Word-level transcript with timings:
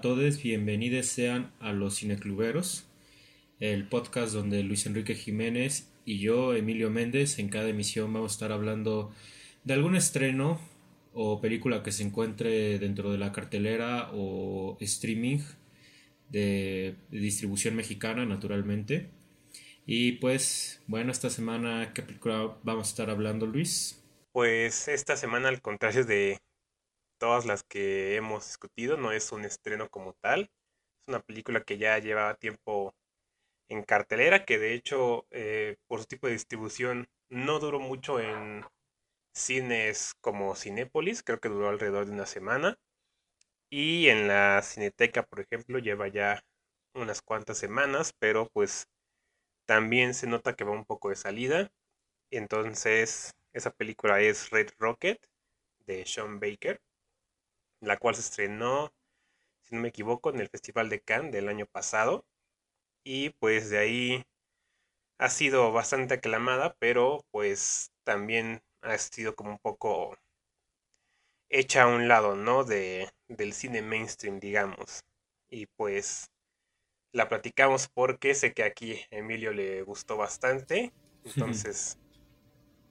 todos, 0.00 0.40
bienvenidos 0.42 1.06
sean 1.06 1.52
a 1.60 1.72
los 1.72 1.98
Cinecluberos, 1.98 2.86
el 3.58 3.88
podcast 3.88 4.32
donde 4.32 4.62
Luis 4.62 4.86
Enrique 4.86 5.16
Jiménez 5.16 5.88
y 6.04 6.20
yo, 6.20 6.54
Emilio 6.54 6.88
Méndez, 6.88 7.40
en 7.40 7.48
cada 7.48 7.68
emisión 7.68 8.12
vamos 8.12 8.32
a 8.32 8.34
estar 8.34 8.52
hablando 8.52 9.12
de 9.64 9.74
algún 9.74 9.96
estreno 9.96 10.60
o 11.14 11.40
película 11.40 11.82
que 11.82 11.90
se 11.90 12.04
encuentre 12.04 12.78
dentro 12.78 13.10
de 13.10 13.18
la 13.18 13.32
cartelera 13.32 14.10
o 14.12 14.76
streaming 14.80 15.40
de, 16.28 16.94
distribución 17.10 17.74
mexicana, 17.74 18.24
naturalmente. 18.24 19.08
Y 19.84 20.12
pues, 20.12 20.80
bueno, 20.86 21.10
esta 21.10 21.30
semana, 21.30 21.92
¿qué 21.92 22.02
película 22.02 22.56
vamos 22.62 22.86
a 22.86 22.90
estar 22.90 23.10
hablando, 23.10 23.46
Luis? 23.46 24.00
Pues 24.32 24.86
esta 24.86 25.16
semana, 25.16 25.48
al 25.48 25.60
contrario 25.60 26.04
de 26.04 26.38
todas 27.18 27.46
las 27.46 27.62
que 27.64 28.16
hemos 28.16 28.46
discutido, 28.46 28.96
no 28.96 29.12
es 29.12 29.32
un 29.32 29.44
estreno 29.44 29.88
como 29.90 30.14
tal. 30.14 30.42
Es 31.02 31.08
una 31.08 31.20
película 31.20 31.62
que 31.62 31.78
ya 31.78 31.98
llevaba 31.98 32.34
tiempo 32.34 32.94
en 33.68 33.82
cartelera, 33.84 34.44
que 34.44 34.58
de 34.58 34.74
hecho, 34.74 35.26
eh, 35.30 35.76
por 35.88 36.00
su 36.00 36.06
tipo 36.06 36.26
de 36.26 36.34
distribución, 36.34 37.08
no 37.30 37.58
duró 37.60 37.80
mucho 37.80 38.20
en 38.20 38.64
cines 39.34 40.14
como 40.20 40.54
Cinépolis, 40.56 41.22
creo 41.22 41.40
que 41.40 41.48
duró 41.48 41.68
alrededor 41.68 42.06
de 42.06 42.12
una 42.12 42.26
semana. 42.26 42.78
Y 43.70 44.08
en 44.08 44.28
la 44.28 44.60
Cineteca, 44.62 45.22
por 45.24 45.40
ejemplo, 45.40 45.78
lleva 45.78 46.08
ya 46.08 46.42
unas 46.94 47.22
cuantas 47.22 47.58
semanas, 47.58 48.12
pero 48.18 48.48
pues 48.52 48.88
también 49.66 50.14
se 50.14 50.26
nota 50.26 50.54
que 50.56 50.64
va 50.64 50.72
un 50.72 50.84
poco 50.84 51.10
de 51.10 51.16
salida. 51.16 51.70
Entonces, 52.30 53.34
esa 53.52 53.70
película 53.70 54.20
es 54.20 54.50
Red 54.50 54.70
Rocket 54.78 55.18
de 55.86 56.06
Sean 56.06 56.40
Baker, 56.40 56.80
la 57.80 57.96
cual 57.96 58.14
se 58.14 58.22
estrenó, 58.22 58.92
si 59.62 59.74
no 59.74 59.82
me 59.82 59.88
equivoco, 59.88 60.30
en 60.30 60.40
el 60.40 60.48
Festival 60.48 60.88
de 60.88 61.00
Cannes 61.00 61.32
del 61.32 61.48
año 61.48 61.66
pasado. 61.66 62.24
Y 63.04 63.30
pues 63.30 63.70
de 63.70 63.78
ahí 63.78 64.24
ha 65.18 65.28
sido 65.28 65.72
bastante 65.72 66.14
aclamada, 66.14 66.76
pero 66.78 67.24
pues 67.30 67.92
también 68.04 68.62
ha 68.82 68.96
sido 68.98 69.34
como 69.34 69.50
un 69.50 69.58
poco 69.58 70.16
hecha 71.48 71.82
a 71.82 71.86
un 71.88 72.08
lado, 72.08 72.36
¿no? 72.36 72.64
De, 72.64 73.10
del 73.28 73.52
cine 73.52 73.82
mainstream, 73.82 74.40
digamos. 74.40 75.04
Y 75.50 75.66
pues 75.66 76.30
la 77.12 77.28
platicamos 77.28 77.88
porque 77.88 78.34
sé 78.34 78.52
que 78.52 78.64
aquí 78.64 79.00
Emilio 79.10 79.52
le 79.52 79.82
gustó 79.82 80.16
bastante. 80.16 80.92
Entonces, 81.24 81.98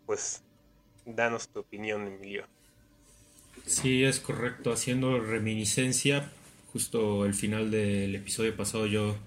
pues, 0.05 0.43
danos 1.05 1.49
tu 1.49 1.61
opinión, 1.61 2.07
Emilio. 2.07 2.47
Sí, 3.67 4.03
es 4.03 4.19
correcto. 4.19 4.71
Haciendo 4.71 5.19
reminiscencia, 5.19 6.31
justo 6.71 7.25
el 7.25 7.33
final 7.33 7.69
del 7.69 8.15
episodio 8.15 8.55
pasado 8.55 8.87
yo 8.87 9.17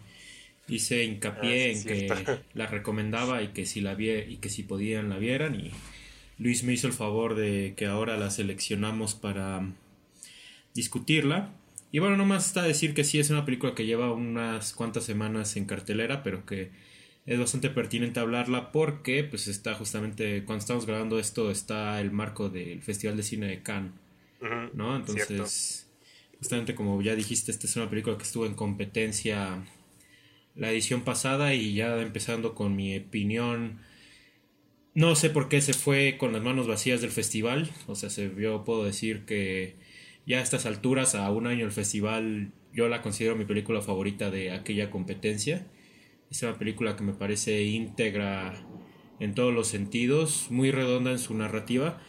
hice 0.66 1.04
hincapié 1.04 1.64
ah, 1.64 1.72
en 1.72 1.84
que 1.84 2.38
la 2.54 2.66
recomendaba 2.66 3.42
y 3.42 3.48
que 3.48 3.66
si 3.66 3.80
la 3.80 3.94
vi 3.94 4.10
y 4.10 4.36
que 4.36 4.48
si 4.48 4.62
podían 4.62 5.10
la 5.10 5.18
vieran 5.18 5.54
y 5.56 5.70
Luis 6.38 6.64
me 6.64 6.72
hizo 6.72 6.86
el 6.86 6.94
favor 6.94 7.34
de 7.34 7.74
que 7.76 7.86
ahora 7.86 8.16
la 8.16 8.30
seleccionamos 8.30 9.14
para 9.14 9.62
discutirla. 10.74 11.50
Y 11.92 11.98
bueno, 11.98 12.16
nomás 12.16 12.46
está 12.46 12.62
decir 12.62 12.94
que 12.94 13.04
sí 13.04 13.18
es 13.18 13.28
una 13.28 13.44
película 13.44 13.74
que 13.74 13.84
lleva 13.84 14.12
unas 14.12 14.72
cuantas 14.72 15.04
semanas 15.04 15.56
en 15.56 15.66
cartelera, 15.66 16.22
pero 16.22 16.46
que 16.46 16.70
es 17.26 17.38
bastante 17.38 17.68
pertinente 17.68 18.20
hablarla 18.20 18.72
porque 18.72 19.22
pues 19.22 19.48
está 19.48 19.74
justamente 19.74 20.44
cuando 20.44 20.60
estamos 20.60 20.86
grabando 20.86 21.18
esto 21.18 21.50
está 21.50 22.00
el 22.00 22.10
marco 22.10 22.48
del 22.48 22.80
Festival 22.80 23.18
de 23.18 23.22
Cine 23.22 23.46
de 23.48 23.62
Cannes, 23.62 23.92
¿no? 24.72 24.96
Entonces, 24.96 25.88
justamente 26.38 26.74
como 26.74 27.00
ya 27.02 27.14
dijiste, 27.14 27.50
esta 27.50 27.66
es 27.66 27.76
una 27.76 27.90
película 27.90 28.16
que 28.16 28.24
estuvo 28.24 28.46
en 28.46 28.54
competencia 28.54 29.64
la 30.54 30.70
edición 30.70 31.02
pasada 31.02 31.54
y 31.54 31.74
ya 31.74 32.00
empezando 32.00 32.54
con 32.54 32.74
mi 32.76 32.96
opinión 32.98 33.80
no 34.94 35.14
sé 35.14 35.30
por 35.30 35.48
qué 35.48 35.60
se 35.60 35.72
fue 35.72 36.16
con 36.18 36.32
las 36.32 36.42
manos 36.42 36.66
vacías 36.66 37.00
del 37.00 37.10
festival. 37.10 37.70
O 37.86 37.94
sea, 37.94 38.10
se 38.10 38.28
vio, 38.28 38.64
puedo 38.64 38.84
decir 38.84 39.24
que 39.24 39.76
ya 40.26 40.38
a 40.38 40.42
estas 40.42 40.66
alturas, 40.66 41.14
a 41.14 41.30
un 41.30 41.46
año 41.46 41.64
del 41.64 41.72
festival, 41.72 42.52
yo 42.72 42.88
la 42.88 43.02
considero 43.02 43.36
mi 43.36 43.44
película 43.44 43.80
favorita 43.82 44.30
de 44.30 44.52
aquella 44.52 44.90
competencia. 44.90 45.66
Es 46.30 46.42
una 46.42 46.58
película 46.58 46.96
que 46.96 47.04
me 47.04 47.12
parece 47.12 47.62
íntegra 47.62 48.54
en 49.20 49.34
todos 49.34 49.54
los 49.54 49.68
sentidos, 49.68 50.50
muy 50.50 50.70
redonda 50.70 51.10
en 51.12 51.18
su 51.18 51.34
narrativa, 51.34 52.02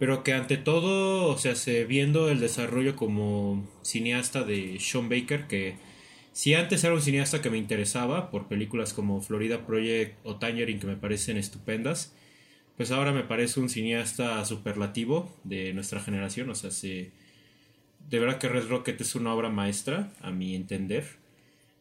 pero 0.00 0.24
que 0.24 0.32
ante 0.32 0.56
todo, 0.56 1.26
o 1.26 1.36
sea, 1.36 1.54
se 1.54 1.84
viendo 1.84 2.30
el 2.30 2.40
desarrollo 2.40 2.96
como 2.96 3.68
cineasta 3.82 4.44
de 4.44 4.78
Sean 4.80 5.10
Baker, 5.10 5.46
que 5.46 5.76
si 6.32 6.54
antes 6.54 6.82
era 6.82 6.94
un 6.94 7.02
cineasta 7.02 7.42
que 7.42 7.50
me 7.50 7.58
interesaba 7.58 8.30
por 8.30 8.48
películas 8.48 8.94
como 8.94 9.20
Florida 9.20 9.66
Project 9.66 10.16
o 10.24 10.36
Tangerine 10.36 10.80
que 10.80 10.86
me 10.86 10.96
parecen 10.96 11.36
estupendas, 11.36 12.14
pues 12.78 12.92
ahora 12.92 13.12
me 13.12 13.24
parece 13.24 13.60
un 13.60 13.68
cineasta 13.68 14.42
superlativo 14.46 15.30
de 15.44 15.74
nuestra 15.74 16.00
generación, 16.00 16.48
o 16.48 16.54
sea, 16.54 16.70
se, 16.70 17.10
de 18.08 18.18
verdad 18.18 18.38
que 18.38 18.48
Red 18.48 18.68
Rocket 18.68 18.98
es 19.02 19.14
una 19.14 19.34
obra 19.34 19.50
maestra, 19.50 20.14
a 20.22 20.30
mi 20.30 20.54
entender. 20.54 21.04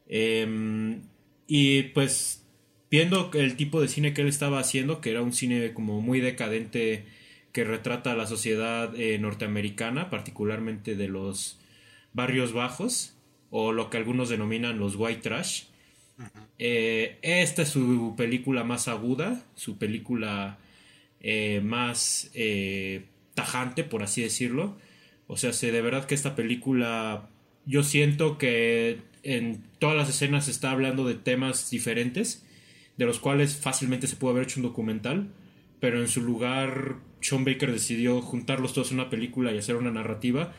Em, 0.10 1.04
y 1.48 1.84
pues 1.94 2.44
viendo 2.92 3.32
el 3.34 3.56
tipo 3.56 3.80
de 3.80 3.88
cine 3.88 4.14
que 4.14 4.24
él 4.24 4.28
estaba 4.28 4.60
haciendo, 4.60 5.00
que 5.00 5.12
era 5.12 5.22
un 5.22 5.32
cine 5.32 5.72
como 5.74 6.02
muy 6.02 6.20
decadente 6.20 7.06
que 7.52 7.64
retrata 7.64 8.12
a 8.12 8.16
la 8.16 8.28
sociedad 8.28 8.94
eh, 8.96 9.18
norteamericana, 9.20 10.10
particularmente 10.10 10.96
de 10.96 11.08
los 11.08 11.60
barrios 12.14 12.54
bajos, 12.54 13.16
o 13.50 13.72
lo 13.72 13.90
que 13.90 13.98
algunos 13.98 14.30
denominan 14.30 14.78
los 14.78 14.96
white 14.96 15.22
trash. 15.22 15.64
Eh, 16.58 17.18
esta 17.22 17.62
es 17.62 17.70
su 17.70 18.14
película 18.18 18.64
más 18.64 18.88
aguda, 18.88 19.44
su 19.56 19.78
película 19.78 20.60
eh, 21.22 21.62
más 21.64 22.32
tajante, 23.34 23.84
por 23.84 24.04
así 24.04 24.22
decirlo. 24.22 24.78
O 25.28 25.38
sea, 25.38 25.52
de 25.52 25.82
verdad 25.82 26.06
que 26.06 26.16
esta 26.16 26.36
película, 26.36 27.30
yo 27.66 27.84
siento 27.84 28.38
que 28.38 29.02
en 29.24 29.64
todas 29.80 29.96
las 29.96 30.10
escenas 30.10 30.48
está 30.48 30.72
hablando 30.72 31.08
de 31.08 31.16
temas 31.16 31.70
diferentes, 31.70 32.46
de 32.98 33.06
los 33.06 33.20
cuales 33.20 33.56
fácilmente 33.56 34.08
se 34.08 34.18
puede 34.18 34.34
haber 34.34 34.44
hecho 34.44 34.60
un 34.60 34.66
documental, 34.68 35.30
pero 35.80 36.02
en 36.02 36.08
su 36.08 36.22
lugar 36.22 36.98
Sean 37.22 37.46
Baker 37.46 37.72
decidió 37.72 38.22
juntarlos 38.22 38.74
todos 38.74 38.92
en 38.92 39.00
una 39.00 39.10
película 39.10 39.52
y 39.52 39.58
hacer 39.58 39.76
una 39.76 39.92
narrativa. 39.92 40.54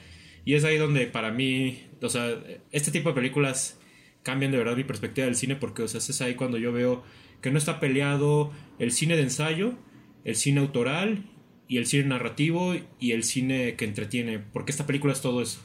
Y 0.44 0.54
es 0.54 0.64
ahí 0.64 0.76
donde 0.76 1.06
para 1.06 1.30
mí, 1.30 1.82
o 2.00 2.08
sea, 2.08 2.38
este 2.72 2.90
tipo 2.90 3.10
de 3.10 3.14
películas 3.14 3.78
cambian 4.22 4.52
de 4.52 4.58
verdad 4.58 4.76
mi 4.76 4.84
perspectiva 4.84 5.26
del 5.26 5.36
cine 5.36 5.56
porque, 5.56 5.82
o 5.82 5.88
sea, 5.88 5.98
es 5.98 6.20
ahí 6.20 6.34
cuando 6.34 6.58
yo 6.58 6.72
veo 6.72 7.02
que 7.40 7.50
no 7.50 7.58
está 7.58 7.80
peleado 7.80 8.52
el 8.78 8.92
cine 8.92 9.16
de 9.16 9.22
ensayo 9.22 9.76
el 10.24 10.36
cine 10.36 10.60
autoral 10.60 11.24
y 11.68 11.78
el 11.78 11.86
cine 11.86 12.04
narrativo 12.04 12.74
y 12.98 13.12
el 13.12 13.24
cine 13.24 13.76
que 13.76 13.84
entretiene, 13.84 14.38
porque 14.38 14.72
esta 14.72 14.86
película 14.86 15.12
es 15.12 15.20
todo 15.20 15.42
eso. 15.42 15.60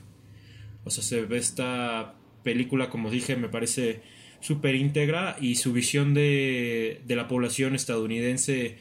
O 0.84 0.90
sea, 0.90 1.04
se 1.04 1.26
ve 1.26 1.38
esta 1.38 2.16
película, 2.44 2.90
como 2.90 3.10
dije, 3.10 3.36
me 3.36 3.50
parece 3.50 4.02
súper 4.40 4.76
íntegra 4.76 5.36
y 5.42 5.56
su 5.56 5.74
visión 5.74 6.14
de, 6.14 7.02
de, 7.06 7.16
la 7.16 7.28
población 7.28 7.74
estadounidense 7.74 8.78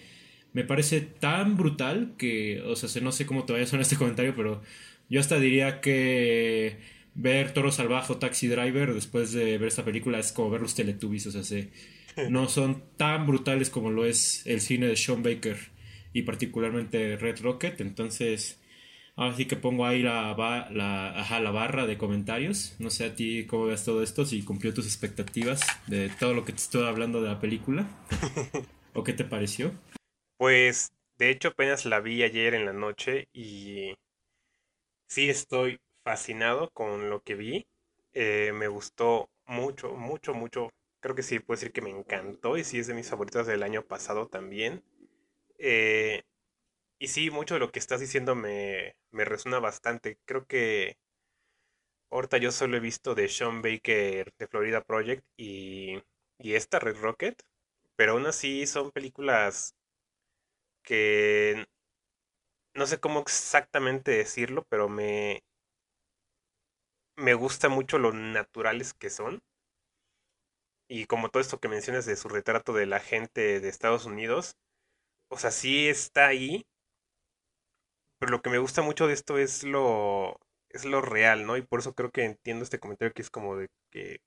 me 0.55 0.65
parece 0.65 1.03
tan 1.03 1.57
brutal 1.57 2.15
que, 2.17 2.63
o 2.63 2.77
sea, 2.77 3.03
no 3.03 3.13
sé 3.13 3.27
cómo 3.27 3.45
te 3.45 3.53
vaya 3.53 3.65
a 3.65 3.69
sonar 3.69 3.83
este 3.83 3.97
comentario, 3.97 4.35
pero 4.35 4.63
yo 5.11 5.21
hasta 5.21 5.39
diría 5.39 5.81
que 5.81 6.79
ver 7.15 7.53
Toro 7.53 7.73
Salvaje 7.73 8.13
o 8.13 8.19
Taxi 8.19 8.47
Driver 8.47 8.95
después 8.95 9.33
de 9.33 9.59
ver 9.59 9.69
esta 9.69 9.85
película 9.85 10.19
es 10.19 10.33
como 10.33 10.51
ver 10.51 10.63
los 10.63 10.75
Teletubbies, 10.75 11.27
o 11.27 11.33
sea, 11.33 11.43
se, 11.43 11.71
no 12.31 12.49
son 12.49 12.85
tan 12.97 13.27
brutales 13.27 13.69
como 13.69 13.91
lo 13.91 14.07
es 14.07 14.47
el 14.47 14.61
cine 14.61 14.87
de 14.87 14.97
Sean 14.97 15.25
Baker 15.25 15.57
y 16.13 16.23
particularmente 16.23 17.17
Red 17.17 17.43
Rocket. 17.43 17.81
Entonces, 17.81 18.61
ahora 19.17 19.37
sí 19.37 19.47
que 19.47 19.57
pongo 19.57 19.85
ahí 19.87 20.03
la, 20.03 20.37
la, 20.71 21.41
la 21.41 21.51
barra 21.51 21.87
de 21.87 21.99
comentarios. 21.99 22.77
No 22.79 22.91
sé 22.91 23.07
a 23.07 23.17
ti 23.17 23.45
cómo 23.47 23.67
ves 23.67 23.85
todo 23.85 24.05
esto, 24.05 24.25
si 24.25 24.43
cumplió 24.43 24.73
tus 24.73 24.87
expectativas 24.87 25.63
de 25.89 26.11
todo 26.21 26.33
lo 26.33 26.45
que 26.45 26.53
te 26.53 26.59
estoy 26.59 26.87
hablando 26.87 27.21
de 27.21 27.29
la 27.29 27.41
película. 27.41 27.89
¿O 28.95 29.03
qué 29.03 29.13
te 29.13 29.25
pareció? 29.25 29.73
Pues, 30.45 30.93
de 31.17 31.31
hecho, 31.31 31.49
apenas 31.49 31.87
la 31.87 32.01
vi 32.01 32.23
ayer 32.23 32.53
en 32.53 32.67
la 32.67 32.75
noche 32.75 33.31
y 33.33 33.95
sí 35.09 35.29
estoy 35.31 35.81
fascinado 36.05 36.71
con 36.71 37.11
lo 37.11 37.23
que 37.23 37.35
vi. 37.35 37.67
Eh, 38.13 38.53
me 38.55 38.69
gustó 38.69 39.29
mucho, 39.47 39.95
mucho, 39.95 40.35
mucho 40.35 40.71
Creo 41.01 41.15
que 41.15 41.23
sí, 41.23 41.39
puedo 41.39 41.57
decir 41.59 41.73
que 41.73 41.83
me 41.83 41.91
encantó 41.91 42.57
y 42.57 42.65
sí 42.65 42.79
es 42.79 42.87
de 42.87 42.95
mis 42.95 43.11
favoritos 43.11 43.47
del 43.47 43.63
año 43.63 43.83
pasado 43.85 44.27
también. 44.27 44.83
Eh, 45.59 46.23
y 46.99 47.09
sí, 47.09 47.31
mucho 47.31 47.55
de 47.55 47.61
lo 47.61 47.73
que 47.73 47.79
estás 47.81 48.01
diciendo 48.01 48.35
me, 48.37 48.97
me 49.13 49.25
resuena 49.27 49.61
bastante. 49.61 50.19
Creo 50.27 50.47
que 50.47 50.97
ahorita 52.11 52.39
yo 52.39 52.51
solo 52.53 52.77
he 52.77 52.81
visto 52.81 53.15
de 53.15 53.29
Sean 53.29 53.61
Baker 53.63 54.33
de 54.39 54.47
Florida 54.49 54.83
Project 54.83 55.25
y, 55.37 56.03
y 56.39 56.55
esta 56.55 56.79
Red 56.79 56.97
Rocket, 56.97 57.43
pero 57.97 58.13
aún 58.13 58.27
así 58.27 58.67
son 58.67 58.91
películas 58.93 59.75
que 60.85 61.67
no 62.75 62.87
sé 62.87 63.01
cómo 63.01 63.21
exactamente 63.21 64.13
decirlo, 64.13 64.65
pero 64.69 64.89
me, 64.89 65.43
me 67.17 67.35
gusta 67.35 67.69
mucho 67.69 67.99
lo 67.99 68.13
naturales 68.13 68.95
que 68.95 69.11
son. 69.11 69.43
Y 70.89 71.05
como 71.05 71.29
todo 71.29 71.43
esto 71.43 71.61
que 71.61 71.69
mencionas 71.69 72.07
de 72.07 72.17
su 72.17 72.31
retrato 72.31 72.73
de 72.73 72.87
la 72.87 72.99
gente 72.99 73.61
de 73.61 73.69
Estados 73.69 74.07
Unidos, 74.07 74.57
o 75.31 75.39
sea, 75.39 75.51
sí 75.51 75.89
está 75.89 76.27
ahí, 76.29 76.67
pero 78.19 78.33
lo 78.33 78.43
que 78.43 78.51
me 78.51 78.59
gusta 78.59 78.83
mucho 78.83 79.07
de 79.07 79.15
esto 79.15 79.39
es 79.39 79.65
lo, 79.65 80.39
es 80.71 80.85
lo 80.85 81.01
real, 81.03 81.47
¿no? 81.47 81.57
Y 81.57 81.63
por 81.63 81.81
eso 81.81 81.95
creo 81.95 82.11
que 82.11 82.25
entiendo 82.25 82.65
este 82.65 82.79
comentario 82.79 83.13
que 83.13 83.23
es 83.23 83.31
como 83.31 83.57
de 83.57 83.69
que 83.91 84.19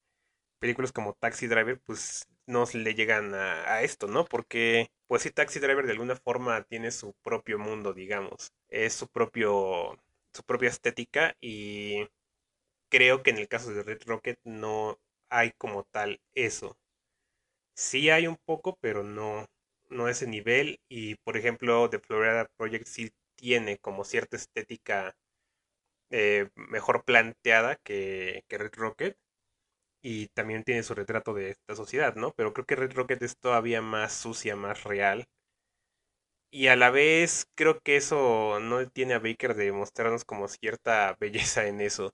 películas 0.59 0.91
como 0.91 1.13
Taxi 1.13 1.47
Driver, 1.47 1.79
pues 1.81 2.27
no 2.45 2.65
le 2.73 2.95
llegan 2.95 3.33
a, 3.35 3.73
a, 3.73 3.81
esto, 3.83 4.07
¿no? 4.07 4.25
Porque, 4.25 4.91
pues 5.07 5.23
sí, 5.23 5.31
Taxi 5.31 5.59
Driver 5.59 5.85
de 5.85 5.93
alguna 5.93 6.15
forma 6.15 6.63
tiene 6.63 6.91
su 6.91 7.13
propio 7.23 7.59
mundo, 7.59 7.93
digamos. 7.93 8.53
Es 8.69 8.93
su 8.93 9.07
propio, 9.07 9.97
su 10.33 10.43
propia 10.43 10.69
estética 10.69 11.35
y 11.41 12.07
creo 12.89 13.23
que 13.23 13.31
en 13.31 13.37
el 13.37 13.47
caso 13.47 13.73
de 13.73 13.83
Red 13.83 14.01
Rocket 14.05 14.39
no 14.43 14.99
hay 15.29 15.51
como 15.53 15.83
tal 15.85 16.21
eso. 16.35 16.77
Sí 17.75 18.09
hay 18.09 18.27
un 18.27 18.37
poco, 18.45 18.77
pero 18.81 19.03
no, 19.03 19.47
no 19.89 20.09
ese 20.09 20.27
nivel. 20.27 20.79
Y 20.89 21.15
por 21.15 21.37
ejemplo, 21.37 21.89
The 21.89 21.99
Florida 21.99 22.49
Project 22.57 22.87
sí 22.87 23.11
tiene 23.35 23.77
como 23.77 24.03
cierta 24.03 24.35
estética 24.37 25.15
eh, 26.09 26.49
mejor 26.55 27.03
planteada 27.05 27.75
que, 27.77 28.43
que, 28.47 28.57
Red 28.57 28.73
Rocket. 28.75 29.17
Y 30.09 30.27
también 30.29 30.63
tiene 30.63 30.83
su 30.83 30.95
retrato 30.95 31.33
de 31.33 31.49
esta 31.49 31.75
sociedad, 31.75 32.15
¿no? 32.15 32.31
Pero 32.31 32.53
creo 32.53 32.65
que 32.65 32.77
Red 32.77 32.93
Rocket 32.93 33.21
es 33.23 33.35
todavía 33.37 33.81
más 33.81 34.13
sucia, 34.13 34.55
más 34.55 34.85
real. 34.85 35.27
Y 36.51 36.67
a 36.67 36.75
la 36.75 36.89
vez 36.89 37.45
creo 37.55 37.79
que 37.81 37.95
eso 37.97 38.59
no 38.61 38.85
tiene 38.89 39.13
a 39.13 39.19
Baker 39.19 39.53
de 39.55 39.71
mostrarnos 39.71 40.25
como 40.25 40.47
cierta 40.47 41.15
belleza 41.19 41.67
en 41.67 41.81
eso. 41.81 42.11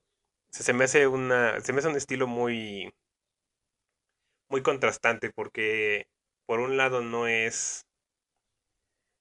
se 0.52 0.74
me 0.74 0.86
hace 0.86 1.08
una. 1.08 1.60
Se 1.62 1.74
me 1.74 1.80
hace 1.80 1.90
un 1.90 1.98
estilo 1.98 2.28
muy. 2.28 2.92
muy 4.50 4.62
contrastante. 4.64 5.32
Porque 5.32 6.06
por 6.46 6.60
un 6.60 6.78
lado 6.78 7.02
no 7.02 7.28
es 7.28 7.86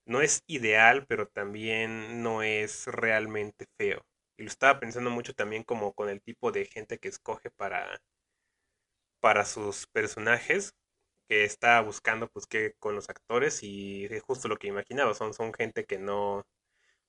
no 0.05 0.21
es 0.21 0.43
ideal, 0.47 1.05
pero 1.07 1.27
también 1.27 2.23
no 2.23 2.43
es 2.43 2.87
realmente 2.87 3.65
feo. 3.77 4.01
Y 4.37 4.43
lo 4.43 4.49
estaba 4.49 4.79
pensando 4.79 5.09
mucho 5.09 5.33
también 5.33 5.63
como 5.63 5.93
con 5.93 6.09
el 6.09 6.21
tipo 6.21 6.51
de 6.51 6.65
gente 6.65 6.97
que 6.99 7.09
escoge 7.09 7.49
para, 7.51 7.99
para 9.23 9.45
sus 9.45 9.87
personajes, 9.87 10.75
que 11.29 11.45
está 11.45 11.79
buscando 11.81 12.27
pues 12.29 12.45
que 12.45 12.73
con 12.79 12.95
los 12.95 13.09
actores 13.09 13.63
y 13.63 14.05
es 14.07 14.21
justo 14.23 14.49
lo 14.49 14.57
que 14.57 14.67
imaginaba, 14.67 15.13
son, 15.13 15.33
son 15.33 15.53
gente 15.53 15.85
que 15.85 15.97
no, 15.97 16.45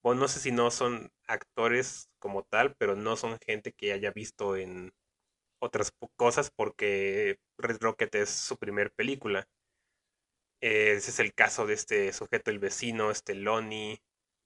bueno, 0.02 0.22
no 0.22 0.28
sé 0.28 0.40
si 0.40 0.52
no 0.52 0.70
son 0.70 1.10
actores 1.26 2.10
como 2.20 2.44
tal, 2.44 2.76
pero 2.76 2.96
no 2.96 3.16
son 3.16 3.38
gente 3.40 3.72
que 3.72 3.92
haya 3.92 4.12
visto 4.12 4.56
en 4.56 4.92
otras 5.60 5.92
cosas 6.16 6.50
porque 6.52 7.38
Red 7.58 7.78
Rocket 7.80 8.14
es 8.16 8.30
su 8.30 8.58
primer 8.58 8.92
película. 8.92 9.48
ese 10.60 11.10
es 11.10 11.18
el 11.20 11.34
caso 11.34 11.66
de 11.66 11.74
este 11.74 12.12
sujeto, 12.12 12.50
el 12.50 12.58
vecino, 12.60 13.10
este 13.10 13.34
Lonnie, 13.34 14.00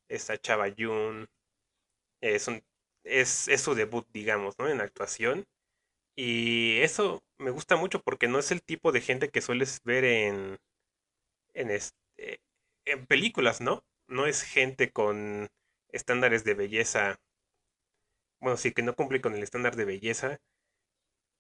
esta 0.08 0.38
chava 0.38 0.68
June. 0.76 1.26
Es, 2.22 2.48
un, 2.48 2.62
es, 3.04 3.48
es, 3.48 3.60
su 3.62 3.74
debut, 3.74 4.06
digamos, 4.12 4.58
¿no? 4.58 4.68
En 4.68 4.80
actuación. 4.80 5.46
Y 6.20 6.80
eso 6.80 7.22
me 7.38 7.52
gusta 7.52 7.76
mucho 7.76 8.02
porque 8.02 8.26
no 8.26 8.40
es 8.40 8.50
el 8.50 8.60
tipo 8.60 8.90
de 8.90 9.00
gente 9.00 9.28
que 9.28 9.40
sueles 9.40 9.80
ver 9.84 10.02
en, 10.04 10.58
en, 11.54 11.70
este, 11.70 12.40
en 12.86 13.06
películas, 13.06 13.60
¿no? 13.60 13.84
No 14.08 14.26
es 14.26 14.42
gente 14.42 14.90
con 14.90 15.46
estándares 15.92 16.42
de 16.42 16.54
belleza. 16.54 17.20
Bueno, 18.40 18.56
sí, 18.56 18.72
que 18.72 18.82
no 18.82 18.96
cumple 18.96 19.20
con 19.20 19.36
el 19.36 19.44
estándar 19.44 19.76
de 19.76 19.84
belleza. 19.84 20.40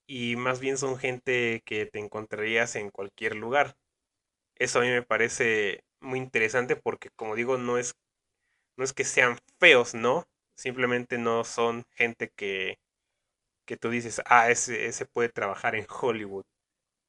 Y 0.06 0.36
más 0.36 0.60
bien 0.60 0.78
son 0.78 0.96
gente 0.98 1.62
que 1.64 1.86
te 1.86 1.98
encontrarías 1.98 2.76
en 2.76 2.90
cualquier 2.90 3.34
lugar. 3.36 3.76
Eso 4.56 4.80
a 4.80 4.82
mí 4.82 4.90
me 4.90 5.02
parece 5.02 5.84
muy 6.00 6.18
interesante 6.20 6.76
porque, 6.76 7.10
como 7.16 7.36
digo, 7.36 7.58
no 7.58 7.78
es, 7.78 7.94
no 8.76 8.84
es 8.84 8.92
que 8.92 9.04
sean 9.04 9.38
feos, 9.60 9.94
¿no? 9.94 10.26
Simplemente 10.56 11.18
no 11.18 11.44
son 11.44 11.84
gente 11.90 12.30
que, 12.36 12.78
que 13.68 13.78
tú 13.78 13.90
dices, 13.90 14.22
ah, 14.26 14.50
ese, 14.50 14.86
ese 14.88 15.06
puede 15.06 15.30
trabajar 15.30 15.76
en 15.76 15.86
Hollywood. 15.90 16.44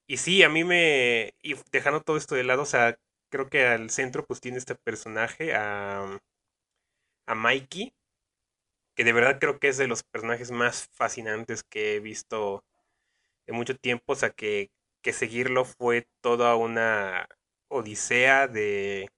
Y 0.07 0.17
sí, 0.17 0.43
a 0.43 0.49
mí 0.49 0.63
me... 0.65 1.33
Y 1.43 1.55
dejando 1.71 2.01
todo 2.01 2.17
esto 2.17 2.35
de 2.35 2.43
lado, 2.45 2.63
o 2.63 2.65
sea, 2.67 2.97
creo 3.31 3.49
que 3.49 3.65
al 3.67 3.89
centro 3.91 4.25
pues 4.25 4.41
tiene 4.41 4.57
este 4.59 4.75
personaje, 4.75 5.55
a, 5.55 6.19
a 7.27 7.33
Mikey, 7.35 7.93
que 8.95 9.03
de 9.03 9.13
verdad 9.13 9.39
creo 9.39 9.59
que 9.59 9.69
es 9.69 9.77
de 9.77 9.87
los 9.87 10.03
personajes 10.03 10.51
más 10.51 10.87
fascinantes 10.93 11.63
que 11.63 11.95
he 11.95 11.99
visto 11.99 12.63
en 13.47 13.55
mucho 13.55 13.75
tiempo, 13.77 14.13
o 14.13 14.15
sea, 14.15 14.31
que, 14.31 14.69
que 15.03 15.13
seguirlo 15.13 15.65
fue 15.65 16.07
toda 16.21 16.55
una 16.55 17.27
odisea 17.69 18.47
de, 18.47 19.09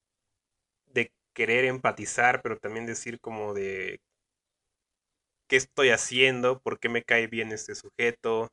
de 0.88 1.12
querer 1.36 1.66
empatizar, 1.66 2.42
pero 2.42 2.58
también 2.58 2.86
decir 2.86 3.20
como 3.20 3.54
de 3.54 4.00
qué 5.52 5.58
estoy 5.58 5.90
haciendo, 5.92 6.62
por 6.62 6.80
qué 6.80 6.90
me 6.90 7.04
cae 7.04 7.28
bien 7.28 7.52
este 7.52 7.76
sujeto, 7.76 8.50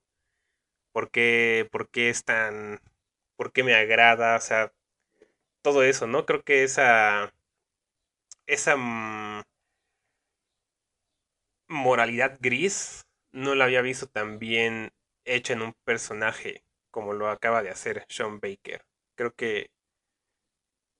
por 0.92 1.10
qué, 1.10 1.68
por 1.72 1.88
qué 1.90 2.10
es 2.10 2.24
tan, 2.24 2.80
por 3.36 3.52
qué 3.52 3.64
me 3.64 3.74
agrada, 3.74 4.36
o 4.36 4.40
sea, 4.40 4.72
todo 5.62 5.82
eso, 5.84 6.06
¿no? 6.08 6.26
Creo 6.26 6.42
que 6.44 6.64
esa, 6.64 7.32
esa 8.48 8.74
moralidad 11.68 12.38
gris 12.40 13.06
no 13.32 13.54
la 13.54 13.64
había 13.64 13.80
visto 13.82 14.06
tan 14.08 14.38
bien 14.38 14.92
hecha 15.24 15.52
en 15.54 15.62
un 15.62 15.74
personaje 15.84 16.62
como 16.90 17.12
lo 17.14 17.28
acaba 17.28 17.62
de 17.62 17.70
hacer 17.70 18.04
Sean 18.08 18.40
Baker. 18.40 18.82
Creo 19.16 19.32
que 19.34 19.70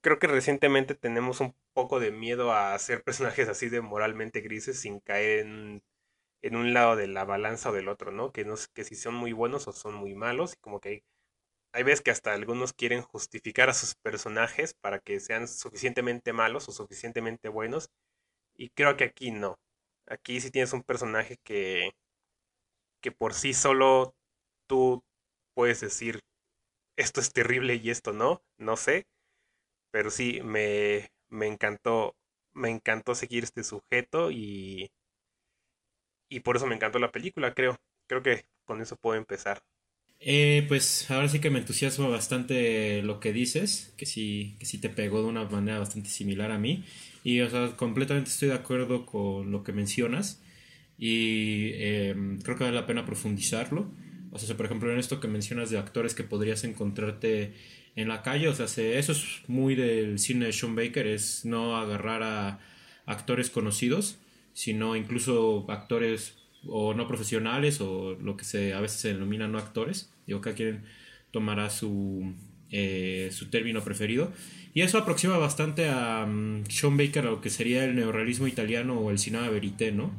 creo 0.01 0.19
que 0.19 0.27
recientemente 0.27 0.95
tenemos 0.95 1.39
un 1.41 1.55
poco 1.73 1.99
de 1.99 2.11
miedo 2.11 2.51
a 2.51 2.73
hacer 2.73 3.03
personajes 3.03 3.47
así 3.49 3.69
de 3.69 3.81
moralmente 3.81 4.41
grises 4.41 4.79
sin 4.79 4.99
caer 4.99 5.39
en 5.45 5.83
en 6.41 6.55
un 6.55 6.73
lado 6.73 6.95
de 6.95 7.07
la 7.07 7.25
balanza 7.25 7.69
o 7.71 7.73
del 7.73 7.89
otro, 7.89 8.11
¿no? 8.11 8.31
Que 8.31 8.45
no 8.45 8.55
que 8.73 8.83
si 8.83 8.95
son 8.95 9.15
muy 9.15 9.33
buenos 9.33 9.67
o 9.67 9.71
son 9.73 9.95
muy 9.95 10.15
malos, 10.15 10.53
y 10.53 10.57
como 10.61 10.79
que 10.79 10.89
hay, 10.89 11.03
hay 11.73 11.83
veces 11.83 12.01
que 12.01 12.11
hasta 12.11 12.33
algunos 12.33 12.73
quieren 12.73 13.01
justificar 13.03 13.69
a 13.69 13.73
sus 13.73 13.95
personajes 13.95 14.73
para 14.75 14.99
que 14.99 15.19
sean 15.19 15.47
suficientemente 15.47 16.33
malos 16.33 16.69
o 16.69 16.73
suficientemente 16.73 17.49
buenos, 17.49 17.89
y 18.57 18.69
creo 18.71 18.97
que 18.97 19.05
aquí 19.05 19.31
no. 19.31 19.57
Aquí 20.07 20.41
sí 20.41 20.51
tienes 20.51 20.73
un 20.73 20.83
personaje 20.83 21.37
que, 21.43 21.91
que 23.01 23.11
por 23.11 23.33
sí 23.33 23.53
solo 23.53 24.13
tú 24.67 25.03
puedes 25.55 25.81
decir 25.81 26.19
esto 26.97 27.21
es 27.21 27.33
terrible 27.33 27.75
y 27.75 27.89
esto 27.89 28.13
no, 28.13 28.43
no 28.57 28.77
sé, 28.77 29.05
pero 29.91 30.11
sí 30.11 30.41
me, 30.43 31.09
me 31.29 31.47
encantó, 31.47 32.15
me 32.53 32.69
encantó 32.69 33.15
seguir 33.15 33.43
este 33.43 33.63
sujeto 33.63 34.31
y 34.31 34.91
y 36.29 36.41
por 36.41 36.55
eso 36.55 36.67
me 36.67 36.75
encantó 36.75 36.99
la 36.99 37.11
película, 37.11 37.53
creo. 37.53 37.77
Creo 38.07 38.23
que 38.23 38.45
con 38.65 38.81
eso 38.81 38.95
puedo 38.95 39.17
empezar. 39.17 39.61
Eh, 40.21 40.65
pues 40.67 41.09
ahora 41.09 41.29
sí 41.29 41.39
que 41.39 41.49
me 41.49 41.59
entusiasma 41.59 42.07
bastante 42.07 43.01
lo 43.03 43.19
que 43.19 43.31
dices, 43.31 43.93
que 43.97 44.05
sí, 44.05 44.57
que 44.59 44.65
sí 44.65 44.77
te 44.79 44.89
pegó 44.89 45.21
de 45.21 45.29
una 45.29 45.45
manera 45.45 45.79
bastante 45.79 46.09
similar 46.09 46.51
a 46.51 46.59
mí. 46.59 46.83
Y 47.23 47.41
o 47.41 47.49
sea, 47.49 47.75
completamente 47.77 48.29
estoy 48.29 48.49
de 48.49 48.55
acuerdo 48.55 49.05
con 49.05 49.51
lo 49.51 49.63
que 49.63 49.73
mencionas. 49.73 50.41
Y 50.97 51.71
em, 51.75 52.39
creo 52.41 52.57
que 52.57 52.65
vale 52.65 52.75
la 52.75 52.85
pena 52.85 53.05
profundizarlo. 53.05 53.91
O 54.31 54.37
sea, 54.39 54.55
por 54.57 54.65
ejemplo, 54.65 54.91
en 54.91 54.99
esto 54.99 55.19
que 55.19 55.27
mencionas 55.27 55.69
de 55.69 55.77
actores 55.77 56.13
que 56.13 56.23
podrías 56.23 56.63
encontrarte 56.63 57.53
en 57.95 58.07
la 58.07 58.21
calle, 58.21 58.47
o 58.47 58.53
sea, 58.53 58.65
eso 58.65 59.11
es 59.11 59.41
muy 59.47 59.75
del 59.75 60.19
cine 60.19 60.45
de 60.47 60.53
Sean 60.53 60.75
Baker, 60.75 61.07
es 61.07 61.45
no 61.45 61.77
agarrar 61.77 62.23
a 62.23 62.59
actores 63.05 63.49
conocidos, 63.49 64.19
sino 64.53 64.95
incluso 64.95 65.65
actores 65.69 66.37
o 66.67 66.93
no 66.93 67.07
profesionales 67.07 67.79
o 67.81 68.17
lo 68.21 68.35
que 68.35 68.45
se 68.45 68.73
a 68.73 68.81
veces 68.81 68.99
se 68.99 69.13
denomina 69.13 69.47
no 69.47 69.57
actores. 69.57 70.11
Digo, 70.27 70.41
cada 70.41 70.55
quien 70.55 70.83
tomará 71.31 71.69
su, 71.69 72.33
eh, 72.71 73.29
su 73.31 73.49
término 73.49 73.83
preferido. 73.83 74.31
Y 74.73 74.81
eso 74.81 74.97
aproxima 74.97 75.37
bastante 75.37 75.89
a 75.89 76.25
um, 76.27 76.63
Sean 76.65 76.97
Baker 76.97 77.25
a 77.25 77.31
lo 77.31 77.41
que 77.41 77.49
sería 77.49 77.83
el 77.85 77.95
neorrealismo 77.95 78.47
italiano 78.47 78.99
o 78.99 79.11
el 79.11 79.17
cinema 79.17 79.49
verité, 79.49 79.91
¿no? 79.91 80.11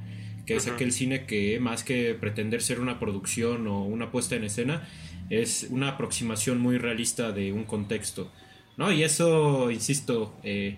Que 0.46 0.56
es 0.56 0.66
aquel 0.66 0.90
cine 0.90 1.26
que 1.26 1.60
más 1.60 1.84
que 1.84 2.14
pretender 2.14 2.60
ser 2.60 2.80
una 2.80 2.98
producción 2.98 3.68
o 3.68 3.84
una 3.84 4.10
puesta 4.10 4.34
en 4.34 4.42
escena, 4.42 4.88
es 5.28 5.68
una 5.70 5.90
aproximación 5.90 6.58
muy 6.58 6.76
realista 6.76 7.30
de 7.30 7.52
un 7.52 7.64
contexto, 7.64 8.32
¿no? 8.76 8.90
Y 8.90 9.04
eso, 9.04 9.70
insisto, 9.70 10.36
eh, 10.42 10.76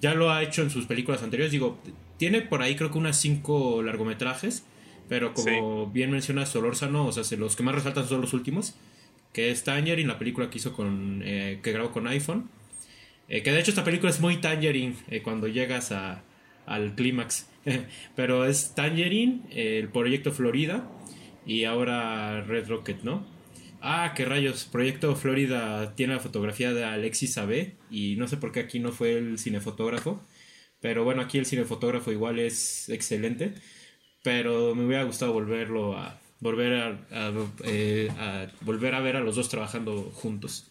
ya 0.00 0.14
lo 0.14 0.30
ha 0.30 0.42
hecho 0.42 0.62
en 0.62 0.70
sus 0.70 0.86
películas 0.86 1.22
anteriores. 1.22 1.52
Digo, 1.52 1.78
tiene 2.20 2.42
por 2.42 2.60
ahí 2.60 2.76
creo 2.76 2.90
que 2.90 2.98
unas 2.98 3.18
cinco 3.18 3.82
largometrajes, 3.82 4.62
pero 5.08 5.32
como 5.32 5.86
bien 5.86 6.10
menciona 6.10 6.44
Solórzano, 6.44 7.06
o 7.06 7.12
sea, 7.12 7.38
los 7.38 7.56
que 7.56 7.62
más 7.62 7.74
resaltan 7.74 8.06
son 8.06 8.20
los 8.20 8.34
últimos, 8.34 8.74
que 9.32 9.50
es 9.50 9.64
Tangerine, 9.64 10.06
la 10.06 10.18
película 10.18 10.50
que 10.50 10.58
hizo 10.58 10.74
con, 10.74 11.22
eh, 11.24 11.60
que 11.62 11.72
grabó 11.72 11.92
con 11.92 12.06
iPhone. 12.06 12.50
Eh, 13.30 13.42
que 13.42 13.52
de 13.52 13.60
hecho 13.60 13.70
esta 13.70 13.84
película 13.84 14.10
es 14.10 14.20
muy 14.20 14.36
Tangerine 14.36 14.96
eh, 15.08 15.22
cuando 15.22 15.48
llegas 15.48 15.92
a, 15.92 16.22
al 16.66 16.94
clímax. 16.94 17.48
pero 18.16 18.44
es 18.44 18.74
Tangerine, 18.74 19.40
el 19.50 19.88
proyecto 19.88 20.30
Florida 20.30 20.86
y 21.46 21.64
ahora 21.64 22.42
Red 22.42 22.68
Rocket, 22.68 23.02
¿no? 23.02 23.24
Ah, 23.80 24.12
qué 24.14 24.26
rayos, 24.26 24.66
Proyecto 24.70 25.16
Florida 25.16 25.94
tiene 25.94 26.12
la 26.12 26.20
fotografía 26.20 26.74
de 26.74 26.84
Alexis 26.84 27.38
Abe 27.38 27.76
y 27.90 28.16
no 28.16 28.28
sé 28.28 28.36
por 28.36 28.52
qué 28.52 28.60
aquí 28.60 28.78
no 28.78 28.92
fue 28.92 29.16
el 29.16 29.38
cinefotógrafo, 29.38 30.20
pero 30.80 31.04
bueno, 31.04 31.22
aquí 31.22 31.38
el 31.38 31.46
cinefotógrafo 31.46 32.12
igual 32.12 32.38
es 32.38 32.88
excelente, 32.88 33.54
pero 34.22 34.74
me 34.74 34.86
hubiera 34.86 35.04
gustado 35.04 35.32
volverlo 35.32 35.96
a 35.96 36.20
volver 36.40 36.72
a, 37.10 37.32
eh, 37.64 38.08
volver 38.62 38.94
a 38.94 39.00
ver 39.00 39.16
a 39.16 39.20
los 39.20 39.36
dos 39.36 39.48
trabajando 39.48 40.10
juntos. 40.14 40.70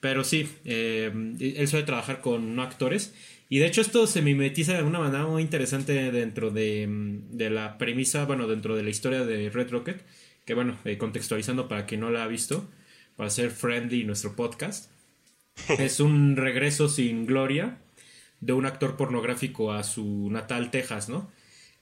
Pero 0.00 0.24
sí, 0.24 0.48
eh, 0.64 1.10
él 1.40 1.68
suele 1.68 1.86
trabajar 1.86 2.20
con 2.20 2.54
no 2.54 2.62
actores. 2.62 3.14
Y 3.48 3.58
de 3.58 3.66
hecho 3.66 3.80
esto 3.80 4.06
se 4.06 4.22
mimetiza 4.22 4.74
de 4.74 4.82
una 4.82 4.98
manera 4.98 5.26
muy 5.26 5.42
interesante 5.42 6.10
dentro 6.10 6.50
de, 6.50 6.86
de 7.30 7.50
la 7.50 7.78
premisa, 7.78 8.24
bueno, 8.24 8.48
dentro 8.48 8.76
de 8.76 8.82
la 8.82 8.90
historia 8.90 9.24
de 9.24 9.48
Red 9.50 9.70
Rocket, 9.70 10.02
que 10.44 10.54
bueno, 10.54 10.76
eh, 10.84 10.98
contextualizando 10.98 11.68
para 11.68 11.86
quien 11.86 12.00
no 12.00 12.10
la 12.10 12.24
ha 12.24 12.26
visto, 12.26 12.68
para 13.16 13.30
ser 13.30 13.50
friendly 13.50 14.04
nuestro 14.04 14.34
podcast, 14.34 14.90
es 15.78 16.00
un 16.00 16.36
regreso 16.36 16.88
sin 16.88 17.26
gloria 17.26 17.78
de 18.44 18.52
un 18.52 18.66
actor 18.66 18.96
pornográfico 18.96 19.72
a 19.72 19.82
su 19.82 20.28
natal 20.30 20.70
Texas, 20.70 21.08
¿no? 21.08 21.30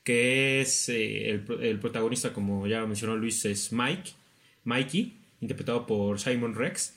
Que 0.05 0.61
es 0.61 0.89
eh, 0.89 1.31
el, 1.31 1.79
protagonista, 1.81 2.33
como 2.33 2.67
ya 2.67 2.87
mencionó 2.87 3.17
Luis, 3.17 3.45
es 3.45 3.73
Mike, 3.73 4.13
Mikey, 4.65 5.19
interpretado 5.41 5.87
por 5.87 6.21
Simon 6.21 6.55
Rex 6.55 6.95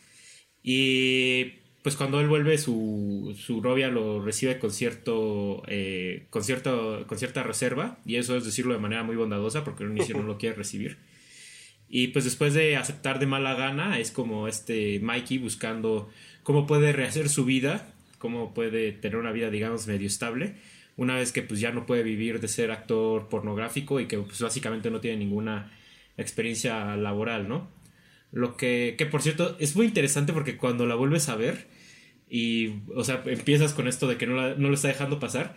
y 0.61 1.59
pues 1.83 1.95
cuando 1.95 2.19
él 2.19 2.27
vuelve, 2.27 2.57
su, 2.57 3.35
su 3.39 3.61
novia 3.61 3.89
lo 3.89 4.23
recibe 4.23 4.57
con 4.57 4.71
cierto, 4.71 5.61
eh, 5.67 6.25
con 6.31 6.43
cierto, 6.43 7.05
con 7.05 7.19
cierta 7.19 7.43
reserva, 7.43 7.99
y 8.05 8.15
eso 8.15 8.35
es 8.35 8.43
decirlo 8.43 8.73
de 8.73 8.79
manera 8.79 9.03
muy 9.03 9.15
bondadosa, 9.15 9.63
porque 9.63 9.83
el 9.83 9.91
inicio 9.91 10.17
no 10.17 10.23
lo 10.23 10.39
quiere 10.39 10.55
recibir. 10.55 10.97
Y 11.87 12.07
pues 12.07 12.25
después 12.25 12.55
de 12.55 12.75
aceptar 12.77 13.19
de 13.19 13.27
mala 13.27 13.53
gana, 13.53 13.99
es 13.99 14.09
como 14.09 14.47
este 14.47 14.99
Mikey 14.99 15.37
buscando 15.37 16.09
cómo 16.41 16.65
puede 16.65 16.91
rehacer 16.91 17.29
su 17.29 17.45
vida, 17.45 17.93
cómo 18.17 18.53
puede 18.53 18.91
tener 18.91 19.17
una 19.17 19.31
vida, 19.31 19.49
digamos, 19.49 19.87
medio 19.87 20.07
estable, 20.07 20.55
una 20.97 21.15
vez 21.15 21.31
que 21.31 21.41
pues 21.41 21.59
ya 21.59 21.71
no 21.71 21.85
puede 21.85 22.03
vivir 22.03 22.39
de 22.39 22.47
ser 22.47 22.71
actor 22.71 23.27
pornográfico 23.27 23.99
y 23.99 24.07
que 24.07 24.17
pues 24.17 24.41
básicamente 24.41 24.89
no 24.89 25.01
tiene 25.01 25.17
ninguna 25.17 25.71
experiencia 26.17 26.95
laboral, 26.95 27.47
¿no? 27.47 27.69
Lo 28.31 28.57
que, 28.57 28.95
que 28.97 29.05
por 29.05 29.21
cierto, 29.21 29.55
es 29.59 29.75
muy 29.75 29.85
interesante 29.85 30.33
porque 30.33 30.57
cuando 30.57 30.85
la 30.85 30.95
vuelves 30.95 31.29
a 31.29 31.35
ver 31.35 31.67
y, 32.29 32.81
o 32.95 33.03
sea, 33.03 33.23
empiezas 33.25 33.73
con 33.73 33.87
esto 33.87 34.07
de 34.07 34.17
que 34.17 34.27
no, 34.27 34.35
la, 34.35 34.55
no 34.55 34.69
lo 34.69 34.75
está 34.75 34.87
dejando 34.87 35.19
pasar, 35.19 35.55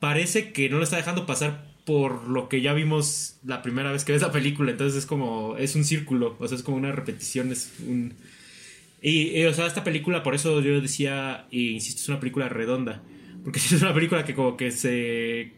parece 0.00 0.52
que 0.52 0.68
no 0.68 0.78
lo 0.78 0.84
está 0.84 0.96
dejando 0.96 1.26
pasar 1.26 1.76
por 1.84 2.28
lo 2.28 2.48
que 2.48 2.60
ya 2.60 2.72
vimos 2.72 3.38
la 3.44 3.62
primera 3.62 3.92
vez 3.92 4.04
que 4.04 4.12
ves 4.12 4.22
la 4.22 4.32
película. 4.32 4.72
Entonces 4.72 4.98
es 4.98 5.06
como, 5.06 5.56
es 5.56 5.76
un 5.76 5.84
círculo, 5.84 6.36
o 6.40 6.48
sea, 6.48 6.56
es 6.56 6.64
como 6.64 6.76
una 6.76 6.92
repetición, 6.92 7.52
es 7.52 7.72
un... 7.86 8.14
Y, 9.08 9.44
o 9.44 9.54
sea, 9.54 9.66
esta 9.66 9.84
película, 9.84 10.24
por 10.24 10.34
eso 10.34 10.60
yo 10.60 10.80
decía, 10.80 11.46
e 11.52 11.60
insisto, 11.60 12.02
es 12.02 12.08
una 12.08 12.18
película 12.18 12.48
redonda. 12.48 13.04
Porque 13.44 13.58
es 13.64 13.80
una 13.80 13.94
película 13.94 14.24
que 14.24 14.34
como 14.34 14.56
que 14.56 14.72
se... 14.72 15.52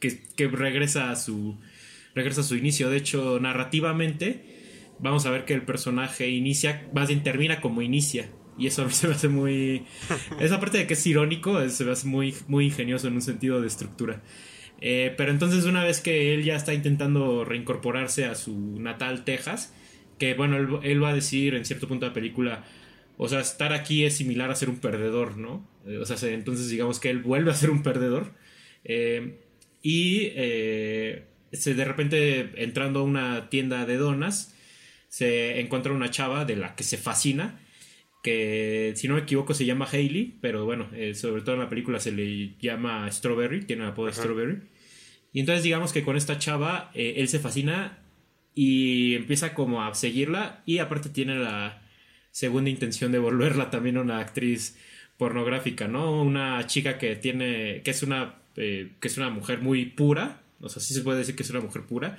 que, 0.00 0.20
que 0.36 0.48
regresa 0.48 1.10
a 1.10 1.16
su... 1.16 1.56
regresa 2.14 2.42
a 2.42 2.44
su 2.44 2.56
inicio. 2.56 2.90
De 2.90 2.98
hecho, 2.98 3.40
narrativamente 3.40 4.44
vamos 4.98 5.24
a 5.24 5.30
ver 5.30 5.46
que 5.46 5.54
el 5.54 5.62
personaje 5.62 6.28
inicia, 6.28 6.90
más 6.94 7.08
bien 7.08 7.22
termina 7.22 7.62
como 7.62 7.80
inicia. 7.80 8.28
Y 8.58 8.66
eso 8.66 8.90
se 8.90 9.08
me 9.08 9.14
hace 9.14 9.28
muy... 9.28 9.86
Esa 10.38 10.60
parte 10.60 10.76
de 10.76 10.86
que 10.86 10.92
es 10.92 11.06
irónico, 11.06 11.66
se 11.70 11.86
me 11.86 11.92
hace 11.92 12.06
muy, 12.06 12.34
muy 12.48 12.66
ingenioso 12.66 13.08
en 13.08 13.14
un 13.14 13.22
sentido 13.22 13.62
de 13.62 13.68
estructura. 13.68 14.22
Eh, 14.82 15.14
pero 15.16 15.30
entonces 15.30 15.64
una 15.64 15.84
vez 15.84 16.02
que 16.02 16.34
él 16.34 16.44
ya 16.44 16.54
está 16.54 16.74
intentando 16.74 17.46
reincorporarse 17.46 18.26
a 18.26 18.34
su 18.34 18.78
natal 18.78 19.24
Texas, 19.24 19.72
que 20.18 20.34
bueno, 20.34 20.80
él, 20.82 21.02
va 21.02 21.08
a 21.08 21.14
decir 21.14 21.54
en 21.54 21.64
cierto 21.64 21.88
punto 21.88 22.04
de 22.04 22.10
la 22.10 22.14
película, 22.14 22.64
o 23.22 23.28
sea, 23.28 23.40
estar 23.40 23.72
aquí 23.72 24.04
es 24.04 24.16
similar 24.16 24.50
a 24.50 24.54
ser 24.54 24.70
un 24.70 24.78
perdedor, 24.78 25.36
¿no? 25.36 25.68
Eh, 25.86 25.98
o 25.98 26.04
sea, 26.04 26.16
entonces 26.30 26.68
digamos 26.68 27.00
que 27.00 27.10
él 27.10 27.18
vuelve 27.18 27.50
a 27.50 27.54
ser 27.54 27.70
un 27.70 27.82
perdedor. 27.82 28.32
Eh, 28.84 29.40
y 29.82 30.30
se 31.52 31.74
de 31.74 31.84
repente 31.84 32.52
entrando 32.62 33.00
a 33.00 33.02
una 33.02 33.48
tienda 33.50 33.86
de 33.86 33.96
donas, 33.96 34.54
se 35.08 35.60
encuentra 35.60 35.92
una 35.92 36.10
chava 36.10 36.44
de 36.44 36.56
la 36.56 36.76
que 36.76 36.84
se 36.84 36.96
fascina, 36.96 37.60
que 38.22 38.92
si 38.96 39.08
no 39.08 39.14
me 39.14 39.22
equivoco 39.22 39.54
se 39.54 39.64
llama 39.64 39.88
Hailey, 39.90 40.38
pero 40.40 40.64
bueno, 40.64 40.88
eh, 40.94 41.14
sobre 41.14 41.42
todo 41.42 41.54
en 41.54 41.62
la 41.62 41.68
película 41.68 41.98
se 41.98 42.12
le 42.12 42.56
llama 42.58 43.10
Strawberry, 43.10 43.64
tiene 43.64 43.82
el 43.82 43.90
apodo 43.90 44.06
de 44.06 44.12
Strawberry. 44.12 44.58
Y 45.32 45.40
entonces 45.40 45.64
digamos 45.64 45.92
que 45.92 46.04
con 46.04 46.16
esta 46.16 46.38
chava 46.38 46.90
eh, 46.94 47.14
él 47.16 47.28
se 47.28 47.38
fascina 47.38 47.98
y 48.54 49.14
empieza 49.14 49.54
como 49.54 49.82
a 49.82 49.94
seguirla 49.94 50.62
y 50.66 50.78
aparte 50.78 51.08
tiene 51.08 51.36
la 51.36 51.79
segunda 52.30 52.70
intención 52.70 53.12
de 53.12 53.18
volverla 53.18 53.70
también 53.70 53.98
una 53.98 54.18
actriz 54.18 54.76
pornográfica, 55.16 55.88
¿no? 55.88 56.22
Una 56.22 56.66
chica 56.66 56.98
que 56.98 57.16
tiene, 57.16 57.82
que 57.82 57.90
es 57.90 58.02
una, 58.02 58.36
eh, 58.56 58.92
que 59.00 59.08
es 59.08 59.16
una 59.16 59.30
mujer 59.30 59.60
muy 59.60 59.86
pura, 59.86 60.42
o 60.60 60.68
sea, 60.68 60.82
sí 60.82 60.94
se 60.94 61.02
puede 61.02 61.18
decir 61.18 61.36
que 61.36 61.42
es 61.42 61.50
una 61.50 61.60
mujer 61.60 61.82
pura, 61.82 62.18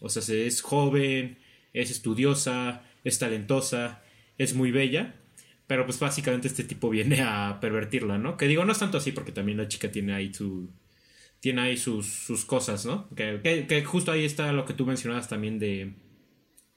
o 0.00 0.08
sea, 0.08 0.22
es 0.34 0.60
joven, 0.60 1.38
es 1.72 1.90
estudiosa, 1.90 2.82
es 3.04 3.18
talentosa, 3.18 4.02
es 4.38 4.54
muy 4.54 4.70
bella, 4.70 5.14
pero 5.66 5.86
pues 5.86 5.98
básicamente 5.98 6.48
este 6.48 6.64
tipo 6.64 6.90
viene 6.90 7.22
a 7.22 7.58
pervertirla, 7.60 8.18
¿no? 8.18 8.36
Que 8.36 8.46
digo, 8.46 8.64
no 8.64 8.72
es 8.72 8.78
tanto 8.78 8.98
así 8.98 9.12
porque 9.12 9.32
también 9.32 9.58
la 9.58 9.68
chica 9.68 9.90
tiene 9.90 10.12
ahí 10.12 10.32
su... 10.34 10.70
Tiene 11.40 11.62
ahí 11.62 11.76
sus, 11.76 12.06
sus 12.06 12.44
cosas, 12.44 12.86
¿no? 12.86 13.08
Que, 13.16 13.40
que, 13.66 13.84
justo 13.84 14.12
ahí 14.12 14.24
está 14.24 14.52
lo 14.52 14.64
que 14.64 14.74
tú 14.74 14.86
mencionabas 14.86 15.28
también 15.28 15.58
de, 15.58 15.94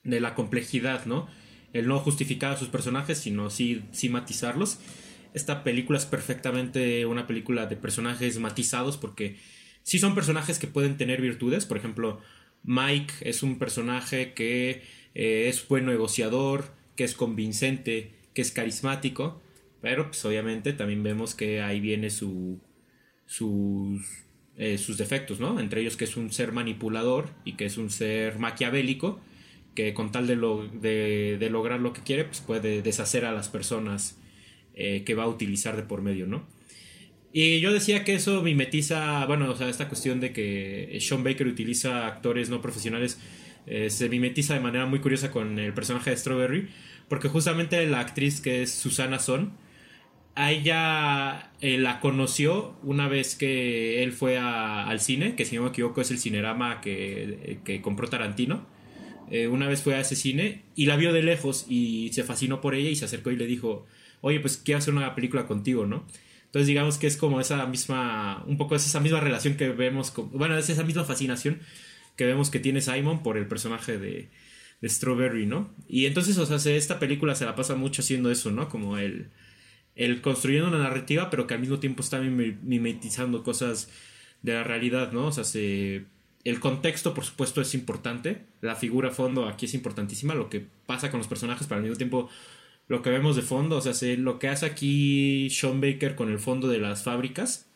de 0.04 0.20
la 0.20 0.34
complejidad, 0.34 1.06
¿no? 1.06 1.27
El 1.75 1.88
no 1.88 2.00
justificar 2.00 2.53
a 2.53 2.58
sus 2.58 2.70
personajes, 2.70 3.17
sino 3.17 3.50
sí, 3.50 3.84
matizarlos. 4.10 4.79
Esta 5.34 5.62
película 5.65 5.98
es 5.98 6.05
perfectamente 6.05 7.05
una 7.05 7.27
película 7.27 7.65
de 7.65 7.75
personajes 7.75 8.39
matizados 8.39 8.96
porque 8.96 9.36
sí 9.84 10.00
son 10.00 10.15
personajes 10.15 10.58
que 10.58 10.67
pueden 10.67 10.96
tener 10.96 11.22
virtudes, 11.22 11.65
por 11.65 11.75
ejemplo, 11.75 12.22
Mike 12.63 13.13
es 13.20 13.44
un 13.44 13.60
personaje 13.60 14.34
que 14.34 14.84
eh, 15.15 15.50
es 15.50 15.67
buen 15.67 15.86
negociador, 15.86 16.74
que 16.96 17.03
es 17.03 17.13
convincente, 17.13 18.13
que 18.34 18.41
es 18.41 18.51
carismático, 18.51 19.41
pero 19.82 20.08
pues 20.08 20.24
obviamente 20.24 20.72
también 20.72 21.03
vemos 21.03 21.36
que 21.36 21.62
ahí 21.62 21.82
viene 21.82 22.10
su, 22.10 22.62
sus, 23.25 24.01
eh, 24.55 24.77
sus 24.77 24.98
defectos, 24.98 25.41
¿no? 25.41 25.60
Entre 25.60 25.82
ellos 25.82 25.98
que 25.98 26.05
es 26.05 26.15
un 26.15 26.32
ser 26.32 26.53
manipulador 26.53 27.32
y 27.44 27.58
que 27.58 27.65
es 27.65 27.77
un 27.77 27.89
ser 27.89 28.39
maquiavélico, 28.39 29.20
que 29.75 29.94
con 29.94 30.12
tal 30.12 30.25
de, 30.25 30.36
lo, 30.36 30.67
de, 30.67 31.48
lograr 31.51 31.79
lo 31.79 31.94
que 31.94 32.01
quiere, 32.01 32.24
pues 32.24 32.41
puede 32.41 32.82
deshacer 32.82 33.25
a 33.25 33.32
las 33.32 33.50
personas 33.50 34.17
eh, 34.74 35.03
que 35.05 35.13
va 35.13 35.24
a 35.24 35.27
utilizar 35.27 35.75
de 35.75 35.84
por 35.84 36.01
medio, 36.01 36.25
¿no? 36.25 36.48
Y 37.34 37.60
yo 37.60 37.74
decía 37.74 38.05
que 38.05 38.15
eso 38.15 38.41
mimetiza, 38.41 39.25
bueno, 39.25 39.51
o 39.51 39.55
sea, 39.58 39.67
esta 39.67 39.89
cuestión 39.89 40.22
de 40.22 40.32
que 40.32 40.98
Sean 41.01 41.24
Baker 41.24 41.48
utiliza 41.48 42.08
actores 42.08 42.50
no 42.50 42.62
profesionales 42.62 43.20
eh, 43.67 43.89
se 43.89 44.08
mimetiza 44.10 44.53
de 44.53 44.62
manera 44.62 44.86
muy 44.86 45.00
curiosa 45.00 45.32
con 45.32 45.60
el 45.60 45.74
personaje 45.74 46.12
de 46.12 46.17
Strawberry, 46.17 46.70
porque 47.10 47.27
justamente 47.27 47.86
la 47.88 48.00
actriz 48.00 48.39
que 48.39 48.62
es 48.62 48.72
Susana 48.72 49.20
Son, 49.20 49.58
a 50.36 50.51
ella 50.51 51.51
eh, 51.62 51.77
la 51.77 52.00
conoció 52.00 52.77
una 52.84 53.08
vez 53.08 53.36
que 53.36 54.03
él 54.03 54.13
fue 54.13 54.38
al 54.38 55.00
cine, 55.00 55.36
que 55.36 55.46
si 55.46 55.55
no 55.55 55.63
me 55.63 55.70
equivoco 55.70 56.01
es 56.01 56.12
el 56.12 56.20
cinerama 56.20 56.82
que, 56.82 57.60
que 57.65 57.82
compró 57.82 58.08
Tarantino. 58.08 58.65
Eh, 59.32 59.48
una 59.48 59.67
vez 59.67 59.82
fue 59.82 59.96
a 59.96 60.01
ese 60.01 60.15
cine 60.15 60.63
y 60.75 60.86
la 60.86 60.98
vio 60.98 61.13
de 61.13 61.24
lejos 61.24 61.65
y 61.70 62.12
se 62.13 62.24
fascinó 62.24 62.62
por 62.62 62.75
ella 62.75 62.89
y 62.89 62.96
se 62.96 63.05
acercó 63.05 63.32
y 63.32 63.38
le 63.38 63.48
dijo, 63.48 63.86
oye, 64.22 64.39
pues 64.39 64.58
quiero 64.58 64.79
hacer 64.79 64.94
una 64.94 65.15
película 65.15 65.48
contigo, 65.48 65.86
¿no? 65.86 66.05
Entonces 66.46 66.67
digamos 66.67 66.98
que 66.98 67.08
es 67.08 67.17
como 67.17 67.41
esa 67.41 67.65
misma, 67.65 68.44
un 68.48 68.58
poco 68.58 68.75
es 68.75 68.86
esa 68.86 69.00
misma 69.00 69.20
relación 69.20 69.58
que 69.58 69.70
vemos, 69.70 70.13
bueno, 70.32 70.58
es 70.58 70.70
esa 70.70 70.84
misma 70.84 71.03
fascinación 71.03 71.60
que 72.15 72.25
vemos 72.25 72.50
que 72.50 72.60
tiene 72.60 72.82
Simon 72.82 73.24
por 73.24 73.38
el 73.38 73.48
personaje 73.48 73.98
de, 73.98 74.29
de 74.82 74.89
Strawberry, 74.89 75.46
¿no? 75.46 75.74
Y 75.88 76.05
entonces, 76.05 76.38
o 76.38 76.46
sea, 76.46 76.75
esta 76.75 77.00
película 77.00 77.36
se 77.36 77.46
la 77.46 77.55
pasa 77.55 77.75
mucho 77.75 78.01
haciendo 78.01 78.32
eso, 78.32 78.51
¿no? 78.51 78.70
Como 78.70 78.98
el, 78.98 79.32
el 79.96 80.22
construyendo 80.22 80.70
una 80.70 80.79
narrativa, 80.79 81.29
pero 81.29 81.48
que 81.48 81.53
al 81.55 81.60
mismo 81.62 81.79
tiempo 81.79 82.01
está 82.03 82.20
mimetizando 82.20 83.44
cosas 83.44 83.89
de 84.41 84.53
la 84.53 84.63
realidad, 84.63 85.12
¿no? 85.12 85.27
O 85.27 85.32
sea, 85.32 85.44
se, 85.44 86.05
el 86.45 86.59
contexto, 86.59 87.13
por 87.13 87.25
supuesto, 87.25 87.59
es 87.59 87.73
importante, 87.73 88.45
la 88.61 88.75
figura 88.75 89.09
fondo 89.11 89.47
aquí 89.47 89.65
es 89.65 89.73
importantísima, 89.73 90.35
lo 90.35 90.49
que 90.49 90.65
pasa 90.85 91.09
con 91.11 91.17
los 91.17 91.27
personajes, 91.27 91.67
pero 91.67 91.77
al 91.77 91.83
mismo 91.83 91.97
tiempo 91.97 92.29
lo 92.87 93.01
que 93.01 93.09
vemos 93.09 93.35
de 93.35 93.41
fondo, 93.41 93.77
o 93.77 93.81
sea, 93.81 93.93
lo 94.17 94.37
que 94.37 94.47
hace 94.47 94.67
aquí 94.67 95.49
Sean 95.49 95.81
Baker 95.81 96.15
con 96.15 96.29
el 96.29 96.37
fondo 96.37 96.67
de 96.67 96.77
las 96.77 97.03
fábricas 97.03 97.67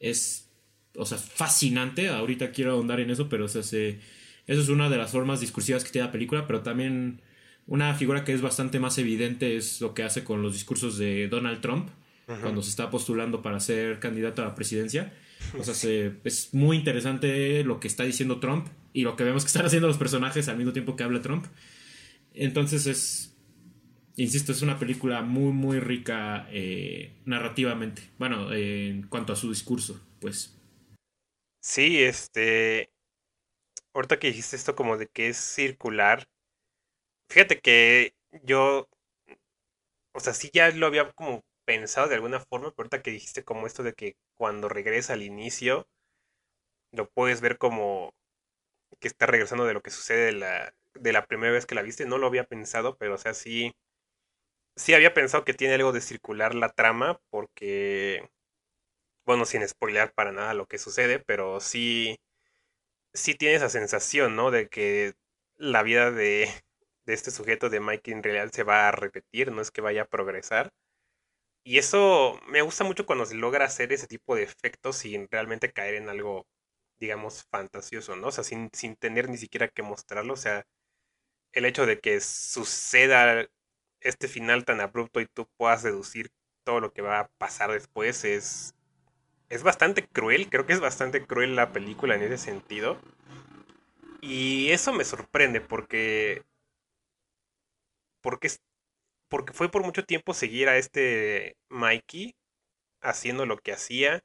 es, 0.00 0.48
o 0.96 1.04
sea, 1.04 1.18
fascinante. 1.18 2.08
Ahorita 2.08 2.50
quiero 2.50 2.72
ahondar 2.72 3.00
en 3.00 3.10
eso, 3.10 3.28
pero 3.28 3.44
o 3.44 3.48
sea, 3.48 3.60
eso 3.60 4.00
es 4.46 4.68
una 4.70 4.88
de 4.88 4.96
las 4.96 5.12
formas 5.12 5.40
discursivas 5.40 5.84
que 5.84 5.90
tiene 5.90 6.06
la 6.06 6.12
película, 6.12 6.46
pero 6.46 6.62
también 6.62 7.20
una 7.66 7.94
figura 7.94 8.24
que 8.24 8.32
es 8.32 8.40
bastante 8.40 8.80
más 8.80 8.96
evidente 8.96 9.56
es 9.56 9.82
lo 9.82 9.92
que 9.92 10.02
hace 10.02 10.24
con 10.24 10.40
los 10.40 10.54
discursos 10.54 10.96
de 10.96 11.28
Donald 11.28 11.60
Trump 11.60 11.90
cuando 12.40 12.62
se 12.62 12.70
está 12.70 12.88
postulando 12.90 13.42
para 13.42 13.60
ser 13.60 14.00
candidato 14.00 14.40
a 14.40 14.46
la 14.46 14.54
presidencia. 14.54 15.12
O 15.56 15.64
sea, 15.64 16.12
es 16.24 16.54
muy 16.54 16.76
interesante 16.76 17.62
lo 17.64 17.80
que 17.80 17.88
está 17.88 18.04
diciendo 18.04 18.40
Trump 18.40 18.68
y 18.92 19.02
lo 19.02 19.16
que 19.16 19.24
vemos 19.24 19.44
que 19.44 19.48
están 19.48 19.66
haciendo 19.66 19.88
los 19.88 19.98
personajes 19.98 20.48
al 20.48 20.56
mismo 20.56 20.72
tiempo 20.72 20.96
que 20.96 21.04
habla 21.04 21.22
Trump. 21.22 21.46
Entonces 22.34 22.86
es, 22.86 23.36
insisto, 24.16 24.52
es 24.52 24.62
una 24.62 24.78
película 24.78 25.22
muy, 25.22 25.52
muy 25.52 25.80
rica 25.80 26.48
eh, 26.50 27.16
narrativamente. 27.24 28.02
Bueno, 28.18 28.52
en 28.52 29.06
cuanto 29.08 29.32
a 29.32 29.36
su 29.36 29.48
discurso, 29.50 30.00
pues. 30.20 30.56
Sí, 31.60 32.02
este... 32.02 32.90
Ahorita 33.94 34.18
que 34.18 34.28
dijiste 34.28 34.54
esto 34.56 34.76
como 34.76 34.96
de 34.96 35.08
que 35.08 35.28
es 35.28 35.36
circular, 35.38 36.28
fíjate 37.30 37.58
que 37.58 38.14
yo, 38.44 38.88
o 40.12 40.20
sea, 40.20 40.34
sí 40.34 40.50
ya 40.52 40.70
lo 40.70 40.86
había 40.86 41.10
como 41.12 41.42
pensado 41.68 42.08
de 42.08 42.16
alguna 42.16 42.40
forma, 42.40 42.70
pero 42.72 42.84
ahorita 42.84 43.02
que 43.02 43.12
dijiste 43.12 43.44
como 43.44 43.68
esto 43.68 43.82
de 43.84 43.92
que 43.94 44.16
cuando 44.38 44.70
regresa 44.70 45.12
al 45.12 45.22
inicio, 45.22 45.86
lo 46.92 47.08
puedes 47.10 47.40
ver 47.40 47.58
como 47.58 48.12
que 49.00 49.08
está 49.08 49.26
regresando 49.26 49.66
de 49.66 49.74
lo 49.74 49.82
que 49.82 49.90
sucede 49.90 50.26
de 50.26 50.32
la, 50.32 50.74
de 50.94 51.12
la 51.14 51.26
primera 51.26 51.52
vez 51.52 51.66
que 51.66 51.76
la 51.76 51.82
viste, 51.82 52.06
no 52.06 52.18
lo 52.18 52.26
había 52.28 52.44
pensado, 52.44 52.96
pero 52.98 53.14
o 53.14 53.18
sea, 53.18 53.34
sí, 53.34 53.72
sí 54.76 54.94
había 54.94 55.14
pensado 55.14 55.44
que 55.44 55.54
tiene 55.54 55.74
algo 55.74 55.92
de 55.92 56.00
circular 56.00 56.54
la 56.54 56.70
trama, 56.70 57.20
porque, 57.30 58.28
bueno, 59.26 59.44
sin 59.44 59.66
spoilear 59.68 60.12
para 60.14 60.32
nada 60.32 60.54
lo 60.54 60.66
que 60.66 60.78
sucede, 60.78 61.18
pero 61.20 61.60
sí, 61.60 62.18
sí 63.14 63.34
tiene 63.34 63.56
esa 63.56 63.68
sensación, 63.70 64.36
¿no? 64.36 64.50
De 64.50 64.68
que 64.68 65.14
la 65.56 65.82
vida 65.82 66.10
de, 66.10 66.48
de 67.06 67.14
este 67.14 67.30
sujeto 67.30 67.70
de 67.70 67.80
Mike 67.80 68.12
en 68.12 68.22
realidad 68.22 68.50
se 68.52 68.64
va 68.64 68.88
a 68.88 68.92
repetir, 68.92 69.52
no 69.52 69.62
es 69.62 69.70
que 69.70 69.80
vaya 69.82 70.02
a 70.02 70.06
progresar. 70.08 70.72
Y 71.68 71.76
eso 71.76 72.40
me 72.48 72.62
gusta 72.62 72.82
mucho 72.82 73.04
cuando 73.04 73.26
se 73.26 73.34
logra 73.34 73.66
hacer 73.66 73.92
ese 73.92 74.06
tipo 74.06 74.34
de 74.34 74.42
efectos 74.42 74.96
sin 74.96 75.28
realmente 75.30 75.70
caer 75.70 75.96
en 75.96 76.08
algo, 76.08 76.46
digamos, 76.98 77.44
fantasioso, 77.50 78.16
¿no? 78.16 78.28
O 78.28 78.32
sea, 78.32 78.42
sin, 78.42 78.70
sin 78.72 78.96
tener 78.96 79.28
ni 79.28 79.36
siquiera 79.36 79.68
que 79.68 79.82
mostrarlo. 79.82 80.32
O 80.32 80.36
sea, 80.38 80.64
el 81.52 81.66
hecho 81.66 81.84
de 81.84 82.00
que 82.00 82.20
suceda 82.20 83.46
este 84.00 84.28
final 84.28 84.64
tan 84.64 84.80
abrupto 84.80 85.20
y 85.20 85.26
tú 85.26 85.46
puedas 85.58 85.82
deducir 85.82 86.30
todo 86.64 86.80
lo 86.80 86.94
que 86.94 87.02
va 87.02 87.20
a 87.20 87.28
pasar 87.36 87.70
después 87.70 88.24
es, 88.24 88.74
es 89.50 89.62
bastante 89.62 90.06
cruel. 90.08 90.48
Creo 90.48 90.64
que 90.64 90.72
es 90.72 90.80
bastante 90.80 91.26
cruel 91.26 91.54
la 91.54 91.72
película 91.74 92.14
en 92.14 92.22
ese 92.22 92.38
sentido. 92.38 92.98
Y 94.22 94.70
eso 94.70 94.94
me 94.94 95.04
sorprende 95.04 95.60
porque 95.60 96.44
porque 98.22 98.48
porque 99.28 99.52
fue 99.52 99.70
por 99.70 99.84
mucho 99.84 100.04
tiempo 100.04 100.34
seguir 100.34 100.68
a 100.68 100.76
este 100.78 101.56
Mikey 101.70 102.34
haciendo 103.02 103.46
lo 103.46 103.58
que 103.58 103.72
hacía 103.72 104.22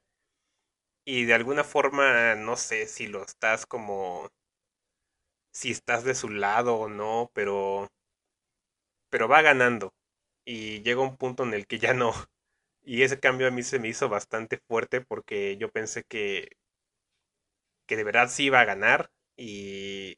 y 1.05 1.23
de 1.25 1.33
alguna 1.33 1.63
forma 1.63 2.35
no 2.35 2.57
sé 2.57 2.87
si 2.87 3.07
lo 3.07 3.23
estás 3.23 3.65
como 3.65 4.29
si 5.53 5.71
estás 5.71 6.03
de 6.03 6.15
su 6.15 6.27
lado 6.29 6.75
o 6.75 6.89
no, 6.89 7.31
pero 7.33 7.87
pero 9.09 9.27
va 9.27 9.41
ganando 9.41 9.93
y 10.45 10.81
llega 10.83 11.01
un 11.01 11.17
punto 11.17 11.43
en 11.43 11.53
el 11.53 11.67
que 11.67 11.79
ya 11.79 11.93
no. 11.93 12.11
Y 12.85 13.03
ese 13.03 13.19
cambio 13.19 13.47
a 13.47 13.51
mí 13.51 13.63
se 13.63 13.79
me 13.79 13.87
hizo 13.87 14.09
bastante 14.09 14.57
fuerte 14.67 14.99
porque 15.01 15.55
yo 15.57 15.69
pensé 15.69 16.03
que 16.03 16.49
que 17.87 17.95
de 17.97 18.03
verdad 18.03 18.29
sí 18.29 18.45
iba 18.45 18.59
a 18.59 18.65
ganar 18.65 19.09
y 19.37 20.17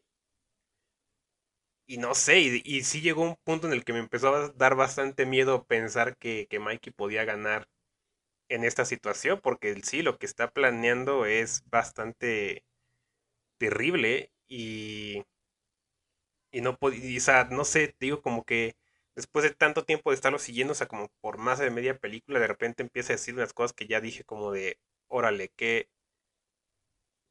y 1.88 1.98
no 1.98 2.16
sé, 2.16 2.40
y, 2.40 2.84
sí 2.84 3.02
llegó 3.02 3.24
un 3.24 3.36
punto 3.44 3.68
en 3.68 3.74
el 3.74 3.84
que 3.86 3.94
me 3.94 4.00
empezó 4.00 4.34
a 4.36 4.50
dar 4.50 4.76
bastante 4.76 5.26
miedo 5.26 5.66
pensar 5.66 6.18
que, 6.18 6.48
que 6.50 6.60
Mikey 6.60 6.94
podía 6.94 7.26
ganar 7.26 7.68
en 8.50 8.64
esta 8.66 8.86
situación, 8.86 9.40
porque 9.44 9.76
sí, 9.84 10.02
lo 10.04 10.18
que 10.20 10.26
está 10.28 10.52
planeando 10.52 11.26
es 11.26 11.64
bastante 11.70 12.66
terrible 13.60 14.32
y, 14.48 15.24
y 16.52 16.62
no 16.62 16.78
podía, 16.78 17.18
o 17.18 17.22
sea, 17.22 17.46
no 17.46 17.66
sé, 17.66 17.96
digo 18.00 18.22
como 18.22 18.44
que 18.46 18.76
después 19.16 19.44
de 19.44 19.52
tanto 19.52 19.86
tiempo 19.86 20.10
de 20.12 20.16
estarlo 20.16 20.40
siguiendo, 20.40 20.72
o 20.74 20.76
sea, 20.76 20.88
como 20.88 21.10
por 21.22 21.38
más 21.38 21.60
de 21.60 21.70
media 21.72 21.98
película, 22.00 22.40
de 22.40 22.48
repente 22.48 22.84
empieza 22.84 23.14
a 23.14 23.18
decir 23.18 23.34
unas 23.36 23.54
cosas 23.54 23.74
que 23.74 23.88
ya 23.88 24.02
dije 24.02 24.24
como 24.24 24.52
de, 24.52 24.80
órale, 25.08 25.50
¿qué, 25.56 25.90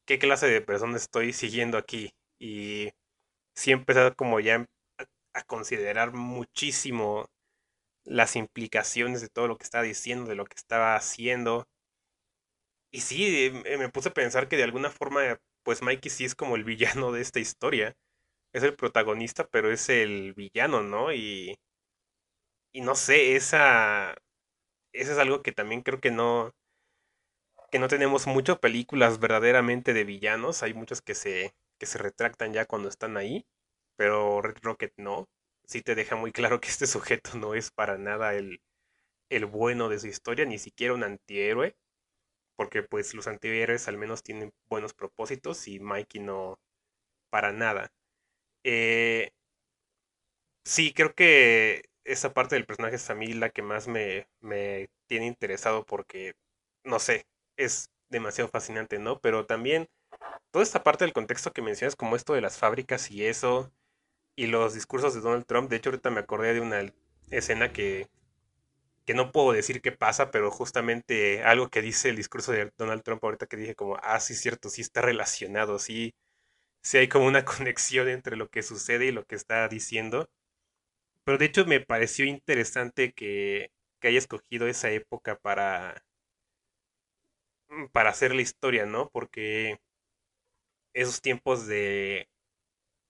qué 0.07 0.19
clase 0.19 0.47
de 0.49 0.61
persona 0.61 0.97
estoy 0.97 1.33
siguiendo 1.33 1.79
aquí? 1.79 2.15
Y 2.39 2.93
sí 3.55 3.73
empezado 3.73 4.15
como 4.17 4.41
ya 4.41 4.67
a 5.35 5.45
considerar 5.45 6.13
muchísimo 6.15 7.27
las 8.05 8.37
implicaciones 8.37 9.21
de 9.23 9.29
todo 9.29 9.49
lo 9.49 9.59
que 9.59 9.65
estaba 9.65 9.85
diciendo, 9.85 10.29
de 10.31 10.37
lo 10.37 10.47
que 10.47 10.57
estaba 10.57 10.97
haciendo. 10.97 11.67
Y 12.91 13.01
sí, 13.01 13.27
eh, 13.65 13.77
me 13.79 13.89
puse 13.91 14.09
a 14.11 14.15
pensar 14.15 14.49
que 14.49 14.57
de 14.57 14.63
alguna 14.65 14.91
forma, 14.91 15.39
pues 15.65 15.83
Mikey 15.83 16.11
sí 16.11 16.25
es 16.25 16.35
como 16.35 16.57
el 16.57 16.65
villano 16.65 17.13
de 17.13 17.21
esta 17.21 17.41
historia. 17.41 17.95
Es 18.53 18.63
el 18.65 18.77
protagonista, 18.77 19.49
pero 19.49 19.73
es 19.73 19.89
el 19.91 20.35
villano, 20.35 20.83
¿no? 20.83 21.13
Y, 21.13 21.57
y 22.73 22.81
no 22.81 22.95
sé, 22.95 23.37
esa, 23.37 24.15
eso 24.93 25.13
es 25.13 25.19
algo 25.19 25.43
que 25.43 25.53
también 25.53 25.83
creo 25.83 26.01
que 26.01 26.11
no, 26.11 26.53
que 27.71 27.79
no 27.79 27.89
tenemos 27.89 28.27
muchas 28.27 28.59
películas 28.59 29.19
verdaderamente 29.21 29.93
de 29.93 30.05
villanos. 30.05 30.63
Hay 30.63 30.75
muchos 30.75 31.03
que 31.03 31.15
se, 31.15 31.55
que 31.79 31.87
se 31.87 31.99
retractan 31.99 32.53
ya 32.53 32.67
cuando 32.67 32.89
están 32.89 33.17
ahí, 33.17 33.47
pero 33.97 34.43
Red 34.43 34.59
Rocket 34.63 34.93
no. 34.97 35.29
Sí 35.67 35.83
te 35.83 35.95
deja 35.95 36.17
muy 36.17 36.33
claro 36.33 36.61
que 36.61 36.69
este 36.69 36.87
sujeto 36.89 37.37
no 37.39 37.55
es 37.55 37.71
para 37.71 37.99
nada 37.99 38.35
el, 38.35 38.61
el 39.31 39.47
bueno 39.47 39.89
de 39.91 39.99
su 40.01 40.09
historia, 40.09 40.47
ni 40.47 40.59
siquiera 40.59 40.95
un 40.95 41.05
antihéroe, 41.05 41.77
porque 42.57 42.83
pues 42.83 43.15
los 43.15 43.27
antihéroes 43.29 43.89
al 43.89 43.99
menos 43.99 44.23
tienen 44.23 44.53
buenos 44.69 44.95
propósitos 44.95 45.69
y 45.69 45.81
Mikey 45.81 46.23
no 46.23 46.59
para 47.31 47.53
nada. 47.53 47.93
Eh, 48.65 49.31
sí, 50.65 50.93
creo 50.95 51.15
que 51.15 51.85
esa 52.05 52.35
parte 52.35 52.55
del 52.57 52.67
personaje 52.67 52.97
es 52.97 53.11
a 53.11 53.15
mí 53.15 53.33
la 53.33 53.51
que 53.51 53.63
más 53.63 53.89
me, 53.89 54.29
me 54.41 54.89
tiene 55.09 55.27
interesado 55.27 55.85
porque, 55.87 56.35
no 56.85 56.99
sé, 56.99 57.27
es 57.57 57.91
demasiado 58.11 58.51
fascinante, 58.51 58.99
¿no? 58.99 59.21
Pero 59.21 59.47
también 59.47 59.89
toda 60.51 60.63
esta 60.63 60.83
parte 60.83 61.05
del 61.05 61.13
contexto 61.13 61.53
que 61.53 61.63
mencionas, 61.63 61.97
como 61.97 62.17
esto 62.17 62.35
de 62.35 62.41
las 62.41 62.59
fábricas 62.59 63.11
y 63.11 63.27
eso, 63.27 63.73
y 64.37 64.47
los 64.49 64.75
discursos 64.75 65.15
de 65.15 65.21
Donald 65.21 65.47
Trump, 65.47 65.71
de 65.71 65.77
hecho 65.77 65.91
ahorita 65.91 66.11
me 66.11 66.21
acordé 66.21 66.55
de 66.55 66.61
una 66.61 66.93
escena 67.31 67.73
que, 67.73 68.09
que 69.07 69.15
no 69.15 69.33
puedo 69.33 69.53
decir 69.53 69.83
qué 69.83 69.93
pasa, 69.93 70.31
pero 70.31 70.51
justamente 70.51 71.43
algo 71.43 71.69
que 71.69 71.83
dice 71.83 72.09
el 72.11 72.17
discurso 72.17 72.53
de 72.53 72.73
Donald 72.79 73.03
Trump 73.03 73.23
ahorita 73.25 73.47
que 73.47 73.57
dije 73.57 73.75
como, 73.75 73.97
ah, 74.03 74.21
sí, 74.21 74.35
cierto, 74.35 74.71
sí 74.71 74.81
está 74.83 75.03
relacionado, 75.03 75.79
sí, 75.79 76.15
sí 76.83 76.99
hay 76.99 77.09
como 77.09 77.27
una 77.27 77.45
conexión 77.47 78.09
entre 78.09 78.37
lo 78.37 78.49
que 78.49 78.63
sucede 78.63 79.07
y 79.07 79.13
lo 79.13 79.25
que 79.27 79.37
está 79.37 79.69
diciendo. 79.69 80.29
Pero 81.25 81.39
de 81.39 81.47
hecho 81.47 81.65
me 81.67 81.81
pareció 81.81 82.25
interesante 82.25 83.13
que, 83.13 83.71
que 84.01 84.09
haya 84.09 84.19
escogido 84.19 84.67
esa 84.69 84.91
época 84.91 85.37
para, 85.39 86.03
para 87.93 88.11
hacer 88.11 88.35
la 88.35 88.43
historia, 88.43 88.87
¿no? 88.87 89.11
Porque 89.11 89.79
esos 90.95 91.21
tiempos 91.21 91.67
de, 91.67 92.29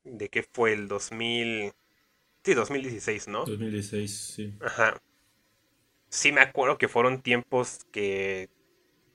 de 0.04 0.28
que 0.28 0.42
fue 0.42 0.72
el 0.72 0.88
2000, 0.88 1.72
sí, 2.44 2.54
2016, 2.54 3.28
¿no? 3.28 3.44
2016, 3.44 4.16
sí. 4.36 4.54
Ajá. 4.60 5.00
Sí 6.08 6.32
me 6.32 6.40
acuerdo 6.40 6.78
que 6.78 6.88
fueron 6.88 7.22
tiempos 7.22 7.84
que, 7.92 8.48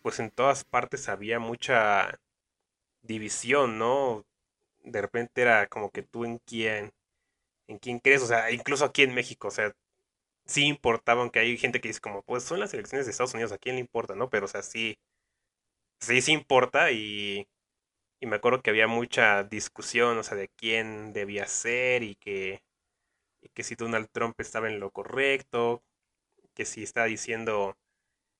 pues 0.01 0.19
en 0.19 0.31
todas 0.31 0.63
partes 0.63 1.09
había 1.09 1.39
mucha 1.39 2.19
división, 3.03 3.77
¿no? 3.79 4.25
De 4.83 5.01
repente 5.01 5.41
era 5.41 5.67
como 5.67 5.91
que 5.91 6.03
tú 6.03 6.25
en 6.25 6.39
quién, 6.39 6.91
en 7.67 7.79
quién 7.79 7.99
crees, 7.99 8.23
o 8.23 8.27
sea, 8.27 8.51
incluso 8.51 8.85
aquí 8.85 9.03
en 9.03 9.15
México, 9.15 9.49
o 9.49 9.51
sea, 9.51 9.73
sí 10.45 10.65
importaba, 10.65 11.21
aunque 11.21 11.39
hay 11.39 11.57
gente 11.57 11.81
que 11.81 11.89
dice 11.89 12.01
como, 12.01 12.23
pues 12.23 12.43
son 12.43 12.59
las 12.61 12.73
elecciones 12.73 13.05
de 13.07 13.11
Estados 13.11 13.33
Unidos, 13.33 13.51
¿a 13.53 13.57
quién 13.59 13.75
le 13.75 13.81
importa, 13.81 14.15
no? 14.15 14.29
Pero, 14.29 14.45
o 14.45 14.49
sea, 14.49 14.63
sí, 14.63 14.97
sí, 15.99 16.21
sí 16.21 16.31
importa 16.31 16.91
y 16.91 17.47
y 18.19 18.27
me 18.27 18.37
acuerdo 18.37 18.61
que 18.61 18.69
había 18.69 18.87
mucha 18.87 19.43
discusión, 19.43 20.17
o 20.17 20.23
sea, 20.23 20.37
de 20.37 20.49
quién 20.49 21.13
debía 21.13 21.45
ser 21.47 22.03
y 22.03 22.15
que, 22.15 22.63
y 23.41 23.49
que 23.49 23.63
si 23.63 23.75
Donald 23.75 24.09
Trump 24.11 24.39
estaba 24.39 24.69
en 24.69 24.79
lo 24.79 24.91
correcto, 24.91 25.83
que 26.55 26.65
si 26.65 26.83
estaba 26.83 27.07
diciendo, 27.07 27.77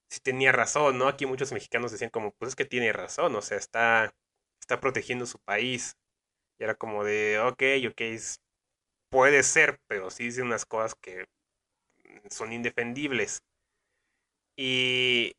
si 0.10 0.20
tenía 0.22 0.52
razón, 0.52 0.98
¿no? 0.98 1.08
Aquí 1.08 1.26
muchos 1.26 1.54
mexicanos 1.54 1.92
decían 1.92 2.12
como, 2.12 2.32
pues 2.34 2.50
es 2.50 2.56
que 2.56 2.66
tiene 2.66 2.94
razón, 2.94 3.36
o 3.36 3.42
sea, 3.42 3.58
está, 3.58 4.14
está 4.62 4.80
protegiendo 4.82 5.26
su 5.26 5.40
país. 5.40 5.98
Y 6.60 6.64
era 6.66 6.76
como 6.76 7.04
de, 7.04 7.40
ok, 7.40 7.64
ok, 7.92 8.02
puede 9.10 9.44
ser, 9.44 9.80
pero 9.88 10.10
sí 10.12 10.26
dice 10.26 10.42
unas 10.42 10.66
cosas 10.66 10.96
que 10.96 11.26
son 12.30 12.54
indefendibles. 12.54 13.44
Y, 14.58 15.34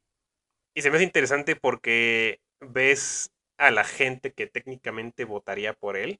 y 0.75 0.83
se 0.83 0.91
me 0.91 0.97
hace 0.97 1.05
interesante 1.05 1.57
porque 1.57 2.41
ves 2.61 3.31
a 3.61 3.71
la 3.71 3.85
gente 3.85 4.33
que 4.33 4.47
técnicamente 4.47 5.25
votaría 5.25 5.75
por 5.75 5.97
él, 5.97 6.19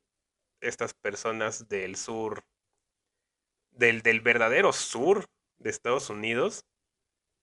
estas 0.61 0.93
personas 0.93 1.69
del 1.69 1.97
sur, 1.97 2.45
del, 3.71 4.03
del 4.03 4.21
verdadero 4.21 4.73
sur 4.75 5.27
de 5.59 5.71
Estados 5.71 6.11
Unidos, 6.11 6.67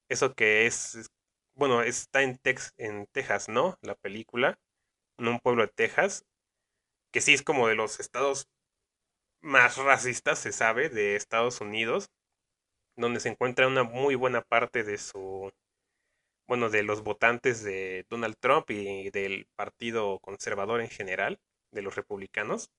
eso 0.08 0.36
que 0.36 0.68
es 0.68 1.10
bueno, 1.56 1.82
está 1.82 2.22
en, 2.22 2.38
Tex, 2.38 2.74
en 2.78 3.08
Texas, 3.08 3.50
¿no? 3.50 3.80
La 3.82 3.96
película, 3.96 4.60
en 5.18 5.28
un 5.28 5.40
pueblo 5.40 5.64
de 5.64 5.70
Texas, 5.70 6.24
que 7.12 7.20
sí 7.20 7.34
es 7.34 7.42
como 7.42 7.68
de 7.68 7.74
los 7.74 8.00
estados 8.00 8.48
más 9.42 9.78
racistas, 9.78 10.38
se 10.38 10.52
sabe, 10.52 10.90
de 10.90 11.16
Estados 11.16 11.60
Unidos, 11.60 12.12
donde 12.96 13.20
se 13.20 13.30
encuentra 13.30 13.68
una 13.68 13.84
muy 13.84 14.14
buena 14.14 14.42
parte 14.44 14.84
de 14.84 15.00
su, 15.00 15.52
bueno, 16.48 16.70
de 16.70 16.84
los 16.84 17.04
votantes 17.04 17.64
de 17.64 18.06
Donald 18.10 18.38
Trump 18.40 18.70
y 18.72 19.10
del 19.12 19.48
Partido 19.56 20.20
Conservador 20.20 20.82
en 20.82 20.90
general, 20.90 21.40
de 21.72 21.82
los 21.82 21.96
republicanos. 21.96 22.72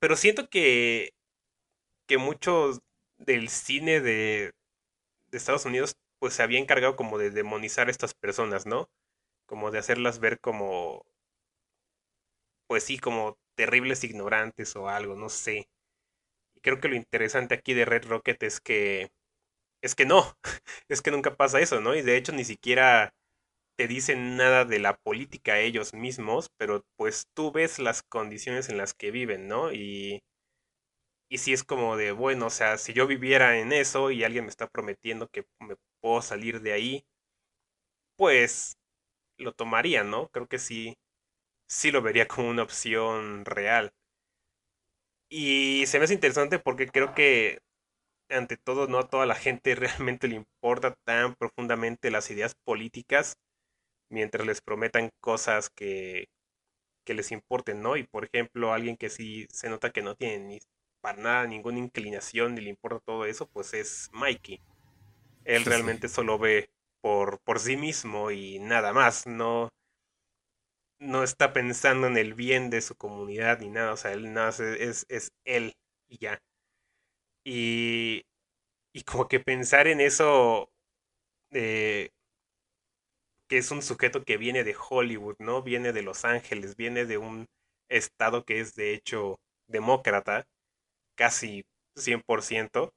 Pero 0.00 0.16
siento 0.16 0.48
que, 0.48 1.14
que 2.06 2.18
muchos 2.18 2.80
del 3.18 3.48
cine 3.48 4.00
de, 4.00 4.52
de 5.30 5.38
Estados 5.38 5.64
Unidos 5.66 5.96
pues 6.18 6.34
se 6.34 6.42
había 6.42 6.60
encargado 6.60 6.96
como 6.96 7.18
de 7.18 7.30
demonizar 7.30 7.88
a 7.88 7.90
estas 7.90 8.14
personas, 8.14 8.66
¿no? 8.66 8.88
Como 9.46 9.70
de 9.70 9.78
hacerlas 9.80 10.20
ver 10.20 10.40
como, 10.40 11.04
pues 12.66 12.84
sí, 12.84 12.98
como 12.98 13.38
terribles 13.54 14.04
ignorantes 14.04 14.74
o 14.76 14.88
algo, 14.88 15.14
no 15.16 15.28
sé. 15.28 15.68
Y 16.54 16.60
creo 16.60 16.80
que 16.80 16.88
lo 16.88 16.96
interesante 16.96 17.54
aquí 17.54 17.74
de 17.74 17.84
Red 17.84 18.06
Rocket 18.06 18.42
es 18.42 18.60
que, 18.60 19.12
es 19.82 19.94
que 19.94 20.06
no, 20.06 20.36
es 20.88 21.02
que 21.02 21.10
nunca 21.10 21.36
pasa 21.36 21.60
eso, 21.60 21.80
¿no? 21.80 21.94
Y 21.94 22.02
de 22.02 22.16
hecho 22.16 22.32
ni 22.32 22.44
siquiera 22.44 23.14
te 23.78 23.88
dicen 23.88 24.36
nada 24.36 24.64
de 24.66 24.78
la 24.80 24.96
política 24.98 25.58
ellos 25.60 25.94
mismos, 25.94 26.50
pero 26.58 26.84
pues 26.96 27.26
tú 27.34 27.52
ves 27.52 27.78
las 27.80 28.02
condiciones 28.04 28.68
en 28.70 28.78
las 28.78 28.94
que 28.94 29.10
viven, 29.12 29.48
¿no? 29.48 29.72
Y 29.72 30.22
y 31.28 31.38
si 31.38 31.52
es 31.52 31.64
como 31.64 31.96
de, 31.96 32.12
bueno, 32.12 32.46
o 32.46 32.50
sea, 32.50 32.78
si 32.78 32.92
yo 32.92 33.06
viviera 33.08 33.58
en 33.58 33.72
eso 33.72 34.10
y 34.12 34.22
alguien 34.24 34.44
me 34.44 34.50
está 34.50 34.68
prometiendo 34.68 35.28
que 35.28 35.44
me 35.60 35.76
puedo 36.00 36.22
salir 36.22 36.60
de 36.60 36.72
ahí, 36.72 37.04
pues 38.16 38.76
lo 39.38 39.52
tomaría, 39.54 40.04
¿no? 40.04 40.28
Creo 40.30 40.48
que 40.48 40.58
sí, 40.58 40.96
sí 41.68 41.90
lo 41.92 42.02
vería 42.02 42.28
como 42.28 42.48
una 42.50 42.62
opción 42.64 43.44
real. 43.44 43.92
Y 45.30 45.86
se 45.86 45.98
me 45.98 46.04
hace 46.04 46.14
interesante 46.14 46.58
porque 46.58 46.86
creo 46.88 47.14
que 47.14 47.60
ante 48.32 48.56
todo 48.56 48.86
no 48.88 48.98
a 48.98 49.08
toda 49.08 49.26
la 49.26 49.34
gente 49.34 49.74
realmente 49.76 50.28
le 50.28 50.36
importa 50.36 50.94
tan 51.04 51.34
profundamente 51.34 52.10
las 52.10 52.30
ideas 52.30 52.54
políticas 52.64 53.36
mientras 54.10 54.46
les 54.46 54.60
prometan 54.60 55.10
cosas 55.20 55.70
que, 55.70 56.28
que 57.04 57.14
les 57.14 57.32
importen, 57.32 57.82
¿no? 57.82 57.96
Y 57.96 58.04
por 58.04 58.24
ejemplo, 58.24 58.72
alguien 58.72 58.96
que 58.96 59.10
sí 59.10 59.46
se 59.50 59.68
nota 59.68 59.90
que 59.90 60.02
no 60.02 60.14
tiene 60.16 60.38
ni 60.44 60.60
para 61.00 61.18
nada 61.22 61.46
ninguna 61.46 61.78
inclinación 61.78 62.54
ni 62.54 62.62
le 62.62 62.70
importa 62.70 63.00
todo 63.04 63.24
eso, 63.26 63.48
pues 63.48 63.74
es 63.74 64.08
Mikey. 64.12 64.60
Él 65.44 65.64
realmente 65.64 66.08
solo 66.08 66.38
ve 66.38 66.70
por, 67.00 67.40
por 67.40 67.60
sí 67.60 67.76
mismo 67.76 68.30
y 68.30 68.58
nada 68.60 68.92
más, 68.92 69.26
no, 69.26 69.70
no 71.00 71.22
está 71.22 71.52
pensando 71.52 72.06
en 72.06 72.16
el 72.16 72.34
bien 72.34 72.70
de 72.70 72.80
su 72.80 72.94
comunidad 72.94 73.60
ni 73.60 73.68
nada, 73.68 73.92
o 73.92 73.96
sea, 73.96 74.12
él 74.12 74.32
nada 74.32 74.50
es, 74.50 75.04
es 75.08 75.32
él 75.44 75.74
y 76.08 76.18
ya. 76.18 76.38
Y, 77.44 78.24
y 78.94 79.02
como 79.04 79.28
que 79.28 79.40
pensar 79.40 79.88
en 79.88 80.00
eso, 80.00 80.70
eh, 81.52 82.10
que 83.48 83.58
es 83.58 83.70
un 83.70 83.82
sujeto 83.82 84.24
que 84.24 84.36
viene 84.36 84.64
de 84.64 84.76
Hollywood, 84.88 85.36
¿no? 85.38 85.62
Viene 85.62 85.92
de 85.92 86.02
Los 86.02 86.24
Ángeles, 86.24 86.76
viene 86.76 87.04
de 87.06 87.18
un 87.18 87.46
estado 87.88 88.44
que 88.44 88.60
es 88.60 88.74
de 88.74 88.94
hecho 88.94 89.38
demócrata 89.68 90.46
casi 91.16 91.64
100%. 91.96 92.94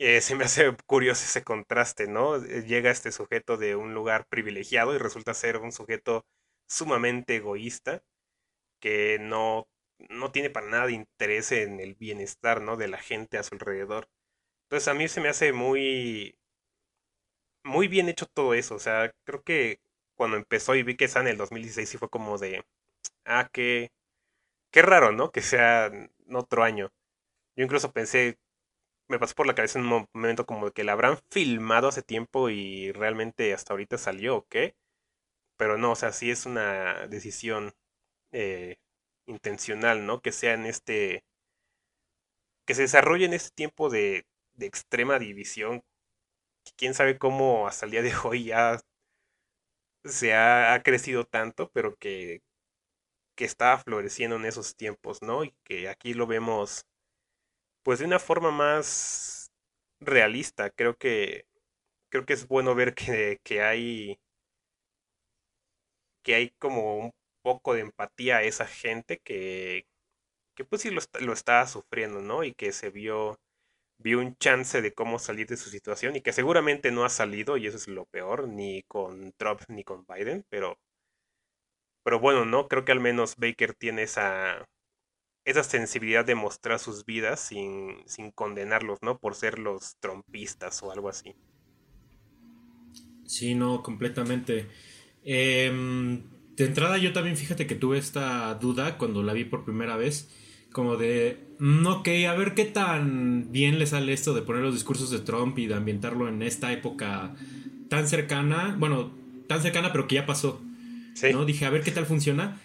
Eh, 0.00 0.20
se 0.22 0.36
me 0.36 0.44
hace 0.44 0.76
curioso 0.86 1.24
ese 1.24 1.44
contraste, 1.44 2.08
¿no? 2.08 2.36
Eh, 2.36 2.64
llega 2.66 2.90
este 2.90 3.12
sujeto 3.12 3.56
de 3.58 3.76
un 3.76 3.94
lugar 3.94 4.26
privilegiado 4.28 4.94
y 4.94 4.98
resulta 4.98 5.34
ser 5.34 5.58
un 5.58 5.72
sujeto 5.72 6.24
sumamente 6.68 7.36
egoísta 7.36 8.02
que 8.80 9.18
no, 9.20 9.66
no 10.10 10.32
tiene 10.32 10.50
para 10.50 10.68
nada 10.68 10.90
interés 10.90 11.52
en 11.52 11.80
el 11.80 11.94
bienestar, 11.94 12.62
¿no? 12.62 12.76
De 12.76 12.88
la 12.88 12.98
gente 12.98 13.38
a 13.38 13.42
su 13.42 13.54
alrededor. 13.54 14.08
Entonces 14.64 14.88
a 14.88 14.94
mí 14.94 15.08
se 15.08 15.20
me 15.20 15.28
hace 15.28 15.52
muy, 15.52 16.36
muy 17.64 17.88
bien 17.88 18.08
hecho 18.08 18.26
todo 18.26 18.54
eso. 18.54 18.74
O 18.74 18.78
sea, 18.78 19.12
creo 19.24 19.42
que 19.42 19.80
cuando 20.16 20.36
empezó 20.36 20.74
y 20.74 20.82
vi 20.82 20.96
que 20.96 21.04
está 21.06 21.20
en 21.20 21.28
el 21.28 21.36
2016 21.36 21.88
sí 21.88 21.98
fue 21.98 22.08
como 22.10 22.38
de, 22.38 22.64
ah, 23.26 23.48
qué, 23.52 23.90
qué 24.72 24.82
raro, 24.82 25.12
¿no? 25.12 25.32
Que 25.32 25.42
sea 25.42 25.86
en 25.86 26.10
otro 26.34 26.64
año. 26.64 26.90
Yo 27.56 27.64
incluso 27.64 27.92
pensé, 27.92 28.38
me 29.08 29.18
pasó 29.18 29.34
por 29.34 29.46
la 29.46 29.54
cabeza 29.54 29.78
en 29.78 29.86
un 29.86 30.08
momento 30.14 30.46
como 30.46 30.70
que 30.72 30.84
la 30.84 30.92
habrán 30.92 31.18
filmado 31.30 31.88
hace 31.88 32.02
tiempo 32.02 32.50
y 32.50 32.92
realmente 32.92 33.54
hasta 33.54 33.74
ahorita 33.74 33.98
salió, 33.98 34.36
¿o 34.38 34.46
qué? 34.48 34.76
Pero 35.58 35.78
no, 35.78 35.92
o 35.92 35.96
sea, 35.96 36.12
sí 36.12 36.30
es 36.30 36.46
una 36.46 37.06
decisión 37.08 37.72
eh, 38.32 38.78
intencional, 39.32 40.06
¿no? 40.06 40.20
Que 40.22 40.32
sea 40.32 40.54
en 40.54 40.66
este... 40.66 41.24
que 42.66 42.74
se 42.74 42.82
desarrolle 42.82 43.26
en 43.26 43.34
este 43.34 43.50
tiempo 43.54 43.90
de, 43.90 44.26
de 44.54 44.66
extrema 44.66 45.18
división. 45.18 45.82
Quién 46.76 46.94
sabe 46.94 47.18
cómo 47.18 47.66
hasta 47.68 47.86
el 47.86 47.92
día 47.92 48.02
de 48.02 48.12
hoy 48.24 48.44
ya 48.46 48.80
se 50.04 50.34
ha, 50.34 50.74
ha 50.74 50.82
crecido 50.82 51.24
tanto, 51.24 51.70
pero 51.72 51.96
que, 51.96 52.42
que 53.36 53.44
está 53.44 53.78
floreciendo 53.78 54.36
en 54.36 54.46
esos 54.46 54.76
tiempos, 54.76 55.22
¿no? 55.22 55.44
Y 55.44 55.54
que 55.64 55.88
aquí 55.88 56.14
lo 56.14 56.26
vemos 56.26 56.86
pues 57.82 57.98
de 57.98 58.06
una 58.06 58.18
forma 58.18 58.50
más 58.50 59.50
realista. 60.00 60.70
Creo 60.70 60.96
que 60.96 61.46
creo 62.10 62.26
que 62.26 62.34
es 62.34 62.46
bueno 62.48 62.74
ver 62.74 62.94
que, 62.94 63.40
que 63.44 63.62
hay 63.62 64.18
que 66.22 66.34
hay 66.34 66.50
como 66.58 66.96
un 66.98 67.12
poco 67.42 67.74
de 67.74 67.80
empatía 67.82 68.38
a 68.38 68.42
esa 68.44 68.66
gente 68.66 69.18
que, 69.24 69.86
que 70.56 70.64
pues 70.64 70.82
sí 70.82 70.90
lo, 70.90 71.00
lo 71.20 71.32
estaba 71.32 71.66
sufriendo, 71.66 72.20
¿no? 72.22 72.44
Y 72.44 72.54
que 72.54 72.72
se 72.72 72.90
vio, 72.90 73.38
vio 73.98 74.20
un 74.20 74.36
chance 74.38 74.82
de 74.82 74.94
cómo 74.94 75.18
salir 75.18 75.46
de 75.48 75.56
su 75.58 75.70
situación 75.70 76.16
y 76.16 76.22
que 76.22 76.32
seguramente 76.32 76.92
no 76.92 77.04
ha 77.04 77.10
salido, 77.10 77.56
y 77.58 77.66
eso 77.68 77.76
es 77.78 77.88
lo 77.88 78.06
peor, 78.06 78.48
ni 78.48 78.82
con 78.88 79.32
Trump 79.38 79.62
ni 79.68 79.84
con 79.84 80.06
Biden, 80.06 80.44
pero, 80.50 80.78
pero 82.04 82.20
bueno, 82.20 82.44
¿no? 82.44 82.68
Creo 82.68 82.84
que 82.84 82.92
al 82.92 83.00
menos 83.00 83.36
Baker 83.36 83.74
tiene 83.74 84.02
esa, 84.02 84.66
esa 85.46 85.64
sensibilidad 85.64 86.24
de 86.24 86.34
mostrar 86.36 86.78
sus 86.78 87.04
vidas 87.06 87.40
sin, 87.40 88.02
sin 88.08 88.32
condenarlos, 88.32 88.98
¿no? 89.02 89.18
Por 89.18 89.34
ser 89.36 89.58
los 89.58 89.96
trompistas 90.00 90.82
o 90.82 90.92
algo 90.92 91.08
así. 91.08 91.34
Sí, 93.24 93.54
no, 93.54 93.82
completamente. 93.82 94.68
Em, 95.22 96.22
de 96.56 96.64
entrada 96.64 96.98
yo 96.98 97.12
también 97.12 97.36
fíjate 97.36 97.66
que 97.66 97.74
tuve 97.74 97.98
esta 97.98 98.54
duda 98.54 98.98
cuando 98.98 99.22
la 99.22 99.32
vi 99.32 99.44
por 99.44 99.64
primera 99.64 99.96
vez, 99.96 100.28
como 100.72 100.96
de, 100.96 101.38
mm, 101.58 101.86
ok, 101.86 102.08
a 102.28 102.34
ver 102.34 102.54
qué 102.54 102.64
tan 102.64 103.52
bien 103.52 103.78
le 103.78 103.86
sale 103.86 104.12
esto 104.12 104.34
de 104.34 104.42
poner 104.42 104.62
los 104.62 104.74
discursos 104.74 105.10
de 105.10 105.20
Trump 105.20 105.58
y 105.58 105.66
de 105.66 105.74
ambientarlo 105.74 106.28
en 106.28 106.42
esta 106.42 106.72
época 106.72 107.34
tan 107.88 108.08
cercana, 108.08 108.74
bueno, 108.78 109.12
tan 109.46 109.62
cercana 109.62 109.92
pero 109.92 110.06
que 110.06 110.16
ya 110.16 110.26
pasó. 110.26 110.62
¿no? 111.32 111.44
Dije, 111.44 111.66
a 111.66 111.70
ver 111.70 111.82
qué 111.82 111.90
tal 111.90 112.06
funciona. 112.06 112.60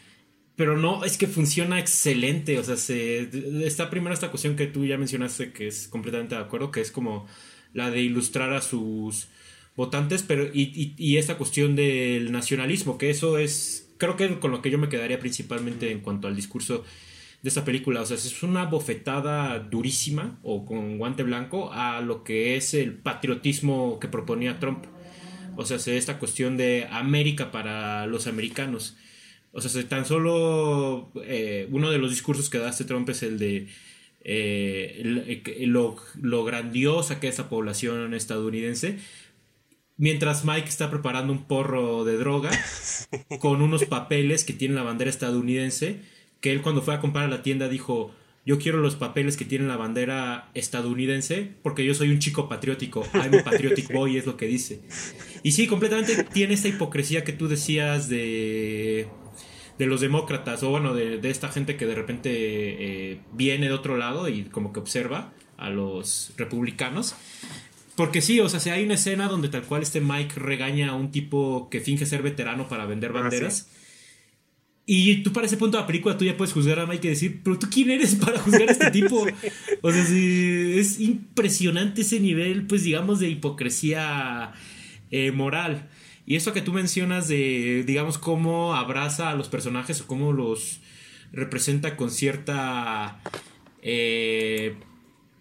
Pero 0.55 0.77
no, 0.77 1.03
es 1.03 1.17
que 1.17 1.27
funciona 1.27 1.79
excelente. 1.79 2.57
O 2.57 2.63
sea, 2.63 2.77
se, 2.77 3.29
está 3.65 3.89
primero 3.89 4.13
esta 4.13 4.31
cuestión 4.31 4.55
que 4.55 4.65
tú 4.65 4.85
ya 4.85 4.97
mencionaste, 4.97 5.51
que 5.51 5.67
es 5.67 5.87
completamente 5.87 6.35
de 6.35 6.41
acuerdo, 6.41 6.71
que 6.71 6.81
es 6.81 6.91
como 6.91 7.27
la 7.73 7.91
de 7.91 8.01
ilustrar 8.01 8.53
a 8.53 8.61
sus 8.61 9.27
votantes, 9.77 10.23
pero 10.23 10.45
y, 10.53 10.93
y, 10.97 11.17
esta 11.17 11.37
cuestión 11.37 11.75
del 11.77 12.31
nacionalismo, 12.31 12.97
que 12.97 13.11
eso 13.11 13.37
es, 13.37 13.93
creo 13.97 14.17
que 14.17 14.39
con 14.39 14.51
lo 14.51 14.61
que 14.61 14.71
yo 14.71 14.77
me 14.77 14.89
quedaría 14.89 15.19
principalmente 15.19 15.91
en 15.91 16.01
cuanto 16.01 16.27
al 16.27 16.35
discurso 16.35 16.83
de 17.43 17.49
esta 17.49 17.63
película. 17.63 18.01
O 18.01 18.05
sea, 18.05 18.17
es 18.17 18.43
una 18.43 18.65
bofetada 18.65 19.59
durísima 19.59 20.39
o 20.41 20.65
con 20.65 20.97
guante 20.97 21.23
blanco 21.23 21.71
a 21.71 22.01
lo 22.01 22.23
que 22.23 22.57
es 22.57 22.73
el 22.73 22.95
patriotismo 22.95 23.99
que 23.99 24.07
proponía 24.07 24.59
Trump. 24.59 24.85
O 25.55 25.65
sea, 25.65 25.77
esta 25.77 26.19
cuestión 26.19 26.57
de 26.57 26.87
América 26.89 27.51
para 27.51 28.07
los 28.07 28.27
americanos. 28.27 28.97
O 29.51 29.61
sea, 29.61 29.87
tan 29.87 30.05
solo 30.05 31.11
eh, 31.23 31.67
uno 31.71 31.89
de 31.91 31.99
los 31.99 32.09
discursos 32.09 32.49
que 32.49 32.57
da 32.57 32.69
este 32.69 32.83
Trump 32.83 33.09
es 33.09 33.23
el 33.23 33.39
de 33.39 33.67
eh, 34.21 35.41
lo, 35.67 35.95
lo, 36.21 36.43
grandiosa 36.43 37.19
que 37.19 37.27
es 37.27 37.37
la 37.37 37.47
población 37.47 38.13
estadounidense. 38.13 38.97
Mientras 39.97 40.45
Mike 40.45 40.67
está 40.67 40.89
preparando 40.89 41.33
un 41.33 41.45
porro 41.45 42.05
de 42.05 42.17
droga 42.17 42.51
con 43.39 43.61
unos 43.61 43.85
papeles 43.85 44.43
que 44.43 44.53
tienen 44.53 44.75
la 44.75 44.83
bandera 44.83 45.09
estadounidense, 45.09 46.01
que 46.39 46.51
él 46.51 46.61
cuando 46.61 46.81
fue 46.81 46.93
a 46.93 46.99
comprar 46.99 47.25
a 47.25 47.29
la 47.29 47.41
tienda 47.41 47.67
dijo, 47.67 48.11
yo 48.45 48.59
quiero 48.59 48.77
los 48.77 48.95
papeles 48.95 49.35
que 49.35 49.45
tienen 49.45 49.67
la 49.67 49.75
bandera 49.75 50.49
estadounidense 50.53 51.51
porque 51.63 51.83
yo 51.83 51.93
soy 51.93 52.11
un 52.11 52.19
chico 52.19 52.47
patriótico. 52.47 53.05
I'm 53.13 53.33
a 53.39 53.43
patriotic 53.43 53.91
boy, 53.91 54.17
es 54.17 54.25
lo 54.25 54.37
que 54.37 54.45
dice. 54.45 54.81
Y 55.43 55.51
sí, 55.51 55.67
completamente 55.67 56.23
tiene 56.23 56.53
esta 56.53 56.67
hipocresía 56.67 57.23
que 57.23 57.33
tú 57.33 57.47
decías 57.47 58.07
de 58.07 59.07
de 59.77 59.85
los 59.85 60.01
demócratas 60.01 60.63
o 60.63 60.69
bueno, 60.69 60.93
de, 60.93 61.19
esta 61.29 61.49
gente 61.49 61.77
que 61.77 61.85
de 61.85 61.95
repente 61.95 62.31
eh, 62.33 63.19
viene 63.33 63.67
de 63.67 63.73
otro 63.73 63.97
lado 63.97 64.27
y 64.27 64.43
como 64.45 64.73
que 64.73 64.79
observa 64.79 65.33
a 65.57 65.69
los 65.69 66.33
republicanos. 66.37 67.15
Porque 67.97 68.21
sí, 68.21 68.39
o 68.39 68.47
sea, 68.47 68.59
si 68.59 68.69
hay 68.69 68.85
una 68.85 68.93
escena 68.93 69.27
donde 69.27 69.49
tal 69.49 69.63
cual 69.63 69.81
este 69.81 70.01
Mike 70.01 70.35
regaña 70.35 70.91
a 70.91 70.93
un 70.93 71.09
tipo 71.09 71.67
que 71.71 71.81
finge 71.81 72.05
ser 72.05 72.21
veterano 72.21 72.67
para 72.69 72.85
vender 72.85 73.09
ah, 73.09 73.21
banderas. 73.21 73.71
Y 74.85 75.23
tú 75.23 75.33
para 75.33 75.47
ese 75.47 75.57
punto 75.57 75.77
de 75.77 75.81
la 75.81 75.87
película 75.87 76.15
tú 76.15 76.23
ya 76.23 76.37
puedes 76.37 76.53
juzgar 76.53 76.79
a 76.79 76.85
Mike 76.85 77.07
y 77.07 77.09
decir, 77.09 77.41
pero 77.43 77.57
tú 77.57 77.67
quién 77.71 77.89
eres 77.89 78.13
para 78.13 78.37
juzgar 78.37 78.69
a 78.69 78.71
este 78.71 78.91
tipo. 78.91 79.25
O 79.81 79.91
sea, 79.91 80.05
sí, 80.05 80.73
es 80.75 80.99
impresionante 80.99 82.01
ese 82.01 82.19
nivel, 82.19 82.67
pues 82.67 82.83
digamos, 82.83 83.19
de 83.19 83.29
hipocresía 83.29 84.53
eh, 85.09 85.31
moral. 85.31 85.89
Y 86.27 86.35
eso 86.35 86.53
que 86.53 86.61
tú 86.61 86.73
mencionas 86.73 87.27
de, 87.27 87.83
digamos, 87.83 88.19
cómo 88.19 88.75
abraza 88.75 89.31
a 89.31 89.35
los 89.35 89.49
personajes 89.49 90.01
o 90.01 90.07
cómo 90.07 90.33
los 90.33 90.81
representa 91.31 91.97
con 91.97 92.11
cierta, 92.11 93.21
eh, 93.81 94.75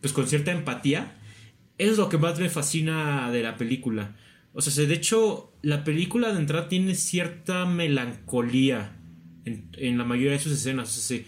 pues 0.01 0.15
con 0.15 0.27
cierta 0.27 0.53
empatía, 0.53 1.16
es 1.79 1.97
lo 1.97 2.09
que 2.09 2.19
más 2.19 2.39
me 2.39 2.49
fascina 2.49 3.31
de 3.31 3.43
la 3.43 3.57
película. 3.57 4.17
O 4.53 4.63
sea, 4.63 4.87
de 4.87 4.95
hecho, 4.95 5.53
la 5.63 5.85
película 5.85 6.33
de 6.33 6.39
entrada 6.39 6.69
tiene 6.69 6.95
cierta 6.95 7.67
melancolía 7.67 8.97
en, 9.45 9.99
la 9.99 10.05
mayoría 10.05 10.33
de 10.33 10.39
sus 10.39 10.53
escenas. 10.53 10.97
O 10.97 11.01
sea, 11.01 11.21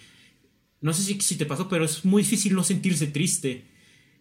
no 0.80 0.92
sé 0.92 1.02
si, 1.02 1.20
si 1.20 1.36
te 1.36 1.44
pasó, 1.44 1.68
pero 1.68 1.84
es 1.84 2.04
muy 2.04 2.22
difícil 2.22 2.54
no 2.54 2.64
sentirse 2.64 3.06
triste. 3.06 3.64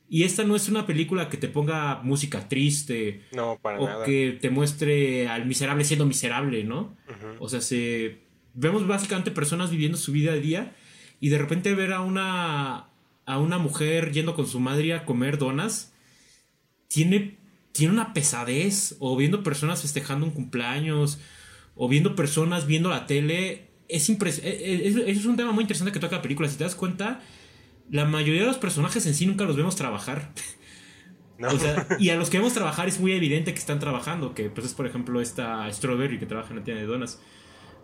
Y 0.10 0.24
esta 0.24 0.44
no 0.44 0.56
es 0.56 0.70
una 0.70 0.86
película 0.86 1.30
que 1.30 1.38
te 1.38 1.48
ponga 1.48 2.02
música 2.04 2.48
triste. 2.48 3.22
No, 3.34 3.60
para 3.62 3.80
o 3.80 4.04
que 4.04 4.38
te 4.42 4.50
muestre 4.50 5.28
al 5.28 5.46
miserable 5.46 5.84
siendo 5.84 6.06
miserable, 6.06 6.64
¿no? 6.64 6.96
O 7.40 7.50
sea, 7.50 7.62
se, 7.62 8.20
vemos 8.54 8.88
básicamente 8.88 9.32
personas 9.32 9.72
viviendo 9.72 9.98
su 9.98 10.12
vida 10.12 10.34
a 10.34 10.36
día 10.36 10.76
y 11.20 11.30
de 11.30 11.38
repente 11.38 11.74
ver 11.76 11.94
a 11.94 12.02
una, 12.02 12.90
a 13.26 13.40
una 13.40 13.58
mujer 13.58 14.12
yendo 14.12 14.36
con 14.36 14.48
su 14.48 14.60
madre 14.60 14.94
a 14.94 15.06
comer 15.06 15.38
donas 15.38 15.94
tiene, 16.88 17.38
tiene 17.72 17.94
una 17.94 18.14
pesadez. 18.14 18.96
O 19.00 19.16
viendo 19.16 19.44
personas 19.44 19.82
festejando 19.82 20.26
un 20.26 20.32
cumpleaños. 20.32 21.20
O 21.76 21.88
viendo 21.88 22.16
personas 22.16 22.68
viendo 22.68 22.90
la 22.90 23.06
tele. 23.06 23.70
Es, 23.88 24.10
es, 24.10 24.40
e, 24.40 24.50
e, 24.50 24.88
es, 24.88 24.96
es 24.96 25.26
un 25.26 25.38
tema 25.38 25.52
muy 25.52 25.64
interesante 25.64 25.92
que 25.92 26.00
toca 26.00 26.18
la 26.18 26.22
película. 26.22 26.50
Si 26.50 26.58
te 26.58 26.64
das 26.64 26.76
cuenta 26.76 27.22
la 27.90 28.06
mayoría 28.06 28.42
de 28.42 28.48
los 28.48 28.58
personajes 28.58 29.06
en 29.06 29.14
sí 29.14 29.26
nunca 29.26 29.46
los 29.46 29.56
vemos 29.56 29.76
trabajar. 29.76 30.32
y 32.00 32.10
a 32.10 32.16
los 32.16 32.30
que 32.30 32.38
vemos 32.38 32.54
trabajar 32.54 32.88
es 32.88 33.00
muy 33.00 33.14
evidente 33.14 33.54
que 33.54 33.60
están 33.60 33.80
trabajando, 33.80 34.34
que 34.34 34.50
pues 34.50 34.66
es 34.66 34.74
por 34.74 34.88
ejemplo 34.88 35.22
esta 35.22 35.72
Strawberry 35.72 36.20
que 36.20 36.26
trabaja 36.26 36.50
en 36.50 36.58
la 36.58 36.64
tienda 36.64 36.82
de 36.82 36.88
donas. 36.88 37.22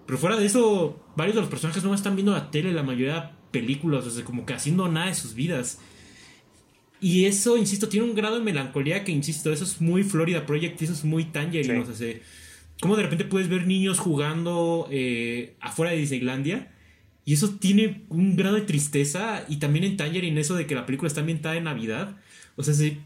Pero 0.05 0.17
fuera 0.17 0.35
de 0.35 0.45
eso, 0.45 1.01
varios 1.15 1.35
de 1.35 1.41
los 1.41 1.49
personajes 1.49 1.83
no 1.83 1.93
están 1.93 2.15
viendo 2.15 2.33
la 2.33 2.51
tele, 2.51 2.73
la 2.73 2.83
mayoría 2.83 3.13
de 3.13 3.29
películas, 3.51 4.05
o 4.05 4.11
sea, 4.11 4.25
como 4.25 4.45
que 4.45 4.53
haciendo 4.53 4.89
nada 4.89 5.07
de 5.07 5.15
sus 5.15 5.33
vidas. 5.33 5.79
Y 7.03 7.25
eso, 7.25 7.57
insisto, 7.57 7.89
tiene 7.89 8.05
un 8.05 8.15
grado 8.15 8.37
de 8.37 8.45
melancolía 8.45 9.03
que, 9.03 9.11
insisto, 9.11 9.51
eso 9.51 9.65
es 9.65 9.81
muy 9.81 10.03
Florida 10.03 10.45
Project 10.45 10.81
y 10.81 10.85
eso 10.85 10.93
es 10.93 11.03
muy 11.03 11.25
Tangerine. 11.25 11.79
O 11.79 11.93
sea, 11.93 12.15
como 12.79 12.95
de 12.95 13.03
repente 13.03 13.25
puedes 13.25 13.49
ver 13.49 13.67
niños 13.67 13.99
jugando 13.99 14.87
eh, 14.89 15.57
afuera 15.59 15.91
de 15.91 15.97
Disneylandia 15.97 16.71
y 17.25 17.33
eso 17.33 17.55
tiene 17.59 18.05
un 18.07 18.37
grado 18.37 18.55
de 18.55 18.61
tristeza. 18.61 19.43
Y 19.49 19.57
también 19.57 19.83
en 19.83 19.97
Tangerine 19.97 20.39
eso 20.39 20.55
de 20.55 20.65
que 20.65 20.75
la 20.75 20.85
película 20.85 21.09
está 21.09 21.19
ambientada 21.19 21.57
en 21.57 21.65
Navidad. 21.65 22.15
O 22.55 22.63
sea, 22.63 22.73
sí, 22.73 22.99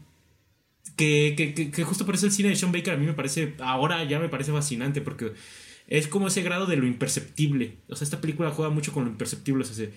que, 0.94 1.34
que, 1.36 1.72
que, 1.72 1.82
justo 1.82 2.06
por 2.06 2.14
eso 2.14 2.26
el 2.26 2.32
cine 2.32 2.50
de 2.50 2.54
Sean 2.54 2.70
Baker 2.70 2.94
a 2.94 2.98
mí 2.98 3.04
me 3.04 3.14
parece, 3.14 3.54
ahora 3.58 4.04
ya 4.04 4.20
me 4.20 4.28
parece 4.28 4.52
fascinante 4.52 5.00
porque 5.00 5.32
es 5.88 6.06
como 6.06 6.28
ese 6.28 6.42
grado 6.42 6.66
de 6.66 6.76
lo 6.76 6.86
imperceptible. 6.86 7.78
O 7.88 7.96
sea, 7.96 8.04
esta 8.04 8.20
película 8.20 8.52
juega 8.52 8.70
mucho 8.70 8.92
con 8.92 9.06
lo 9.06 9.10
imperceptible. 9.10 9.64
O 9.64 9.66
sea, 9.66 9.88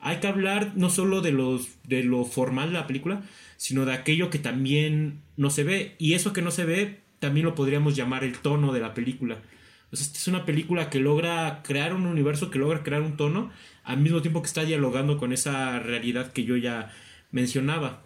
hay 0.00 0.18
que 0.18 0.26
hablar 0.26 0.72
no 0.76 0.90
solo 0.90 1.20
de, 1.20 1.32
los, 1.32 1.68
de 1.84 2.04
lo 2.04 2.24
formal 2.24 2.68
de 2.68 2.78
la 2.78 2.86
película, 2.86 3.22
sino 3.56 3.84
de 3.84 3.92
aquello 3.92 4.30
que 4.30 4.38
también 4.38 5.20
no 5.36 5.50
se 5.50 5.64
ve. 5.64 5.96
Y 5.98 6.14
eso 6.14 6.32
que 6.32 6.42
no 6.42 6.50
se 6.50 6.64
ve 6.64 7.00
también 7.18 7.46
lo 7.46 7.54
podríamos 7.54 7.96
llamar 7.96 8.24
el 8.24 8.38
tono 8.38 8.72
de 8.72 8.80
la 8.80 8.94
película. 8.94 9.42
O 9.90 9.96
sea, 9.96 10.06
esta 10.06 10.18
es 10.18 10.28
una 10.28 10.44
película 10.44 10.90
que 10.90 11.00
logra 11.00 11.62
crear 11.62 11.94
un 11.94 12.06
universo, 12.06 12.50
que 12.50 12.58
logra 12.58 12.82
crear 12.82 13.02
un 13.02 13.16
tono, 13.16 13.50
al 13.84 13.98
mismo 13.98 14.22
tiempo 14.22 14.42
que 14.42 14.46
está 14.46 14.64
dialogando 14.64 15.18
con 15.18 15.32
esa 15.32 15.78
realidad 15.78 16.32
que 16.32 16.44
yo 16.44 16.56
ya 16.56 16.92
mencionaba. 17.32 18.02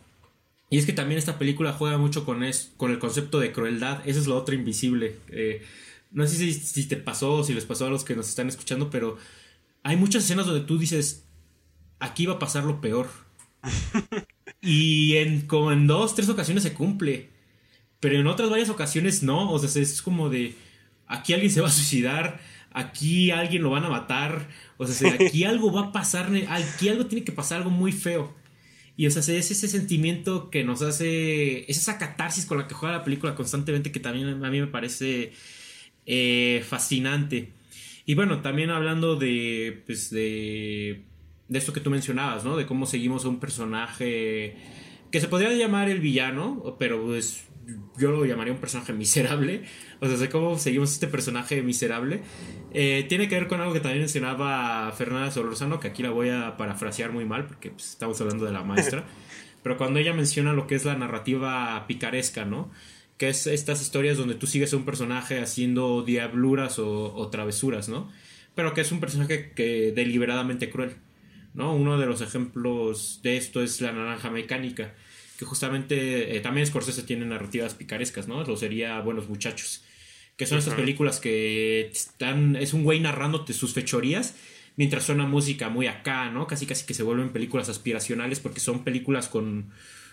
Y 0.71 0.79
es 0.79 0.87
que 0.87 0.95
también 0.95 1.19
esta 1.19 1.39
película 1.39 1.73
juega 1.73 1.99
mucho 1.99 2.25
con, 2.25 2.43
es, 2.43 2.73
con 2.79 2.91
el 2.91 2.99
concepto 2.99 3.41
de 3.41 3.53
crueldad. 3.53 4.01
Esa 4.07 4.21
es 4.21 4.27
lo 4.27 4.37
otro 4.37 4.55
invisible. 4.55 5.17
Eh, 5.29 5.63
no 6.13 6.27
sé 6.27 6.37
si, 6.37 6.55
si, 6.55 6.87
te 6.87 6.97
pasó 6.97 7.35
o 7.35 7.45
si 7.45 7.53
les 7.53 7.67
pasó 7.67 7.87
a 7.87 7.91
los 7.91 8.05
que 8.05 8.17
nos 8.17 8.29
están 8.29 8.49
escuchando, 8.49 8.89
pero 8.89 9.19
hay 9.83 9.97
muchas 9.97 10.25
escenas 10.25 10.47
donde 10.47 10.65
tú 10.65 10.79
dices, 10.79 11.27
aquí 12.03 12.27
va 12.27 12.35
a 12.35 12.39
pasar 12.39 12.65
lo 12.65 12.81
peor. 12.81 13.09
y 14.61 15.17
en 15.17 15.47
como 15.47 15.73
en 15.73 15.87
dos, 15.87 16.15
tres 16.15 16.29
ocasiones 16.29 16.65
se 16.65 16.75
cumple. 16.75 17.31
Pero 18.01 18.19
en 18.19 18.27
otras 18.27 18.51
varias 18.51 18.69
ocasiones 18.69 19.23
no. 19.23 19.51
O 19.51 19.59
sea, 19.59 19.81
es 19.81 20.03
como 20.03 20.29
de 20.29 20.55
aquí 21.07 21.33
alguien 21.33 21.51
se 21.51 21.61
va 21.61 21.69
a 21.69 21.71
suicidar, 21.71 22.41
aquí 22.73 23.31
alguien 23.31 23.63
lo 23.63 23.71
van 23.71 23.85
a 23.85 23.91
matar, 23.91 24.49
o 24.79 24.87
sea, 24.87 25.15
aquí 25.15 25.45
algo 25.45 25.73
va 25.73 25.83
a 25.83 25.93
pasar, 25.93 26.31
aquí 26.49 26.89
algo 26.89 27.07
tiene 27.07 27.25
que 27.25 27.33
pasar, 27.33 27.59
algo 27.59 27.71
muy 27.71 27.93
feo. 27.93 28.35
Y 28.97 29.07
o 29.07 29.11
sea, 29.11 29.21
es 29.21 29.51
ese 29.51 29.69
sentimiento 29.69 30.51
que 30.51 30.65
nos 30.65 30.83
hace, 30.83 31.71
es 31.71 31.79
esa 31.79 31.99
catarsis 31.99 32.45
con 32.45 32.59
la 32.59 32.69
que 32.69 32.75
juega 32.75 32.99
la 32.99 33.05
película 33.05 33.35
constantemente 33.35 33.91
que 33.91 34.01
también 34.01 34.45
a 34.45 34.51
mí 34.51 34.61
me 34.61 34.67
parece 34.67 35.33
eh, 36.07 36.65
fascinante. 36.69 37.53
Y 38.05 38.15
bueno, 38.15 38.43
también 38.43 38.71
hablando 38.71 39.17
de, 39.17 39.83
pues 39.87 40.11
de, 40.11 41.05
de 41.53 41.59
esto 41.59 41.73
que 41.73 41.81
tú 41.81 41.91
mencionabas, 41.91 42.45
¿no? 42.45 42.57
De 42.57 42.65
cómo 42.65 42.87
seguimos 42.87 43.27
a 43.27 43.29
un 43.29 43.39
personaje 43.39 44.57
que 45.11 45.21
se 45.21 45.29
podría 45.29 45.53
llamar 45.53 45.91
el 45.91 46.01
villano, 46.01 46.77
pero 46.79 47.05
pues 47.05 47.45
yo 47.99 48.11
lo 48.11 48.25
llamaría 48.25 48.55
un 48.55 48.59
personaje 48.59 48.93
miserable. 48.95 49.65
O 50.01 50.09
sea, 50.09 50.17
sé 50.17 50.31
cómo 50.31 50.59
seguimos 50.59 50.93
este 50.93 51.07
personaje 51.09 51.63
miserable. 51.63 52.23
Eh, 52.73 53.05
tiene 53.09 53.29
que 53.29 53.35
ver 53.35 53.49
con 53.49 53.61
algo 53.61 53.75
que 53.75 53.81
también 53.81 54.01
mencionaba 54.01 54.91
Fernanda 54.93 55.31
Solorzano, 55.31 55.79
que 55.79 55.89
aquí 55.89 56.03
la 56.03 56.11
voy 56.11 56.31
a 56.31 56.57
parafrasear 56.57 57.13
muy 57.13 57.27
mal, 57.27 57.47
porque 57.47 57.71
pues, 57.71 57.91
estamos 57.91 58.19
hablando 58.23 58.47
de 58.47 58.53
la 58.53 58.63
maestra. 58.63 59.05
Pero 59.63 59.77
cuando 59.77 60.01
ella 60.01 60.15
menciona 60.15 60.55
lo 60.55 60.67
que 60.67 60.75
es 60.75 60.87
la 60.87 60.97
narrativa 60.97 61.85
picaresca, 61.87 62.47
¿no? 62.47 62.71
Que 63.19 63.29
es 63.29 63.47
estas 63.47 63.83
historias 63.83 64.17
donde 64.17 64.35
tú 64.35 64.47
sigues 64.47 64.73
a 64.73 64.77
un 64.79 64.87
personaje 64.87 65.39
haciendo 65.39 66.03
diabluras 66.03 66.79
o, 66.79 67.15
o 67.15 67.29
travesuras, 67.29 67.91
¿no? 67.91 68.11
Pero 68.55 68.73
que 68.73 68.81
es 68.81 68.91
un 68.91 69.01
personaje 69.01 69.53
que 69.55 69.93
deliberadamente 69.95 70.69
cruel, 70.69 70.97
¿no? 71.55 71.75
Uno 71.75 71.99
de 71.99 72.07
los 72.07 72.21
ejemplos 72.21 73.21
de 73.23 73.37
esto 73.37 73.63
es 73.63 73.81
la 73.81 73.93
naranja 73.93 74.31
mecánica 74.31 74.95
que 75.39 75.45
justamente 75.45 76.37
eh, 76.37 76.41
también 76.41 76.67
Scorsese 76.67 77.03
tiene 77.03 77.27
narrativas 77.27 77.75
picarescas, 77.75 78.29
¿no? 78.29 78.45
Lo 78.45 78.57
sería 78.57 79.01
Buenos 79.01 79.29
Muchachos, 79.29 79.83
que 80.37 80.47
son 80.47 80.59
estas 80.59 80.75
películas 80.75 81.21
que 81.21 81.89
están, 81.93 82.57
es 82.57 82.73
un 82.73 82.85
güey 82.85 83.01
narrándote 83.01 83.53
sus 83.53 83.73
fechorías 83.75 84.37
mientras 84.77 85.05
suena 85.05 85.27
música 85.27 85.69
muy 85.69 85.87
acá, 85.87 86.31
¿no? 86.31 86.47
Casi 86.47 86.67
casi 86.67 86.87
que 86.87 86.95
se 86.95 87.03
vuelven 87.03 87.31
películas 87.31 87.69
aspiracionales 87.69 88.41
porque 88.41 88.61
son 88.61 88.85
películas 88.85 89.29
con, 89.29 89.71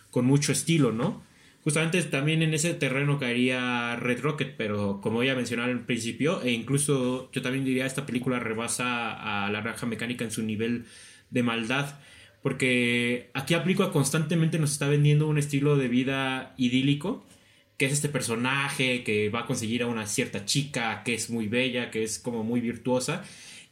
con 0.10 0.26
mucho 0.26 0.52
estilo, 0.52 0.92
¿no? 0.92 1.24
Justamente 1.64 2.02
también 2.04 2.42
en 2.42 2.54
ese 2.54 2.74
terreno 2.74 3.20
caería 3.20 3.98
Red 3.98 4.22
Rocket, 4.22 4.56
pero 4.58 5.02
como 5.02 5.24
ya 5.24 5.36
mencionaba 5.36 5.70
al 5.70 5.86
principio, 5.86 6.42
e 6.42 6.52
incluso 6.52 7.30
yo 7.34 7.42
también 7.42 7.66
diría 7.66 7.86
esta 7.86 8.06
película 8.06 8.40
rebasa 8.40 9.46
a 9.46 9.52
La 9.52 9.62
Raja 9.62 9.86
Mecánica 9.86 10.24
en 10.24 10.32
su 10.32 10.42
nivel 10.42 10.86
de 11.32 11.44
maldad 11.44 11.96
porque 12.42 13.30
aquí 13.34 13.54
aplico 13.54 13.92
constantemente 13.92 14.60
nos 14.60 14.72
está 14.72 14.88
vendiendo 14.88 15.28
un 15.28 15.38
estilo 15.38 15.78
de 15.78 15.88
vida 15.88 16.54
idílico, 16.58 17.26
que 17.78 17.86
es 17.86 17.94
este 17.94 18.10
personaje 18.10 19.04
que 19.04 19.30
va 19.30 19.42
a 19.42 19.46
conseguir 19.46 19.84
a 19.84 19.88
una 19.88 20.08
cierta 20.08 20.46
chica 20.46 21.04
que 21.04 21.14
es 21.14 21.30
muy 21.30 21.48
bella, 21.48 21.92
que 21.92 22.04
es 22.04 22.20
como 22.20 22.44
muy 22.44 22.62
virtuosa, 22.62 23.24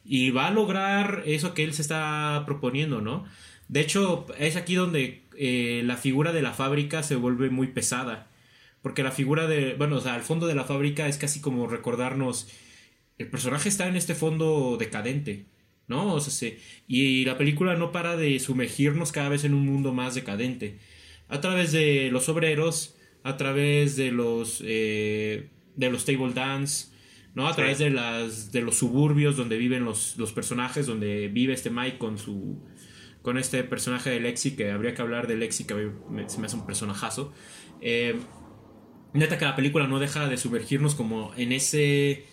y 0.04 0.30
va 0.30 0.46
a 0.46 0.50
lograr 0.50 1.22
eso 1.26 1.54
que 1.54 1.64
él 1.64 1.74
se 1.74 1.82
está 1.82 2.42
proponiendo, 2.46 3.00
¿no? 3.00 3.24
De 3.68 3.80
hecho, 3.80 4.26
es 4.38 4.56
aquí 4.56 4.74
donde 4.74 5.22
eh, 5.36 5.82
la 5.84 5.96
figura 5.96 6.32
de 6.32 6.42
la 6.42 6.52
fábrica 6.52 7.02
se 7.02 7.16
vuelve 7.16 7.50
muy 7.50 7.68
pesada, 7.68 8.28
porque 8.82 9.02
la 9.02 9.12
figura 9.12 9.46
de, 9.46 9.74
bueno, 9.74 9.96
o 9.96 10.00
sea, 10.00 10.14
al 10.14 10.22
fondo 10.22 10.46
de 10.46 10.54
la 10.54 10.64
fábrica 10.64 11.08
es 11.08 11.18
casi 11.18 11.40
como 11.40 11.66
recordarnos, 11.66 12.48
el 13.18 13.28
personaje 13.28 13.68
está 13.68 13.88
en 13.88 13.96
este 13.96 14.14
fondo 14.14 14.76
decadente, 14.78 15.46
¿no? 15.88 16.14
O 16.14 16.20
sea, 16.20 16.52
y 16.86 17.24
la 17.24 17.36
película 17.36 17.76
no 17.76 17.92
para 17.92 18.16
de 18.16 18.38
sumergirnos 18.38 19.12
cada 19.12 19.28
vez 19.28 19.44
en 19.44 19.54
un 19.54 19.66
mundo 19.66 19.92
más 19.92 20.14
decadente. 20.14 20.78
A 21.28 21.40
través 21.40 21.72
de 21.72 22.10
los 22.12 22.28
obreros, 22.28 22.96
a 23.22 23.36
través 23.36 23.96
de 23.96 24.12
los, 24.12 24.62
eh, 24.64 25.48
de 25.76 25.90
los 25.90 26.04
table 26.04 26.32
dance, 26.32 26.88
¿no? 27.34 27.48
A 27.48 27.54
través 27.54 27.78
de, 27.78 27.90
las, 27.90 28.52
de 28.52 28.62
los 28.62 28.76
suburbios 28.76 29.36
donde 29.36 29.58
viven 29.58 29.84
los, 29.84 30.16
los 30.16 30.32
personajes, 30.32 30.86
donde 30.86 31.28
vive 31.28 31.54
este 31.54 31.70
Mike 31.70 31.98
con 31.98 32.18
su 32.18 32.62
con 33.22 33.36
este 33.36 33.62
personaje 33.64 34.08
de 34.10 34.20
Lexi, 34.20 34.52
que 34.52 34.70
habría 34.70 34.94
que 34.94 35.02
hablar 35.02 35.26
de 35.26 35.36
Lexi, 35.36 35.64
que 35.64 35.90
se 36.28 36.38
me 36.38 36.46
hace 36.46 36.56
un 36.56 36.64
personajazo. 36.64 37.32
Eh, 37.82 38.18
neta 39.12 39.36
que 39.36 39.44
la 39.44 39.56
película 39.56 39.86
no 39.86 39.98
deja 39.98 40.28
de 40.28 40.36
sumergirnos 40.36 40.94
como 40.94 41.32
en 41.36 41.52
ese 41.52 42.24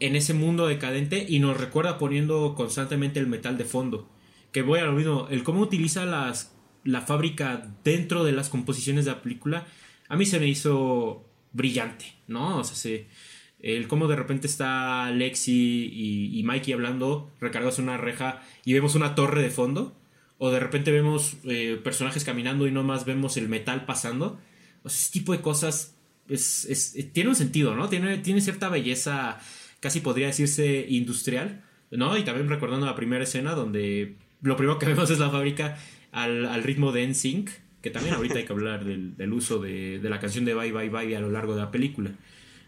en 0.00 0.16
ese 0.16 0.34
mundo 0.34 0.66
decadente 0.66 1.24
y 1.28 1.38
nos 1.38 1.58
recuerda 1.58 1.98
poniendo 1.98 2.54
constantemente 2.54 3.20
el 3.20 3.26
metal 3.26 3.56
de 3.56 3.64
fondo. 3.64 4.08
Que 4.52 4.62
voy 4.62 4.80
a 4.80 4.84
lo 4.84 4.92
mismo, 4.92 5.28
el 5.30 5.44
cómo 5.44 5.60
utiliza 5.60 6.04
las, 6.04 6.54
la 6.84 7.02
fábrica 7.02 7.70
dentro 7.84 8.24
de 8.24 8.32
las 8.32 8.48
composiciones 8.48 9.04
de 9.04 9.12
la 9.12 9.22
película, 9.22 9.66
a 10.08 10.16
mí 10.16 10.26
se 10.26 10.40
me 10.40 10.48
hizo 10.48 11.24
brillante, 11.52 12.14
¿no? 12.26 12.58
O 12.58 12.64
sea, 12.64 13.00
el 13.60 13.88
cómo 13.88 14.08
de 14.08 14.16
repente 14.16 14.46
está 14.46 15.10
Lexi 15.10 15.90
y, 16.32 16.42
Mikey 16.42 16.72
hablando 16.72 17.30
recargados 17.40 17.78
en 17.78 17.84
una 17.84 17.98
reja 17.98 18.42
y 18.64 18.72
vemos 18.72 18.94
una 18.94 19.14
torre 19.14 19.42
de 19.42 19.50
fondo, 19.50 19.96
o 20.38 20.50
de 20.50 20.58
repente 20.58 20.90
vemos 20.90 21.36
eh, 21.44 21.78
personajes 21.82 22.24
caminando 22.24 22.66
y 22.66 22.72
nomás 22.72 23.04
vemos 23.04 23.36
el 23.36 23.48
metal 23.48 23.84
pasando. 23.84 24.40
O 24.82 24.88
sea, 24.88 24.98
ese 24.98 25.12
tipo 25.12 25.32
de 25.32 25.42
cosas 25.42 25.94
es, 26.28 26.96
tiene 27.12 27.30
un 27.30 27.36
sentido, 27.36 27.74
¿no? 27.74 27.88
Tiene, 27.88 28.18
tiene 28.18 28.40
cierta 28.40 28.68
belleza, 28.68 29.38
casi 29.80 30.00
podría 30.00 30.28
decirse 30.28 30.86
industrial, 30.88 31.64
¿no? 31.90 32.16
Y 32.16 32.24
también 32.24 32.48
recordando 32.48 32.86
la 32.86 32.94
primera 32.94 33.24
escena 33.24 33.54
donde 33.54 34.16
lo 34.42 34.56
primero 34.56 34.78
que 34.78 34.86
vemos 34.92 35.10
es 35.10 35.18
la 35.18 35.30
fábrica 35.30 35.78
al, 36.12 36.46
al 36.46 36.62
ritmo 36.62 36.92
de 36.92 37.06
NSYNC, 37.06 37.50
que 37.82 37.90
también 37.90 38.14
ahorita 38.14 38.36
hay 38.38 38.44
que 38.44 38.52
hablar 38.52 38.84
del, 38.84 39.16
del 39.16 39.32
uso 39.32 39.58
de, 39.58 39.98
de, 39.98 40.10
la 40.10 40.20
canción 40.20 40.44
de 40.44 40.54
Bye 40.54 40.72
Bye 40.72 40.90
Bye 40.90 41.16
a 41.16 41.20
lo 41.20 41.30
largo 41.30 41.54
de 41.54 41.62
la 41.62 41.70
película, 41.70 42.12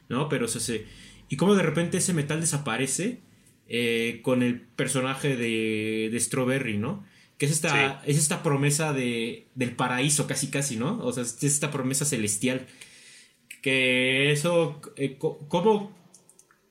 ¿no? 0.08 0.28
Pero 0.28 0.48
se 0.48 0.58
hace... 0.58 0.86
Y 1.28 1.36
cómo 1.36 1.54
de 1.54 1.62
repente 1.62 1.98
ese 1.98 2.12
metal 2.12 2.40
desaparece 2.40 3.20
eh, 3.68 4.20
con 4.22 4.42
el 4.42 4.60
personaje 4.60 5.36
de, 5.36 6.10
de 6.12 6.20
Strawberry, 6.20 6.76
¿no? 6.76 7.04
Que 7.38 7.46
es 7.46 7.52
esta, 7.52 8.02
es 8.06 8.18
esta 8.18 8.42
promesa 8.42 8.92
de, 8.92 9.46
del 9.54 9.74
paraíso, 9.74 10.26
casi 10.26 10.48
casi, 10.48 10.76
¿no? 10.76 10.98
O 10.98 11.12
sea, 11.12 11.22
es 11.22 11.42
esta 11.42 11.70
promesa 11.70 12.04
celestial. 12.04 12.66
Que 13.62 14.30
eso, 14.30 14.80
eh, 14.96 15.16
¿cómo, 15.18 15.96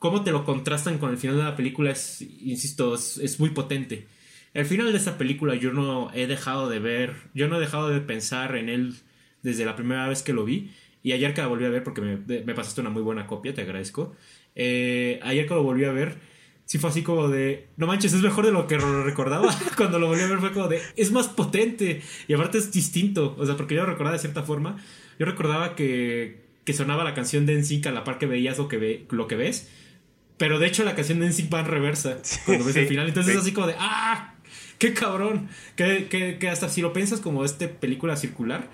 ¿cómo, 0.01 0.25
te 0.25 0.33
lo 0.33 0.43
contrastan 0.43 0.97
con 0.97 1.11
el 1.11 1.17
final 1.17 1.37
de 1.37 1.43
la 1.43 1.55
película? 1.55 1.91
Es, 1.91 2.21
insisto, 2.21 2.95
es 2.95 3.39
muy 3.39 3.51
potente. 3.51 4.07
El 4.53 4.65
final 4.65 4.91
de 4.91 4.97
esta 4.97 5.17
película 5.17 5.55
yo 5.55 5.71
no 5.71 6.11
he 6.13 6.27
dejado 6.27 6.69
de 6.69 6.79
ver, 6.79 7.15
yo 7.33 7.47
no 7.47 7.55
he 7.55 7.59
dejado 7.61 7.87
de 7.87 8.01
pensar 8.01 8.57
en 8.57 8.67
él 8.67 8.95
desde 9.43 9.65
la 9.65 9.75
primera 9.77 10.07
vez 10.09 10.23
que 10.23 10.33
lo 10.33 10.43
vi. 10.43 10.71
Y 11.03 11.13
ayer 11.13 11.33
que 11.33 11.41
la 11.41 11.47
volví 11.47 11.65
a 11.65 11.69
ver, 11.69 11.83
porque 11.83 12.01
me, 12.01 12.53
pasaste 12.53 12.81
una 12.81 12.89
muy 12.89 13.01
buena 13.01 13.27
copia, 13.27 13.53
te 13.53 13.61
agradezco. 13.61 14.13
Eh, 14.55 15.19
ayer 15.23 15.47
que 15.47 15.53
lo 15.53 15.63
volví 15.63 15.85
a 15.85 15.91
ver, 15.91 16.17
sí 16.65 16.77
fue 16.77 16.89
así 16.89 17.01
como 17.01 17.29
de, 17.29 17.69
no 17.77 17.87
manches, 17.87 18.13
es 18.13 18.21
mejor 18.21 18.45
de 18.45 18.51
lo 18.51 18.67
que 18.67 18.77
recordaba. 18.77 19.55
Cuando 19.77 19.99
lo 19.99 20.07
volví 20.07 20.21
a 20.21 20.27
ver 20.27 20.39
fue 20.39 20.51
como 20.51 20.67
de, 20.67 20.81
es 20.97 21.11
más 21.11 21.29
potente. 21.29 22.01
Y 22.27 22.33
aparte 22.33 22.57
es 22.57 22.71
distinto, 22.71 23.35
o 23.39 23.45
sea, 23.45 23.55
porque 23.55 23.75
yo 23.75 23.81
lo 23.81 23.87
recordaba 23.87 24.17
de 24.17 24.19
cierta 24.21 24.43
forma. 24.43 24.77
Yo 25.17 25.25
recordaba 25.25 25.75
que, 25.75 26.43
que 26.65 26.73
sonaba 26.73 27.05
la 27.05 27.13
canción 27.13 27.45
de 27.45 27.55
NSYNC 27.55 27.87
a 27.87 27.91
la 27.91 28.03
par 28.03 28.17
que 28.17 28.25
veías 28.25 28.57
lo 28.57 28.67
que, 28.67 28.77
ve, 28.77 29.05
lo 29.11 29.27
que 29.27 29.37
ves. 29.37 29.71
Pero 30.41 30.57
de 30.57 30.65
hecho 30.65 30.83
la 30.83 30.95
canción 30.95 31.19
de 31.19 31.27
NSYNC 31.27 31.53
va 31.53 31.59
en 31.59 31.67
reversa 31.67 32.17
cuando 32.47 32.65
ves 32.65 32.75
el 32.75 32.87
final. 32.87 33.07
Entonces 33.07 33.35
es 33.35 33.41
así 33.41 33.51
como 33.51 33.67
de, 33.67 33.75
¡ah! 33.77 34.33
qué 34.79 34.91
cabrón. 34.91 35.49
Que, 35.75 36.49
hasta 36.51 36.67
si 36.67 36.81
lo 36.81 36.93
piensas 36.93 37.19
como 37.19 37.45
este 37.45 37.67
película 37.67 38.15
circular, 38.15 38.67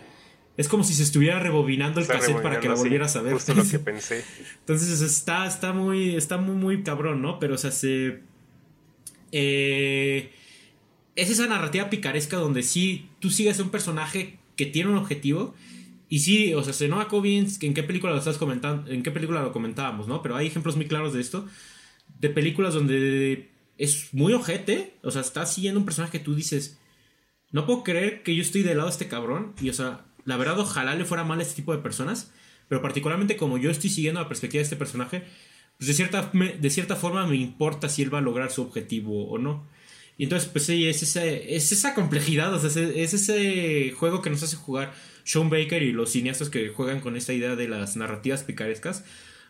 es 0.56 0.70
como 0.70 0.86
si 0.86 0.94
se 0.94 1.04
estuviera 1.04 1.40
rebobinando 1.40 2.00
el 2.00 2.08
cassette 2.08 2.42
para 2.42 2.62
que 2.62 2.70
la 2.70 2.76
volvieras 2.76 3.18
a 3.18 3.22
ver. 3.22 3.34
Justo 3.34 3.54
lo 3.54 3.68
que 3.68 3.80
pensé. 3.92 4.24
Entonces 4.60 5.02
está, 5.02 5.46
está 5.46 5.74
muy, 5.74 6.16
está 6.16 6.38
muy, 6.38 6.56
muy 6.56 6.84
cabrón, 6.84 7.22
¿no? 7.22 7.38
Pero 7.38 7.56
o 7.56 7.58
sea, 7.58 7.72
se. 7.72 8.22
Eh, 9.34 10.32
es 11.18 11.30
esa 11.30 11.48
narrativa 11.48 11.90
picaresca 11.90 12.38
donde 12.38 12.64
sí 12.64 13.10
tú 13.20 13.30
sigues 13.30 13.60
a 13.60 13.64
un 13.64 13.72
personaje 13.72 14.40
que 14.56 14.68
tiene 14.68 14.90
un 14.90 14.98
objetivo. 14.98 15.54
Y 16.10 16.20
sí, 16.20 16.54
o 16.54 16.64
sea, 16.64 16.74
se 16.74 16.88
no 16.88 17.06
bien 17.22 17.48
en 17.62 17.74
qué 17.74 17.84
película 17.84 18.14
lo 18.14 18.20
estás 18.20 18.38
comentando, 18.38 18.90
en 18.90 19.04
qué 19.04 19.12
película 19.12 19.42
lo 19.42 19.52
comentábamos, 19.52 20.08
¿no? 20.08 20.22
Pero 20.22 20.36
hay 20.36 20.48
ejemplos 20.48 20.76
muy 20.76 20.88
claros 20.88 21.14
de 21.14 21.22
esto. 21.22 21.46
De 22.20 22.30
películas 22.30 22.74
donde 22.74 23.52
es 23.78 24.14
muy 24.14 24.34
ojete. 24.34 24.98
O 25.04 25.12
sea, 25.12 25.22
está 25.22 25.46
siguiendo 25.46 25.80
un 25.80 25.86
personaje 25.86 26.18
que 26.18 26.24
tú 26.24 26.36
dices, 26.36 26.80
no 27.52 27.66
puedo 27.66 27.84
creer 27.84 28.24
que 28.24 28.36
yo 28.36 28.42
estoy 28.42 28.64
del 28.64 28.78
lado 28.78 28.90
de 28.90 28.94
este 28.94 29.08
cabrón. 29.08 29.54
Y, 29.62 29.70
o 29.70 29.74
sea, 29.74 30.06
la 30.24 30.38
verdad, 30.38 30.60
ojalá 30.60 30.96
le 30.96 31.06
fuera 31.06 31.24
mal 31.24 31.40
a 31.40 31.44
este 31.44 31.56
tipo 31.56 31.76
de 31.76 31.82
personas. 31.82 32.32
Pero 32.70 32.82
particularmente 32.82 33.38
como 33.38 33.58
yo 33.58 33.70
estoy 33.70 33.90
siguiendo 33.90 34.22
la 34.22 34.28
perspectiva 34.28 34.60
de 34.60 34.64
este 34.64 34.76
personaje, 34.76 35.24
pues 35.78 35.88
de 35.88 35.94
cierta, 35.94 36.32
de 36.34 36.70
cierta 36.70 36.96
forma 36.96 37.26
me 37.28 37.38
importa 37.38 37.90
si 37.90 38.02
él 38.02 38.14
va 38.14 38.20
a 38.20 38.22
lograr 38.22 38.52
su 38.52 38.62
objetivo 38.62 39.30
o 39.30 39.38
no. 39.38 39.68
Y 40.18 40.24
entonces, 40.24 40.50
pues 40.50 40.66
sí, 40.66 40.88
es 40.88 41.04
esa, 41.04 41.26
es 41.26 41.72
esa 41.72 41.94
complejidad, 41.94 42.54
o 42.54 42.60
sea, 42.60 42.70
es 42.84 43.14
ese 43.14 43.92
juego 43.92 44.22
que 44.22 44.30
nos 44.30 44.42
hace 44.44 44.56
jugar 44.56 44.94
Sean 45.24 45.50
Baker 45.50 45.84
y 45.84 45.92
los 45.92 46.12
cineastas 46.12 46.50
que 46.50 46.70
juegan 46.70 47.02
con 47.02 47.16
esta 47.16 47.34
idea 47.34 47.56
de 47.56 47.68
las 47.68 47.96
narrativas 47.96 48.44
picarescas, 48.44 49.06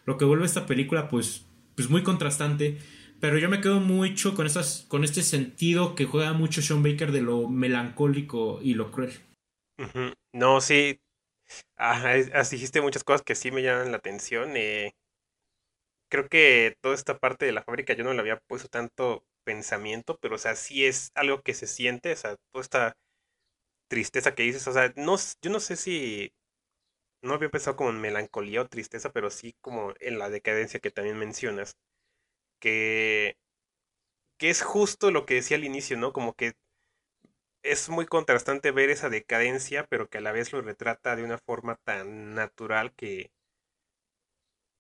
lo 0.06 0.18
que 0.18 0.26
vuelve 0.26 0.46
esta 0.46 0.66
película, 0.66 1.08
pues, 1.08 1.46
pues 1.76 1.90
muy 1.90 2.04
contrastante 2.04 2.80
pero 3.20 3.40
yo 3.40 3.50
me 3.50 3.62
quedo 3.62 3.80
mucho 3.80 4.36
con, 4.36 4.46
estas, 4.46 4.86
con 4.88 5.04
este 5.04 5.24
sentido 5.24 5.96
que 5.96 6.06
juega 6.06 6.34
mucho 6.34 6.62
Sean 6.62 6.84
Baker 6.84 7.12
de 7.12 7.22
lo 7.22 7.48
melancólico 7.48 8.60
y 8.62 8.76
lo 8.76 8.92
cruel. 8.92 9.14
No, 10.34 10.62
sí. 10.62 11.00
Ah, 11.78 12.14
dijiste 12.52 12.82
muchas 12.82 13.04
cosas 13.04 13.24
que 13.24 13.34
sí 13.34 13.52
me 13.52 13.64
llaman 13.64 13.92
la 13.92 13.98
atención. 13.98 14.56
Eh, 14.56 14.94
creo 16.10 16.28
que 16.30 16.76
toda 16.82 16.94
esta 16.94 17.18
parte 17.18 17.46
de 17.46 17.54
la 17.54 17.64
fábrica 17.64 17.94
yo 17.94 18.04
no 18.04 18.14
le 18.14 18.20
había 18.20 18.40
puesto 18.48 18.68
tanto 18.68 19.24
pensamiento, 19.48 20.20
pero 20.22 20.36
o 20.36 20.40
sea, 20.40 20.56
sí 20.58 20.86
es 20.86 21.12
algo 21.16 21.42
que 21.44 21.56
se 21.56 21.68
siente, 21.68 22.14
o 22.14 22.18
sea, 22.18 22.38
toda 22.54 22.64
esta 22.64 22.94
tristeza 23.90 24.36
que 24.36 24.44
dices, 24.44 24.68
o 24.68 24.74
sea, 24.74 24.94
no, 24.98 25.16
yo 25.42 25.52
no 25.52 25.60
sé 25.60 25.76
si 25.78 26.32
no 27.24 27.34
había 27.36 27.50
pensado 27.50 27.78
como 27.78 27.92
en 27.92 28.02
melancolía 28.02 28.62
o 28.62 28.68
tristeza, 28.70 29.12
pero 29.12 29.30
sí 29.32 29.56
como 29.62 29.94
en 30.00 30.20
la 30.20 30.30
decadencia 30.30 30.80
que 30.82 30.92
también 30.92 31.18
mencionas 31.20 31.74
que, 32.62 33.36
que 34.40 34.50
es 34.50 34.62
justo 34.64 35.12
lo 35.12 35.26
que 35.26 35.36
decía 35.36 35.58
al 35.58 35.64
inicio, 35.64 35.98
¿no? 35.98 36.12
Como 36.14 36.34
que 36.34 36.54
es 37.62 37.90
muy 37.90 38.08
contrastante 38.08 38.72
ver 38.72 38.90
esa 38.90 39.10
decadencia, 39.10 39.86
pero 39.86 40.10
que 40.10 40.18
a 40.18 40.22
la 40.22 40.32
vez 40.32 40.52
lo 40.54 40.62
retrata 40.64 41.16
de 41.16 41.24
una 41.24 41.38
forma 41.38 41.76
tan 41.86 42.34
natural 42.34 42.94
que, 42.96 43.30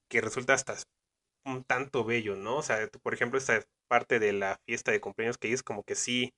que 0.09 0.21
resulta 0.21 0.53
hasta 0.53 0.75
un 1.45 1.63
tanto 1.63 2.03
bello, 2.03 2.35
¿no? 2.35 2.57
O 2.57 2.63
sea, 2.63 2.87
por 3.03 3.13
ejemplo, 3.13 3.37
esta 3.39 3.63
parte 3.87 4.19
de 4.19 4.33
la 4.33 4.59
fiesta 4.65 4.91
de 4.91 5.01
cumpleaños 5.01 5.37
que 5.37 5.53
es 5.53 5.63
como 5.63 5.83
que 5.83 5.95
sí, 5.95 6.33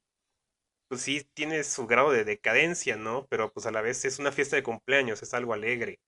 pues 0.89 1.01
sí 1.01 1.27
tiene 1.35 1.63
su 1.63 1.87
grado 1.87 2.11
de 2.11 2.25
decadencia, 2.25 2.97
¿no? 2.97 3.27
Pero 3.29 3.51
pues 3.53 3.65
a 3.65 3.71
la 3.71 3.81
vez 3.81 4.05
es 4.05 4.19
una 4.19 4.31
fiesta 4.31 4.55
de 4.55 4.63
cumpleaños, 4.63 5.21
es 5.23 5.33
algo 5.33 5.53
alegre. 5.53 5.99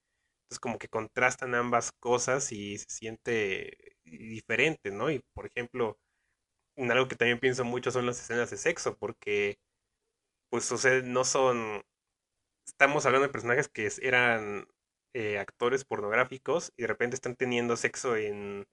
Entonces 0.46 0.60
como 0.62 0.80
que 0.80 0.90
contrastan 0.90 1.56
ambas 1.56 1.92
cosas 2.00 2.52
y 2.52 2.78
se 2.80 2.90
siente 2.90 3.98
diferente, 4.06 4.92
¿no? 4.92 5.12
Y 5.12 5.22
por 5.34 5.48
ejemplo, 5.48 5.98
algo 6.78 7.08
que 7.08 7.16
también 7.16 7.40
pienso 7.40 7.64
mucho 7.66 7.92
son 7.92 8.06
las 8.06 8.20
escenas 8.20 8.50
de 8.50 8.58
sexo, 8.58 8.98
porque, 8.98 9.58
pues, 10.50 10.72
o 10.72 10.78
sea, 10.78 11.02
no 11.04 11.24
son. 11.26 11.84
Estamos 12.68 13.06
hablando 13.06 13.28
de 13.28 13.34
personajes 13.34 13.70
que 13.70 13.90
eran 14.02 14.68
eh, 15.14 15.40
actores 15.40 15.86
pornográficos 15.86 16.72
y 16.78 16.84
de 16.84 16.88
repente 16.88 17.16
están 17.16 17.36
teniendo 17.36 17.78
sexo 17.78 18.16
en, 18.18 18.66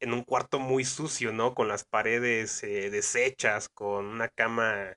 en 0.00 0.12
un 0.12 0.22
cuarto 0.24 0.58
muy 0.58 0.84
sucio, 0.84 1.32
¿no? 1.32 1.54
Con 1.54 1.68
las 1.68 1.84
paredes 1.84 2.62
eh, 2.64 2.90
deshechas, 2.90 3.68
con 3.68 4.06
una 4.06 4.28
cama 4.28 4.96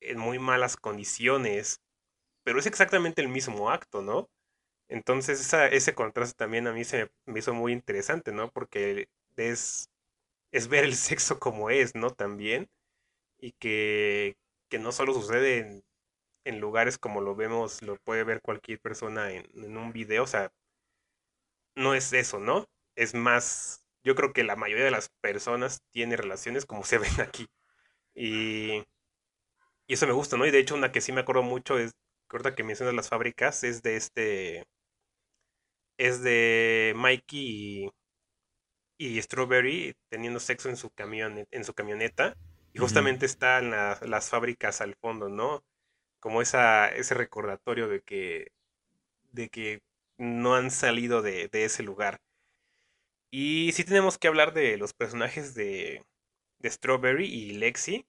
en 0.00 0.18
muy 0.18 0.38
malas 0.38 0.76
condiciones. 0.76 1.80
Pero 2.44 2.58
es 2.58 2.66
exactamente 2.66 3.22
el 3.22 3.28
mismo 3.28 3.70
acto, 3.70 4.02
¿no? 4.02 4.28
Entonces 4.88 5.52
ese 5.72 5.94
contraste 5.94 6.36
también 6.36 6.66
a 6.68 6.72
mí 6.72 6.84
se 6.84 7.10
me 7.26 7.40
hizo 7.40 7.54
muy 7.54 7.72
interesante, 7.72 8.32
¿no? 8.32 8.50
Porque 8.50 9.08
es, 9.36 9.90
es 10.52 10.68
ver 10.68 10.84
el 10.84 10.96
sexo 10.96 11.38
como 11.40 11.70
es, 11.70 11.94
¿no? 11.94 12.10
También. 12.10 12.68
Y 13.38 13.52
que, 13.52 14.36
que 14.70 14.78
no 14.78 14.92
solo 14.92 15.14
sucede 15.14 15.58
en, 15.58 15.84
en, 16.44 16.60
lugares 16.60 16.98
como 16.98 17.20
lo 17.20 17.36
vemos, 17.36 17.82
lo 17.82 17.96
puede 17.98 18.24
ver 18.24 18.40
cualquier 18.42 18.80
persona 18.80 19.32
en 19.32 19.76
un 19.76 19.92
video, 19.92 20.24
o 20.24 20.26
sea, 20.26 20.52
no 21.76 21.94
es 21.94 22.12
eso, 22.12 22.40
¿no? 22.40 22.66
Es 22.96 23.14
más, 23.14 23.85
yo 24.06 24.14
creo 24.14 24.32
que 24.32 24.44
la 24.44 24.54
mayoría 24.56 24.84
de 24.84 24.92
las 24.92 25.10
personas 25.20 25.82
tiene 25.90 26.16
relaciones 26.16 26.64
como 26.64 26.84
se 26.84 26.98
ven 26.98 27.20
aquí. 27.20 27.48
Y, 28.14 28.84
y 29.86 29.94
eso 29.94 30.06
me 30.06 30.12
gusta, 30.12 30.36
¿no? 30.36 30.46
Y 30.46 30.52
de 30.52 30.60
hecho 30.60 30.76
una 30.76 30.92
que 30.92 31.00
sí 31.00 31.12
me 31.12 31.20
acuerdo 31.20 31.42
mucho 31.42 31.78
es, 31.78 31.92
ahorita 32.30 32.54
que 32.54 32.64
mencionas 32.64 32.94
las 32.94 33.08
fábricas, 33.08 33.64
es 33.64 33.82
de 33.82 33.96
este 33.96 34.66
es 35.98 36.22
de 36.22 36.92
Mikey 36.96 37.90
y, 38.98 39.22
Strawberry 39.22 39.94
teniendo 40.08 40.40
sexo 40.40 40.68
en 40.68 40.76
su, 40.76 40.90
camión, 40.90 41.46
en 41.50 41.64
su 41.64 41.74
camioneta. 41.74 42.36
Y 42.72 42.78
justamente 42.78 43.26
están 43.26 43.70
las 43.70 44.28
fábricas 44.30 44.82
al 44.82 44.94
fondo, 44.96 45.30
¿no? 45.30 45.64
Como 46.20 46.42
esa, 46.42 46.88
ese 46.88 47.14
recordatorio 47.14 47.88
de 47.88 48.02
que, 48.02 48.52
de 49.32 49.48
que 49.48 49.80
no 50.18 50.54
han 50.54 50.70
salido 50.70 51.22
de, 51.22 51.48
ese 51.52 51.82
lugar. 51.82 52.20
Y 53.30 53.72
sí 53.72 53.84
tenemos 53.84 54.18
que 54.18 54.28
hablar 54.28 54.52
de 54.54 54.76
los 54.76 54.92
personajes 54.94 55.54
de, 55.54 56.04
de 56.60 56.70
Strawberry 56.70 57.26
y 57.26 57.52
Lexi. 57.52 58.06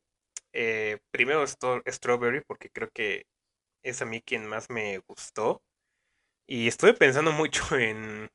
Eh, 0.54 1.00
primero 1.12 1.46
Strawberry, 1.48 2.42
porque 2.48 2.70
creo 2.72 2.90
que 2.92 3.26
es 3.84 4.02
a 4.02 4.06
mí 4.06 4.22
quien 4.22 4.48
más 4.48 4.70
me 4.70 5.00
gustó. 5.00 5.64
Y 6.48 6.68
estuve 6.68 6.94
pensando 6.94 7.32
mucho 7.34 7.78
en, 7.78 8.30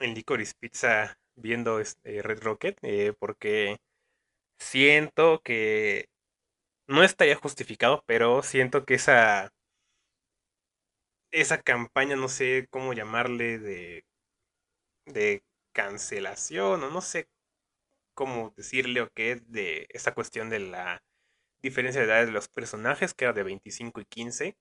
en 0.00 0.14
Licorice 0.14 0.54
Pizza 0.60 1.18
viendo 1.36 1.80
este 1.80 2.22
Red 2.22 2.42
Rocket, 2.42 2.78
eh, 2.82 3.14
porque 3.18 3.78
siento 4.60 5.40
que 5.42 6.08
no 6.88 7.02
estaría 7.04 7.36
justificado, 7.36 8.04
pero 8.06 8.42
siento 8.42 8.84
que 8.86 8.94
esa 8.94 9.52
esa 11.30 11.62
campaña, 11.62 12.16
no 12.16 12.28
sé 12.28 12.66
cómo 12.70 12.92
llamarle, 12.92 13.58
de, 13.60 14.04
de 15.06 15.42
cancelación, 15.76 16.82
o 16.82 16.90
no 16.90 17.02
sé 17.02 17.28
cómo 18.14 18.54
decirle 18.56 19.02
o 19.02 19.10
qué, 19.10 19.36
de 19.46 19.86
esa 19.90 20.14
cuestión 20.14 20.48
de 20.48 20.58
la 20.58 21.02
diferencia 21.60 22.00
de 22.00 22.06
edades 22.06 22.28
de 22.28 22.32
los 22.32 22.48
personajes, 22.48 23.12
que 23.12 23.26
era 23.26 23.34
de 23.34 23.42
25 23.42 24.00
y 24.00 24.06
15. 24.06 24.56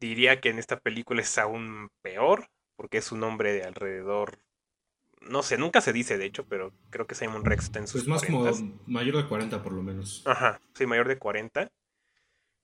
Diría 0.00 0.40
que 0.40 0.48
en 0.48 0.58
esta 0.58 0.80
película 0.80 1.20
es 1.20 1.36
aún 1.36 1.90
peor, 2.00 2.48
porque 2.74 2.96
es 2.96 3.12
un 3.12 3.22
hombre 3.22 3.52
de 3.52 3.64
alrededor. 3.64 4.38
No 5.20 5.42
sé, 5.42 5.58
nunca 5.58 5.82
se 5.82 5.92
dice 5.92 6.16
de 6.16 6.24
hecho, 6.24 6.46
pero 6.46 6.72
creo 6.88 7.06
que 7.06 7.14
Simon 7.14 7.44
Rex 7.44 7.64
está 7.64 7.80
en 7.80 7.86
sus. 7.86 8.04
Pues 8.04 8.08
más 8.08 8.24
como 8.24 8.50
mayor 8.86 9.18
de 9.18 9.28
40 9.28 9.62
por 9.62 9.74
lo 9.74 9.82
menos. 9.82 10.22
Ajá, 10.24 10.58
sí, 10.74 10.86
mayor 10.86 11.06
de 11.06 11.18
40. 11.18 11.70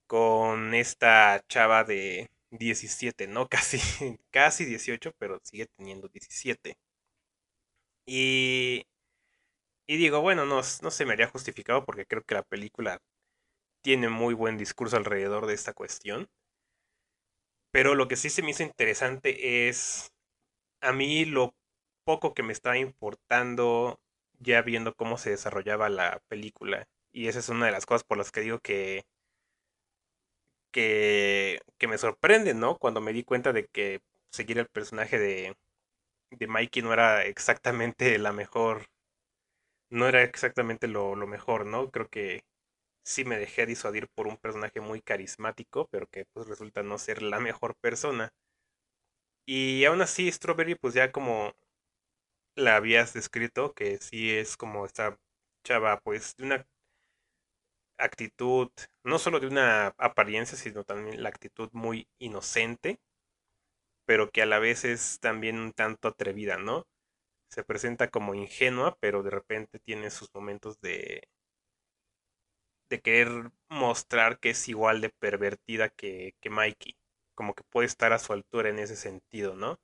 Con 0.07 0.75
esta 0.75 1.45
chava 1.47 1.85
de 1.85 2.31
17, 2.53 3.27
¿no? 3.27 3.49
Casi, 3.51 3.81
casi 4.31 4.65
18, 4.65 5.13
pero 5.19 5.39
sigue 5.43 5.67
teniendo 5.77 6.09
17. 6.09 6.79
Y, 8.07 8.85
y 9.87 9.97
digo, 9.99 10.23
bueno, 10.23 10.47
no, 10.47 10.57
no 10.57 10.91
se 10.91 11.05
me 11.05 11.13
haría 11.13 11.29
justificado 11.29 11.85
porque 11.85 12.07
creo 12.07 12.23
que 12.25 12.35
la 12.35 12.43
película 12.43 12.99
tiene 13.83 14.09
muy 14.09 14.35
buen 14.35 14.59
discurso 14.59 14.97
alrededor 14.97 15.47
de 15.47 15.55
esta 15.55 15.75
cuestión. 15.75 16.29
Pero 17.73 17.95
lo 17.95 18.09
que 18.09 18.17
sí 18.17 18.31
se 18.31 18.43
me 18.43 18.51
hizo 18.51 18.63
interesante 18.63 19.69
es 19.69 20.13
a 20.83 20.93
mí 20.93 21.25
lo 21.25 21.55
poco 22.05 22.35
que 22.35 22.43
me 22.43 22.53
estaba 22.53 22.79
importando 22.79 24.01
ya 24.41 24.63
viendo 24.63 24.95
cómo 24.95 25.19
se 25.19 25.31
desarrollaba 25.31 25.89
la 25.91 26.23
película. 26.29 26.87
Y 27.13 27.29
esa 27.29 27.41
es 27.41 27.49
una 27.49 27.67
de 27.67 27.73
las 27.73 27.87
cosas 27.87 28.05
por 28.05 28.19
las 28.19 28.33
que 28.33 28.43
digo 28.43 28.61
que 28.61 29.05
que, 30.73 31.61
que 31.79 31.89
me 31.89 31.99
sorprende, 31.99 32.55
¿no? 32.55 32.77
Cuando 32.79 33.01
me 33.01 33.13
di 33.13 33.25
cuenta 33.25 33.53
de 33.53 33.67
que 33.67 34.01
seguir 34.33 34.59
el 34.59 34.69
personaje 34.69 35.19
de, 35.19 35.57
de 36.31 36.47
Mikey 36.49 36.83
no 36.83 36.93
era 36.93 37.25
exactamente 37.25 38.19
la 38.19 38.33
mejor, 38.33 38.87
no 39.91 40.09
era 40.09 40.23
exactamente 40.23 40.89
lo, 40.89 41.15
lo 41.15 41.27
mejor, 41.27 41.67
¿no? 41.67 41.91
Creo 41.91 42.09
que 42.09 42.45
sí 43.05 43.25
me 43.25 43.39
dejé 43.39 43.67
disuadir 43.67 44.09
por 44.15 44.29
un 44.29 44.39
personaje 44.39 44.81
muy 44.81 45.03
carismático, 45.03 45.89
pero 45.91 46.07
que 46.09 46.27
pues 46.33 46.49
resulta 46.49 46.83
no 46.83 46.99
ser 46.99 47.23
la 47.23 47.41
mejor 47.41 47.77
persona. 47.77 48.33
Y 49.47 49.85
aún 49.85 50.01
así, 50.01 50.33
Strawberry, 50.33 50.77
pues 50.77 50.95
ya 50.95 51.13
como 51.13 51.53
la 52.55 52.77
habías 52.77 53.13
descrito, 53.13 53.75
que 53.75 53.99
sí 53.99 54.31
es 54.31 54.57
como 54.57 54.87
esta 54.87 55.19
chava, 55.65 55.99
pues 56.01 56.37
de 56.37 56.45
una 56.45 56.67
actitud, 57.99 58.71
no 59.05 59.19
solo 59.19 59.41
de 59.41 59.47
una 59.47 59.89
apariencia, 59.99 60.57
sino 60.57 60.85
también 60.85 61.23
la 61.23 61.29
actitud 61.29 61.69
muy 61.73 62.09
inocente, 62.19 62.99
pero 64.11 64.29
que 64.33 64.43
a 64.43 64.47
la 64.47 64.59
vez 64.59 64.85
es 64.85 65.21
también 65.21 65.61
un 65.61 65.73
tanto 65.73 66.09
atrevida, 66.09 66.59
¿no? 66.59 66.85
Se 67.49 67.63
presenta 67.65 68.09
como 68.11 68.35
ingenua, 68.35 68.97
pero 69.01 69.23
de 69.23 69.31
repente 69.31 69.79
tiene 69.79 70.11
sus 70.11 70.35
momentos 70.35 70.81
de 70.81 71.23
de 72.91 73.01
querer 73.01 73.51
mostrar 73.71 74.39
que 74.39 74.51
es 74.51 74.69
igual 74.69 75.01
de 75.01 75.09
pervertida 75.09 75.89
que, 75.89 76.35
que 76.41 76.51
Mikey, 76.51 76.95
como 77.35 77.55
que 77.55 77.63
puede 77.71 77.87
estar 77.87 78.13
a 78.13 78.19
su 78.19 78.35
altura 78.35 78.69
en 78.69 78.79
ese 78.79 78.97
sentido, 78.97 79.55
¿no? 79.57 79.79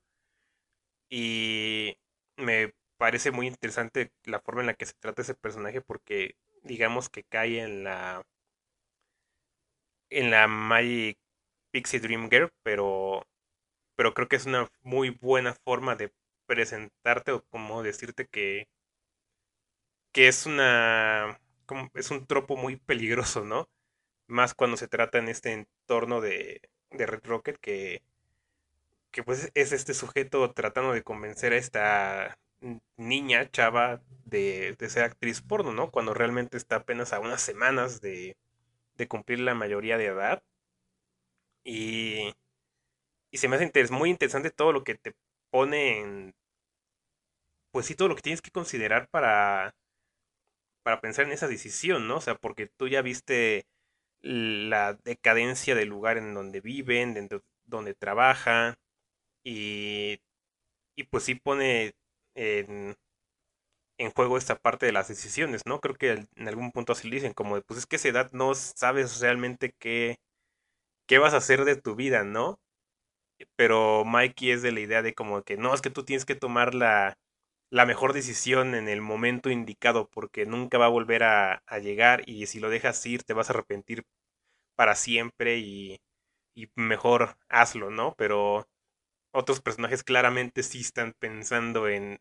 Y 1.09 1.97
me 2.37 2.73
parece 2.97 3.31
muy 3.31 3.47
interesante 3.47 4.11
la 4.23 4.39
forma 4.39 4.61
en 4.61 4.67
la 4.67 4.73
que 4.73 4.85
se 4.85 4.93
trata 4.99 5.21
ese 5.21 5.35
personaje 5.35 5.81
porque 5.81 6.35
digamos 6.63 7.09
que 7.09 7.23
cae 7.23 7.61
en 7.61 7.83
la 7.83 8.23
en 10.09 10.31
la 10.31 10.47
Magic 10.47 11.17
Pixie 11.71 11.99
Dream 11.99 12.29
Girl, 12.29 12.49
pero 12.63 13.23
pero 13.97 14.13
creo 14.13 14.29
que 14.29 14.37
es 14.37 14.45
una 14.45 14.71
muy 14.83 15.09
buena 15.11 15.53
forma 15.53 15.95
de 15.97 16.13
presentarte 16.47 17.33
o 17.33 17.43
como 17.49 17.83
decirte 17.83 18.27
que 18.27 18.67
que 20.11 20.27
es 20.27 20.45
una 20.45 21.39
como, 21.65 21.91
es 21.95 22.11
un 22.11 22.25
tropo 22.27 22.55
muy 22.57 22.77
peligroso, 22.77 23.43
¿no? 23.45 23.69
Más 24.27 24.53
cuando 24.55 24.77
se 24.77 24.87
trata 24.87 25.19
en 25.19 25.29
este 25.29 25.53
entorno 25.53 26.21
de, 26.21 26.61
de 26.91 27.05
Red 27.07 27.25
Rocket 27.25 27.57
que 27.59 28.03
que 29.11 29.23
pues 29.23 29.51
es 29.55 29.71
este 29.71 29.93
sujeto 29.93 30.51
tratando 30.53 30.93
de 30.93 31.03
convencer 31.03 31.53
a 31.53 31.57
esta 31.57 32.37
niña, 32.97 33.49
chava, 33.51 34.01
de, 34.25 34.75
de, 34.77 34.89
ser 34.89 35.03
actriz 35.03 35.41
porno, 35.41 35.73
¿no? 35.73 35.91
Cuando 35.91 36.13
realmente 36.13 36.57
está 36.57 36.77
apenas 36.77 37.13
a 37.13 37.19
unas 37.19 37.41
semanas 37.41 38.01
de, 38.01 38.37
de 38.97 39.07
cumplir 39.07 39.39
la 39.39 39.55
mayoría 39.55 39.97
de 39.97 40.07
edad. 40.07 40.43
Y, 41.63 42.33
y 43.31 43.37
se 43.37 43.47
me 43.47 43.55
hace 43.57 43.71
muy 43.91 44.09
interesante 44.09 44.51
todo 44.51 44.71
lo 44.73 44.83
que 44.83 44.95
te 44.95 45.13
pone 45.51 45.99
en... 46.01 46.35
Pues 47.71 47.85
sí, 47.85 47.95
todo 47.95 48.07
lo 48.09 48.15
que 48.15 48.21
tienes 48.21 48.41
que 48.41 48.51
considerar 48.51 49.07
para, 49.09 49.73
para 50.83 51.01
pensar 51.01 51.25
en 51.25 51.31
esa 51.31 51.47
decisión, 51.47 52.07
¿no? 52.07 52.17
O 52.17 52.21
sea, 52.21 52.35
porque 52.35 52.67
tú 52.67 52.87
ya 52.87 53.01
viste 53.01 53.65
la 54.21 54.93
decadencia 55.03 55.75
del 55.75 55.89
lugar 55.89 56.17
en 56.17 56.33
donde 56.33 56.61
viven, 56.61 57.29
donde 57.65 57.93
trabajan, 57.95 58.75
y, 59.43 60.19
y 60.95 61.03
pues 61.05 61.23
sí 61.25 61.35
pone 61.35 61.95
en, 62.35 62.95
en 63.97 64.11
juego 64.11 64.37
esta 64.37 64.55
parte 64.59 64.85
de 64.85 64.91
las 64.91 65.07
decisiones, 65.07 65.63
¿no? 65.65 65.79
Creo 65.81 65.95
que 65.95 66.25
en 66.35 66.47
algún 66.47 66.71
punto 66.71 66.93
así 66.93 67.09
dicen, 67.09 67.33
como 67.33 67.55
de, 67.55 67.61
pues 67.63 67.79
es 67.79 67.85
que 67.85 67.95
esa 67.97 68.09
edad 68.09 68.31
no 68.31 68.53
sabes 68.55 69.19
realmente 69.19 69.73
qué, 69.79 70.17
qué 71.07 71.19
vas 71.19 71.33
a 71.35 71.37
hacer 71.37 71.65
de 71.65 71.75
tu 71.77 71.95
vida, 71.95 72.23
¿no? 72.23 72.59
Pero 73.55 74.03
Mikey 74.05 74.51
es 74.51 74.61
de 74.61 74.71
la 74.71 74.79
idea 74.79 75.01
de 75.01 75.13
como 75.13 75.43
que 75.43 75.57
no, 75.57 75.73
es 75.73 75.81
que 75.81 75.89
tú 75.89 76.03
tienes 76.03 76.25
que 76.25 76.35
tomar 76.35 76.73
la, 76.75 77.17
la 77.71 77.85
mejor 77.85 78.13
decisión 78.13 78.75
en 78.75 78.89
el 78.89 79.01
momento 79.01 79.49
indicado 79.49 80.09
porque 80.09 80.45
nunca 80.45 80.77
va 80.77 80.85
a 80.85 80.89
volver 80.89 81.23
a, 81.23 81.63
a, 81.67 81.79
llegar 81.79 82.23
y 82.27 82.45
si 82.47 82.59
lo 82.59 82.69
dejas 82.69 83.05
ir 83.05 83.23
te 83.23 83.33
vas 83.33 83.49
a 83.49 83.53
arrepentir 83.53 84.03
para 84.75 84.95
siempre 84.95 85.57
y, 85.59 85.99
y 86.55 86.69
mejor 86.75 87.37
hazlo, 87.49 87.91
¿no? 87.91 88.15
Pero 88.17 88.67
otros 89.33 89.61
personajes 89.61 90.03
claramente 90.03 90.63
sí 90.63 90.81
están 90.81 91.13
pensando 91.19 91.87
en 91.87 92.19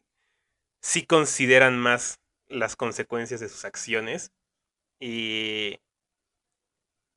sí 0.83 1.07
consideran 1.07 1.79
más 1.79 2.21
las 2.49 2.77
consecuencias 2.77 3.41
de 3.41 3.49
sus 3.49 3.65
acciones. 3.65 4.33
Y, 5.01 5.79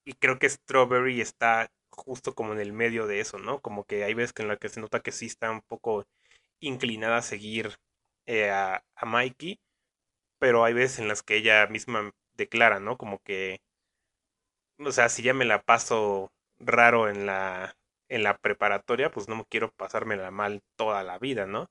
y 0.06 0.14
creo 0.14 0.40
que 0.40 0.50
Strawberry 0.50 1.22
está 1.22 1.72
justo 2.00 2.34
como 2.36 2.54
en 2.54 2.60
el 2.60 2.74
medio 2.74 3.08
de 3.08 3.20
eso, 3.20 3.38
¿no? 3.40 3.62
Como 3.62 3.84
que 3.86 4.04
hay 4.04 4.14
veces 4.14 4.34
en 4.40 4.48
la 4.48 4.58
que 4.58 4.70
se 4.70 4.82
nota 4.82 5.02
que 5.02 5.12
sí 5.12 5.28
está 5.28 5.52
un 5.52 5.62
poco 5.62 6.06
inclinada 6.62 7.18
a 7.18 7.22
seguir 7.22 7.78
eh, 8.28 8.52
a, 8.52 8.84
Mikey, 9.06 9.60
pero 10.40 10.64
hay 10.66 10.74
veces 10.74 11.00
en 11.00 11.08
las 11.10 11.24
que 11.24 11.38
ella 11.38 11.68
misma 11.68 12.12
declara, 12.36 12.80
¿no? 12.80 12.98
Como 12.98 13.20
que, 13.20 13.62
o 14.80 14.92
sea, 14.92 15.10
si 15.10 15.24
ya 15.24 15.34
me 15.34 15.46
la 15.46 15.62
paso 15.62 16.32
raro 16.60 17.10
en 17.10 17.26
la, 17.26 17.76
en 18.10 18.24
la 18.24 18.38
preparatoria, 18.38 19.12
pues 19.12 19.28
no 19.30 19.46
quiero 19.50 19.72
pasármela 19.72 20.32
mal 20.32 20.62
toda 20.78 21.04
la 21.04 21.20
vida, 21.20 21.46
¿no? 21.46 21.68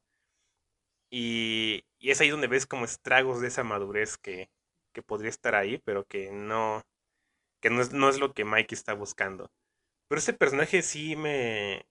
Y, 1.11 1.85
y 1.99 2.11
es 2.11 2.21
ahí 2.21 2.29
donde 2.31 2.47
ves 2.49 2.67
como 2.67 2.85
estragos 2.85 3.41
de 3.41 3.49
esa 3.49 3.65
madurez 3.65 4.19
que, 4.19 4.51
que 4.93 5.03
podría 5.03 5.31
estar 5.31 5.55
ahí, 5.55 5.79
pero 5.85 6.05
que 6.05 6.31
no, 6.33 6.83
que 7.61 7.71
no 7.71 7.81
es, 7.83 7.93
no 7.93 8.09
es 8.09 8.19
lo 8.19 8.33
que 8.35 8.45
Mike 8.45 8.75
está 8.75 8.95
buscando. 8.95 9.51
Pero 10.09 10.19
este 10.19 10.33
personaje 10.33 10.83
sí 10.83 11.17
me, 11.17 11.87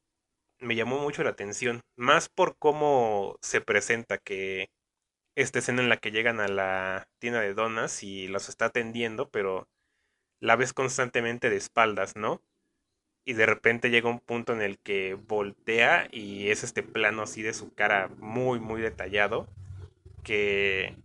me 0.60 0.76
llamó 0.76 1.00
mucho 1.00 1.24
la 1.24 1.32
atención, 1.32 1.82
más 1.96 2.30
por 2.30 2.58
cómo 2.58 3.38
se 3.42 3.62
presenta, 3.62 4.18
que 4.18 4.70
esta 5.36 5.60
escena 5.60 5.82
en 5.84 5.90
la 5.90 5.98
que 5.98 6.12
llegan 6.12 6.40
a 6.40 6.48
la 6.48 7.08
tienda 7.20 7.42
de 7.42 7.54
donas 7.54 8.04
y 8.04 8.28
los 8.28 8.50
está 8.50 8.66
atendiendo, 8.66 9.30
pero 9.30 9.68
la 10.40 10.56
ves 10.56 10.74
constantemente 10.74 11.50
de 11.50 11.58
espaldas, 11.58 12.16
¿no? 12.16 12.42
y 13.28 13.34
de 13.34 13.46
repente 13.46 13.90
llega 13.90 14.10
un 14.10 14.22
punto 14.22 14.54
en 14.54 14.62
el 14.62 14.80
que 14.80 15.16
voltea 15.16 16.08
y 16.14 16.48
es 16.50 16.64
este 16.64 16.82
plano 16.82 17.24
así 17.24 17.42
de 17.42 17.54
su 17.54 17.74
cara 17.74 18.10
muy 18.20 18.62
muy 18.62 18.80
detallado 18.82 19.50
que 20.24 20.96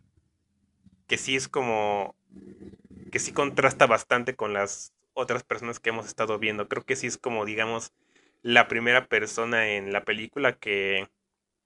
que 1.09 1.19
sí 1.19 1.35
es 1.35 1.49
como 1.49 2.15
que 3.11 3.19
sí 3.19 3.33
contrasta 3.33 3.89
bastante 3.89 4.37
con 4.37 4.53
las 4.53 4.93
otras 5.15 5.45
personas 5.45 5.81
que 5.81 5.91
hemos 5.91 6.07
estado 6.07 6.39
viendo. 6.39 6.69
Creo 6.69 6.85
que 6.85 6.97
sí 6.97 7.07
es 7.07 7.19
como 7.19 7.45
digamos 7.45 7.93
la 8.43 8.69
primera 8.69 9.07
persona 9.09 9.71
en 9.77 9.93
la 9.93 10.05
película 10.05 10.59
que, 10.59 11.09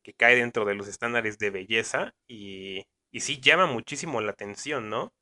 que 0.05 0.15
cae 0.15 0.37
dentro 0.37 0.65
de 0.67 0.75
los 0.75 0.89
estándares 0.89 1.39
de 1.39 1.51
belleza 1.51 2.15
y, 2.29 2.87
y 3.13 3.21
sí 3.21 3.41
llama 3.41 3.67
muchísimo 3.67 4.21
la 4.21 4.33
atención, 4.33 4.91
¿no? 4.91 5.13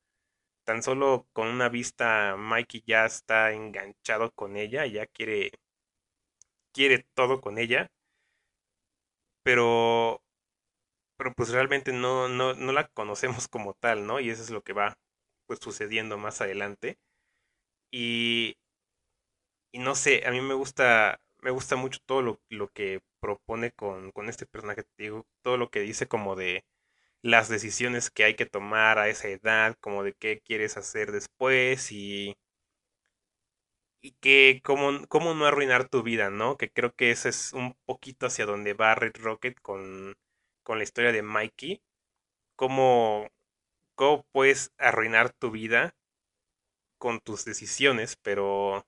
tan 0.65 0.83
solo 0.83 1.27
con 1.33 1.47
una 1.47 1.69
vista 1.69 2.35
Mikey 2.37 2.83
ya 2.85 3.05
está 3.05 3.51
enganchado 3.53 4.31
con 4.31 4.57
ella, 4.57 4.85
ya 4.85 5.07
quiere 5.07 5.51
quiere 6.73 7.07
todo 7.15 7.41
con 7.41 7.57
ella. 7.57 7.89
Pero 9.43 10.21
pero 11.17 11.33
pues 11.33 11.49
realmente 11.49 11.93
no, 11.93 12.27
no, 12.29 12.53
no 12.55 12.71
la 12.71 12.87
conocemos 12.89 13.47
como 13.47 13.73
tal, 13.75 14.05
¿no? 14.07 14.19
Y 14.19 14.29
eso 14.29 14.43
es 14.43 14.49
lo 14.49 14.63
que 14.63 14.73
va 14.73 14.97
pues 15.47 15.59
sucediendo 15.61 16.17
más 16.17 16.41
adelante. 16.41 16.97
Y 19.71 19.79
no 19.79 19.95
sé, 19.95 20.23
a 20.25 20.31
mí 20.31 20.41
me 20.41 20.53
gusta 20.53 21.19
me 21.41 21.51
gusta 21.51 21.75
mucho 21.75 21.99
todo 22.05 22.21
lo, 22.23 22.41
lo 22.49 22.69
que 22.69 23.01
propone 23.19 23.71
con, 23.71 24.11
con 24.11 24.29
este 24.29 24.45
personaje, 24.47 24.83
digo, 24.97 25.27
todo 25.43 25.57
lo 25.57 25.69
que 25.69 25.81
dice 25.81 26.07
como 26.07 26.35
de 26.35 26.65
las 27.23 27.49
decisiones 27.49 28.11
que 28.11 28.23
hay 28.25 28.35
que 28.35 28.45
tomar 28.47 28.99
a 28.99 29.09
esa 29.09 29.29
edad, 29.29 29.77
como 29.81 30.03
de 30.03 30.13
qué 30.13 30.41
quieres 30.41 30.77
hacer 30.77 31.11
después 31.11 31.91
y, 31.91 32.35
y 34.01 34.11
que 34.21 34.61
cómo, 34.63 35.05
cómo 35.07 35.33
no 35.33 35.45
arruinar 35.45 35.89
tu 35.89 36.03
vida, 36.03 36.29
¿no? 36.29 36.57
Que 36.57 36.71
creo 36.71 36.93
que 36.95 37.11
ese 37.11 37.29
es 37.29 37.53
un 37.53 37.75
poquito 37.85 38.27
hacia 38.27 38.45
donde 38.45 38.73
va 38.73 38.95
Red 38.95 39.13
Rocket 39.17 39.59
con, 39.61 40.15
con 40.63 40.77
la 40.77 40.83
historia 40.83 41.11
de 41.11 41.23
Mikey. 41.23 41.81
Cómo, 42.55 43.29
cómo 43.95 44.25
puedes 44.31 44.73
arruinar 44.79 45.31
tu 45.33 45.51
vida 45.51 45.95
con 46.97 47.19
tus 47.19 47.45
decisiones, 47.45 48.17
pero 48.21 48.85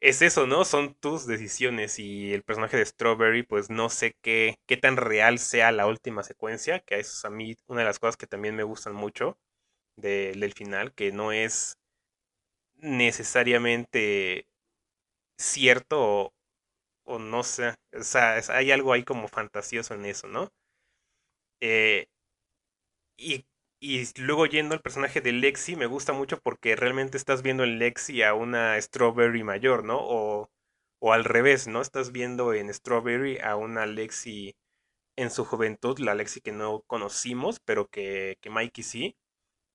es 0.00 0.22
eso, 0.22 0.46
¿no? 0.46 0.64
Son 0.64 0.94
tus 0.94 1.26
decisiones 1.26 1.98
y 1.98 2.32
el 2.32 2.42
personaje 2.42 2.76
de 2.76 2.86
Strawberry, 2.86 3.42
pues 3.42 3.70
no 3.70 3.88
sé 3.88 4.16
qué, 4.22 4.56
qué 4.66 4.76
tan 4.76 4.96
real 4.96 5.38
sea 5.38 5.72
la 5.72 5.86
última 5.86 6.22
secuencia, 6.22 6.80
que 6.80 6.96
eso 7.00 7.12
es 7.14 7.24
a 7.24 7.30
mí 7.30 7.56
una 7.66 7.80
de 7.80 7.86
las 7.86 7.98
cosas 7.98 8.16
que 8.16 8.26
también 8.26 8.54
me 8.56 8.62
gustan 8.64 8.94
mucho 8.94 9.38
del 9.96 10.52
final, 10.54 10.94
que 10.94 11.12
no 11.12 11.32
es 11.32 11.78
necesariamente 12.76 14.46
cierto 15.38 16.34
o, 17.04 17.18
no 17.18 17.42
sé, 17.44 17.74
o 17.98 18.02
sea, 18.04 18.40
hay 18.50 18.72
algo 18.72 18.92
ahí 18.92 19.04
como 19.04 19.28
fantasioso 19.28 19.94
en 19.94 20.06
eso, 20.06 20.28
¿no? 20.28 20.50
Eh, 21.60 22.06
y 23.16 23.44
y 23.84 24.08
luego 24.16 24.46
yendo 24.46 24.74
al 24.74 24.80
personaje 24.80 25.20
de 25.20 25.32
Lexi, 25.32 25.76
me 25.76 25.84
gusta 25.84 26.14
mucho 26.14 26.40
porque 26.40 26.74
realmente 26.74 27.18
estás 27.18 27.42
viendo 27.42 27.64
en 27.64 27.78
Lexi 27.78 28.22
a 28.22 28.32
una 28.32 28.80
Strawberry 28.80 29.44
mayor, 29.44 29.84
¿no? 29.84 29.98
O, 30.00 30.50
o 31.00 31.12
al 31.12 31.24
revés, 31.24 31.68
¿no? 31.68 31.82
Estás 31.82 32.10
viendo 32.10 32.54
en 32.54 32.72
Strawberry 32.72 33.38
a 33.40 33.56
una 33.56 33.84
Lexi 33.86 34.56
en 35.16 35.30
su 35.30 35.44
juventud, 35.44 35.98
la 35.98 36.14
Lexi 36.14 36.40
que 36.40 36.52
no 36.52 36.82
conocimos, 36.86 37.60
pero 37.60 37.88
que, 37.88 38.38
que 38.40 38.50
Mikey 38.50 38.84
sí. 38.84 39.16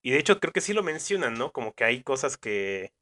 Y 0.04 0.12
de 0.12 0.20
hecho 0.20 0.40
creo 0.40 0.54
que 0.54 0.62
sí 0.62 0.74
lo 0.74 0.84
mencionan, 0.84 1.36
¿no? 1.36 1.52
Como 1.52 1.74
que 1.74 1.84
hay 1.86 2.04
cosas 2.04 2.38
que, 2.38 2.94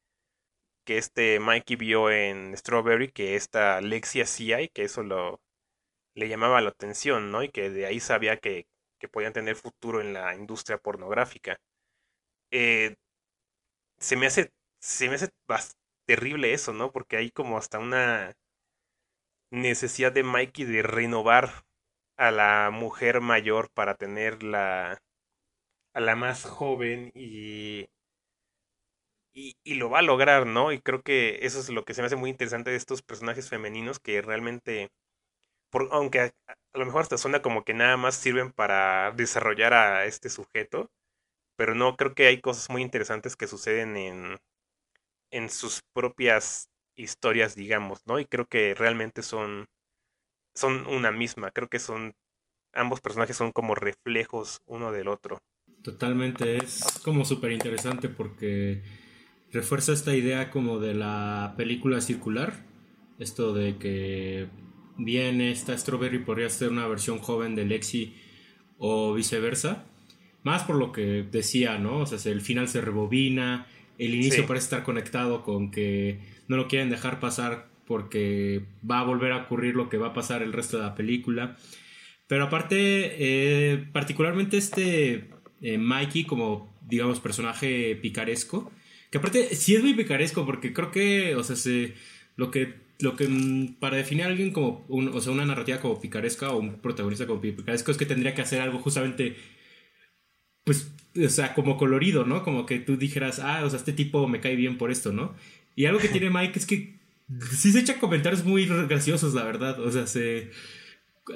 que 0.85 0.97
este 0.97 1.39
Mikey 1.39 1.77
vio 1.77 2.11
en 2.11 2.57
Strawberry 2.57 3.11
que 3.11 3.35
esta 3.35 3.81
Lexi 3.81 4.21
hacía 4.21 4.61
y 4.61 4.69
que 4.69 4.83
eso 4.83 5.03
lo, 5.03 5.41
le 6.15 6.29
llamaba 6.29 6.61
la 6.61 6.69
atención, 6.69 7.31
¿no? 7.31 7.43
Y 7.43 7.49
que 7.49 7.69
de 7.69 7.85
ahí 7.85 7.99
sabía 7.99 8.37
que, 8.37 8.67
que 8.99 9.07
podían 9.09 9.33
tener 9.33 9.55
futuro 9.55 10.01
en 10.01 10.13
la 10.13 10.35
industria 10.35 10.77
pornográfica. 10.77 11.57
Eh, 12.51 12.95
se 13.99 14.15
me 14.15 14.25
hace, 14.27 14.51
se 14.81 15.07
me 15.09 15.15
hace 15.15 15.29
terrible 16.07 16.53
eso, 16.53 16.73
¿no? 16.73 16.91
Porque 16.91 17.17
hay 17.17 17.31
como 17.31 17.57
hasta 17.57 17.79
una 17.79 18.33
necesidad 19.51 20.11
de 20.13 20.23
Mikey 20.23 20.63
de 20.65 20.83
renovar 20.83 21.65
a 22.17 22.31
la 22.31 22.69
mujer 22.71 23.21
mayor 23.21 23.69
para 23.73 23.95
tener 23.95 24.43
la 24.43 24.99
a 25.93 25.99
la 26.01 26.15
más 26.15 26.45
joven 26.45 27.11
y, 27.15 27.87
y, 29.33 29.55
y 29.63 29.75
lo 29.75 29.89
va 29.89 29.99
a 29.99 30.01
lograr, 30.01 30.45
¿no? 30.47 30.71
Y 30.71 30.81
creo 30.81 31.01
que 31.03 31.39
eso 31.45 31.59
es 31.59 31.69
lo 31.69 31.85
que 31.85 31.93
se 31.93 32.01
me 32.01 32.07
hace 32.07 32.15
muy 32.15 32.29
interesante 32.29 32.71
de 32.71 32.77
estos 32.77 33.01
personajes 33.01 33.49
femeninos 33.49 33.99
que 33.99 34.21
realmente 34.21 34.89
aunque 35.91 36.31
a, 36.77 36.79
lo 36.79 36.85
mejor 36.85 37.01
hasta 37.01 37.17
suena 37.17 37.41
como 37.41 37.63
que 37.63 37.73
nada 37.73 37.97
más 37.97 38.15
sirven 38.15 38.51
para 38.51 39.11
desarrollar 39.11 39.73
a 39.73 40.05
este 40.05 40.29
sujeto, 40.29 40.89
pero 41.57 41.75
no, 41.75 41.97
creo 41.97 42.13
que 42.13 42.27
hay 42.27 42.39
cosas 42.39 42.69
muy 42.69 42.81
interesantes 42.81 43.35
que 43.35 43.47
suceden 43.47 43.97
en, 43.97 44.37
en 45.31 45.49
sus 45.49 45.81
propias 45.93 46.69
historias, 46.95 47.55
digamos, 47.55 48.05
¿no? 48.05 48.19
Y 48.19 48.25
creo 48.25 48.45
que 48.45 48.73
realmente 48.75 49.23
son, 49.23 49.67
son 50.55 50.85
una 50.87 51.11
misma, 51.11 51.51
creo 51.51 51.67
que 51.67 51.79
son, 51.79 52.13
ambos 52.73 53.01
personajes 53.01 53.35
son 53.35 53.51
como 53.51 53.75
reflejos 53.75 54.61
uno 54.65 54.91
del 54.91 55.07
otro. 55.07 55.39
Totalmente, 55.83 56.57
es 56.57 56.99
como 57.03 57.25
súper 57.25 57.51
interesante 57.51 58.09
porque 58.09 58.83
refuerza 59.51 59.93
esta 59.93 60.15
idea 60.15 60.51
como 60.51 60.79
de 60.79 60.93
la 60.93 61.53
película 61.57 62.01
circular, 62.01 62.65
esto 63.19 63.53
de 63.53 63.77
que 63.77 64.49
bien 64.97 65.41
esta 65.41 65.77
Strawberry 65.77 66.19
podría 66.19 66.49
ser 66.49 66.69
una 66.69 66.87
versión 66.87 67.19
joven 67.19 67.55
de 67.55 67.65
Lexi 67.65 68.15
o 68.77 69.13
viceversa. 69.13 69.85
Más 70.43 70.63
por 70.63 70.77
lo 70.77 70.91
que 70.91 71.25
decía, 71.29 71.77
¿no? 71.77 71.99
O 71.99 72.05
sea, 72.05 72.31
el 72.31 72.41
final 72.41 72.67
se 72.67 72.81
rebobina, 72.81 73.67
el 73.97 74.15
inicio 74.15 74.45
parece 74.45 74.65
estar 74.65 74.83
conectado 74.83 75.43
con 75.43 75.71
que 75.71 76.19
no 76.47 76.57
lo 76.57 76.67
quieren 76.67 76.89
dejar 76.89 77.19
pasar 77.19 77.67
porque 77.85 78.63
va 78.89 78.99
a 78.99 79.03
volver 79.03 79.31
a 79.31 79.43
ocurrir 79.43 79.75
lo 79.75 79.89
que 79.89 79.97
va 79.97 80.07
a 80.07 80.13
pasar 80.13 80.41
el 80.41 80.53
resto 80.53 80.77
de 80.77 80.83
la 80.83 80.95
película. 80.95 81.57
Pero 82.27 82.45
aparte, 82.45 82.75
eh, 83.17 83.87
particularmente 83.91 84.57
este 84.57 85.29
eh, 85.61 85.77
Mikey 85.77 86.25
como, 86.25 86.77
digamos, 86.81 87.19
personaje 87.19 87.95
picaresco, 87.95 88.71
que 89.09 89.17
aparte 89.17 89.55
sí 89.55 89.75
es 89.75 89.83
muy 89.83 89.93
picaresco 89.93 90.45
porque 90.45 90.73
creo 90.73 90.91
que, 90.91 91.35
o 91.35 91.43
sea, 91.43 91.55
se, 91.55 91.95
lo 92.35 92.51
que 92.51 92.86
lo 92.99 93.15
que 93.15 93.27
mm, 93.27 93.75
para 93.79 93.97
definir 93.97 94.25
a 94.25 94.27
alguien 94.27 94.51
como 94.51 94.85
o 94.89 95.21
sea, 95.21 95.31
una 95.31 95.45
narrativa 95.45 95.79
como 95.79 96.01
picaresca 96.01 96.51
o 96.51 96.59
un 96.59 96.81
protagonista 96.81 97.27
como 97.27 97.41
picaresco 97.41 97.91
es 97.91 97.97
que 97.97 98.05
tendría 98.05 98.33
que 98.33 98.41
hacer 98.41 98.61
algo 98.61 98.79
justamente 98.79 99.35
pues 100.63 100.91
o 101.15 101.29
sea 101.29 101.53
como 101.53 101.77
colorido 101.77 102.25
no 102.25 102.43
como 102.43 102.65
que 102.65 102.79
tú 102.79 102.97
dijeras 102.97 103.39
ah 103.39 103.63
o 103.65 103.69
sea 103.69 103.79
este 103.79 103.93
tipo 103.93 104.27
me 104.27 104.41
cae 104.41 104.55
bien 104.55 104.77
por 104.77 104.91
esto 104.91 105.11
no 105.11 105.35
y 105.75 105.85
algo 105.85 105.99
que 105.99 106.07
tiene 106.09 106.29
Mike 106.29 106.59
es 106.59 106.65
que 106.65 106.97
sí 107.51 107.71
se 107.71 107.79
echa 107.79 107.99
comentarios 107.99 108.43
muy 108.45 108.65
graciosos 108.65 109.33
la 109.33 109.43
verdad. 109.43 109.79
O 109.79 109.91
sea 109.91 110.07
se 110.07 110.51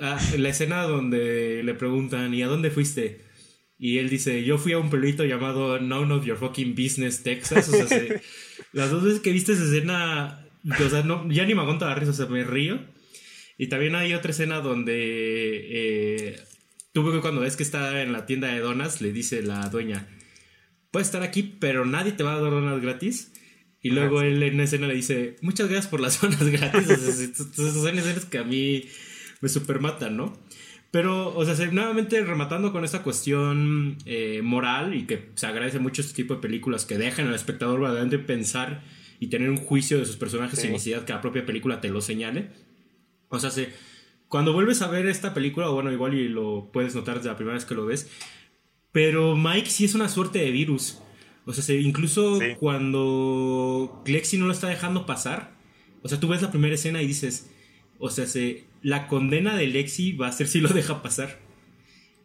ah, 0.01 0.19
la 0.37 0.49
escena 0.49 0.83
donde 0.83 1.63
le 1.63 1.73
preguntan 1.73 2.33
y 2.33 2.41
a 2.43 2.47
dónde 2.47 2.71
fuiste 2.71 3.21
y 3.81 3.97
él 3.97 4.09
dice, 4.09 4.43
yo 4.43 4.59
fui 4.59 4.73
a 4.73 4.77
un 4.77 4.91
pueblito 4.91 5.25
llamado 5.25 5.79
None 5.79 6.13
of 6.13 6.23
Your 6.23 6.37
Fucking 6.37 6.75
Business, 6.75 7.23
Texas. 7.23 7.67
O 7.67 7.87
sea, 7.87 8.21
las 8.73 8.91
dos 8.91 9.03
veces 9.03 9.21
que 9.21 9.31
viste 9.31 9.53
esa 9.53 9.63
escena, 9.63 10.45
o 10.69 10.89
sea, 10.89 11.03
no, 11.03 11.29
ya 11.29 11.45
ni 11.45 11.55
me 11.55 11.61
aguanto 11.61 11.85
la 11.85 11.95
risa, 11.95 12.11
o 12.11 12.15
sea, 12.15 12.25
me 12.27 12.43
río. 12.43 12.79
Y 13.57 13.67
también 13.67 13.95
hay 13.95 14.13
otra 14.13 14.31
escena 14.31 14.59
donde 14.61 14.93
eh, 14.95 16.39
tú 16.93 17.03
cuando 17.21 17.41
ves 17.41 17.55
que 17.55 17.63
está 17.63 18.01
en 18.01 18.11
la 18.11 18.25
tienda 18.25 18.47
de 18.47 18.59
donas, 18.59 19.01
le 19.01 19.11
dice 19.11 19.41
la 19.43 19.69
dueña, 19.69 20.07
puedes 20.91 21.07
estar 21.07 21.23
aquí, 21.23 21.43
pero 21.59 21.85
nadie 21.85 22.11
te 22.11 22.23
va 22.23 22.33
a 22.33 22.39
dar 22.39 22.51
donas 22.51 22.81
gratis. 22.81 23.33
Y 23.83 23.89
luego 23.89 24.21
él 24.21 24.41
en 24.43 24.55
una 24.55 24.63
escena 24.63 24.87
le 24.87 24.93
dice, 24.93 25.37
muchas 25.41 25.67
gracias 25.67 25.89
por 25.89 26.01
las 26.01 26.21
donas 26.21 26.47
gratis. 26.47 26.89
Entonces, 26.89 27.73
son 27.73 27.97
escenas 27.97 28.25
que 28.25 28.37
a 28.37 28.43
mí 28.43 28.85
me 29.41 29.49
super 29.49 29.79
matan, 29.79 30.17
¿no? 30.17 30.37
Pero, 30.91 31.35
o 31.35 31.45
sea, 31.45 31.65
nuevamente 31.71 32.21
rematando 32.23 32.73
con 32.73 32.83
esta 32.83 33.01
cuestión 33.01 33.97
eh, 34.05 34.41
moral 34.43 34.93
y 34.93 35.05
que 35.05 35.29
se 35.35 35.47
agradece 35.47 35.79
mucho 35.79 36.01
este 36.01 36.13
tipo 36.13 36.35
de 36.35 36.41
películas 36.41 36.85
que 36.85 36.97
dejan 36.97 37.27
al 37.27 37.35
espectador 37.35 37.79
verdaderamente 37.79 38.19
pensar 38.19 38.83
y 39.21 39.27
tener 39.27 39.51
un 39.51 39.57
juicio 39.57 39.99
de 39.99 40.05
sus 40.07 40.17
personajes 40.17 40.59
sin 40.59 40.71
necesidad 40.71 41.05
que 41.05 41.13
la 41.13 41.21
propia 41.21 41.45
película 41.45 41.79
te 41.79 41.89
lo 41.89 42.01
señale. 42.01 42.49
O 43.29 43.39
sea, 43.39 43.51
se, 43.51 43.69
cuando 44.27 44.51
vuelves 44.51 44.81
a 44.81 44.87
ver 44.87 45.05
esta 45.05 45.35
película, 45.35 45.67
bueno, 45.67 45.91
igual 45.91 46.15
y 46.15 46.27
lo 46.27 46.71
puedes 46.73 46.95
notar 46.95 47.17
desde 47.17 47.29
la 47.29 47.35
primera 47.35 47.53
vez 47.53 47.63
que 47.63 47.75
lo 47.75 47.85
ves, 47.85 48.09
pero 48.91 49.37
Mike 49.37 49.69
sí 49.69 49.85
es 49.85 49.93
una 49.93 50.09
suerte 50.09 50.39
de 50.39 50.49
virus. 50.49 51.03
O 51.45 51.53
sea, 51.53 51.79
incluso 51.79 52.39
cuando 52.59 54.01
Lexi 54.07 54.39
no 54.39 54.47
lo 54.47 54.53
está 54.53 54.69
dejando 54.69 55.05
pasar, 55.05 55.51
o 56.01 56.09
sea, 56.09 56.19
tú 56.19 56.27
ves 56.27 56.41
la 56.41 56.49
primera 56.49 56.73
escena 56.73 57.03
y 57.03 57.07
dices, 57.07 57.51
o 57.99 58.09
sea, 58.09 58.25
se, 58.25 58.65
la 58.81 59.07
condena 59.07 59.55
de 59.55 59.67
Lexi 59.67 60.13
va 60.13 60.29
a 60.29 60.31
ser 60.31 60.47
si 60.47 60.61
lo 60.61 60.69
deja 60.73 61.03
pasar. 61.03 61.37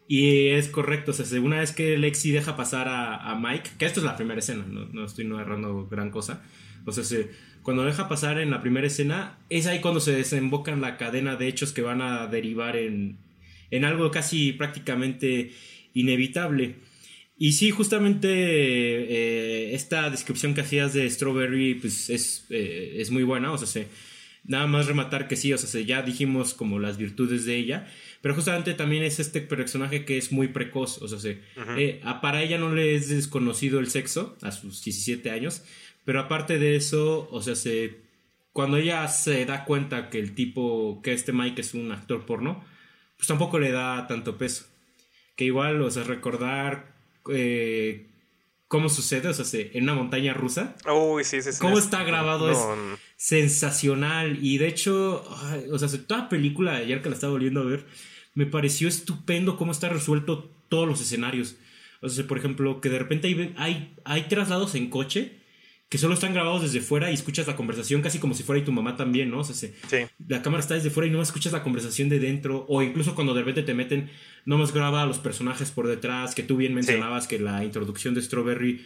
Y 0.07 0.47
es 0.47 0.67
correcto, 0.67 1.11
o 1.11 1.13
sea, 1.13 1.39
una 1.41 1.59
vez 1.59 1.73
que 1.73 1.95
Lexi 1.95 2.31
deja 2.31 2.57
pasar 2.57 2.87
a, 2.89 3.35
Mike, 3.39 3.69
que 3.77 3.85
esto 3.85 3.99
es 3.99 4.03
la 4.05 4.15
primera 4.15 4.39
escena, 4.39 4.65
no, 4.67 4.87
no 4.87 5.05
estoy 5.05 5.25
narrando 5.25 5.87
gran 5.87 6.09
cosa, 6.09 6.41
o 6.87 6.91
sea, 6.91 7.25
cuando 7.63 7.83
deja 7.83 8.07
pasar 8.07 8.39
en 8.39 8.51
la 8.51 8.61
primera 8.61 8.87
escena, 8.87 9.39
es 9.49 9.67
ahí 9.67 9.81
cuando 9.81 9.99
se 9.99 10.13
desembocan 10.13 10.79
la 10.79 10.97
cadena 10.97 11.35
de 11.35 11.47
hechos 11.47 11.73
que 11.73 11.81
van 11.81 12.01
a 12.01 12.27
derivar 12.27 12.77
en, 12.77 13.17
en 13.71 13.85
algo 13.85 14.11
casi 14.11 14.53
prácticamente 14.53 15.51
inevitable. 15.93 16.75
Y 17.37 17.51
sí, 17.51 17.69
justamente 17.71 18.29
eh, 18.29 19.75
esta 19.75 20.09
descripción 20.09 20.53
que 20.53 20.61
hacías 20.61 20.93
de 20.93 21.09
Strawberry 21.09 21.75
pues 21.75 22.09
es, 22.09 22.45
eh, 22.49 22.95
es 22.97 23.11
muy 23.11 23.23
buena, 23.23 23.51
o 23.51 23.57
sea, 23.57 23.85
nada 24.43 24.65
más 24.65 24.87
rematar 24.87 25.27
que 25.27 25.35
sí, 25.35 25.53
o 25.53 25.57
sea, 25.57 25.81
ya 25.81 26.01
dijimos 26.01 26.53
como 26.55 26.79
las 26.79 26.97
virtudes 26.97 27.45
de 27.45 27.57
ella, 27.57 27.87
pero 28.21 28.33
justamente 28.33 28.73
también 28.73 29.03
es 29.03 29.19
este 29.19 29.41
personaje 29.41 30.03
que 30.03 30.17
es 30.17 30.31
muy 30.31 30.47
precoz, 30.47 30.99
o 30.99 31.07
sea, 31.07 31.35
eh, 31.77 32.01
para 32.21 32.41
ella 32.41 32.57
no 32.57 32.73
le 32.73 32.95
es 32.95 33.09
desconocido 33.09 33.79
el 33.79 33.89
sexo 33.89 34.35
a 34.41 34.51
sus 34.51 34.83
17 34.83 35.29
años, 35.29 35.63
pero 36.07 36.21
aparte 36.21 36.57
de 36.57 36.77
eso, 36.77 37.27
o 37.33 37.41
sea, 37.41 37.53
se, 37.53 37.99
cuando 38.53 38.77
ella 38.77 39.05
se 39.09 39.45
da 39.45 39.65
cuenta 39.65 40.09
que 40.09 40.19
el 40.19 40.35
tipo, 40.35 41.01
que 41.03 41.11
este 41.11 41.33
Mike 41.33 41.59
es 41.59 41.73
un 41.73 41.91
actor 41.91 42.25
porno, 42.25 42.63
pues 43.17 43.27
tampoco 43.27 43.59
le 43.59 43.73
da 43.73 44.07
tanto 44.07 44.37
peso. 44.37 44.67
Que 45.35 45.43
igual, 45.43 45.81
o 45.81 45.91
sea, 45.91 46.03
recordar 46.03 46.95
eh, 47.29 48.07
cómo 48.69 48.87
sucede, 48.87 49.27
o 49.27 49.33
sea, 49.33 49.61
en 49.73 49.83
una 49.83 49.95
montaña 49.95 50.33
rusa. 50.33 50.77
Uy, 50.89 51.25
sí, 51.25 51.41
sí, 51.41 51.51
sí. 51.51 51.59
¿Cómo 51.59 51.77
está 51.77 52.05
grabado? 52.05 52.51
Es, 52.51 52.57
sensacional. 53.17 54.39
Y 54.41 54.59
de 54.59 54.69
hecho, 54.69 55.25
o 55.69 55.77
sea, 55.77 55.89
toda 56.07 56.29
película, 56.29 56.77
ayer 56.77 57.01
que 57.01 57.09
la 57.09 57.15
estaba 57.15 57.33
volviendo 57.33 57.59
a 57.59 57.65
ver, 57.65 57.85
me 58.33 58.45
pareció 58.45 58.87
estupendo 58.87 59.57
cómo 59.57 59.73
está 59.73 59.89
resuelto 59.89 60.49
todos 60.69 60.87
los 60.87 61.01
escenarios. 61.01 61.57
O 61.99 62.07
sea, 62.07 62.25
por 62.25 62.37
ejemplo, 62.37 62.79
que 62.79 62.87
de 62.87 62.97
repente 62.99 63.27
hay, 63.27 63.53
hay, 63.57 63.93
hay 64.05 64.21
traslados 64.29 64.73
en 64.73 64.89
coche 64.89 65.45
que 65.89 65.97
solo 65.97 66.15
están 66.15 66.33
grabados 66.33 66.63
desde 66.63 66.81
fuera 66.81 67.09
y 67.09 67.13
escuchas 67.13 67.47
la 67.47 67.55
conversación 67.55 68.01
casi 68.01 68.19
como 68.19 68.33
si 68.33 68.43
fuera 68.43 68.61
y 68.61 68.65
tu 68.65 68.73
mamá 68.73 68.97
también, 68.97 69.31
¿no? 69.31 69.39
O 69.39 69.43
sea, 69.43 69.55
sí. 69.55 69.71
la 70.27 70.41
cámara 70.41 70.61
está 70.61 70.73
desde 70.73 70.89
fuera 70.89 71.07
y 71.07 71.11
no 71.11 71.21
escuchas 71.21 71.53
la 71.53 71.63
conversación 71.63 72.09
de 72.09 72.19
dentro, 72.19 72.65
o 72.67 72.81
incluso 72.81 73.15
cuando 73.15 73.33
de 73.33 73.41
repente 73.41 73.63
te 73.63 73.73
meten, 73.73 74.09
no 74.45 74.57
más 74.57 74.73
graba 74.73 75.03
a 75.03 75.05
los 75.05 75.19
personajes 75.19 75.71
por 75.71 75.87
detrás, 75.87 76.35
que 76.35 76.43
tú 76.43 76.57
bien 76.57 76.73
mencionabas 76.73 77.27
que 77.27 77.39
la 77.39 77.63
introducción 77.63 78.13
de 78.13 78.21
Strawberry, 78.21 78.85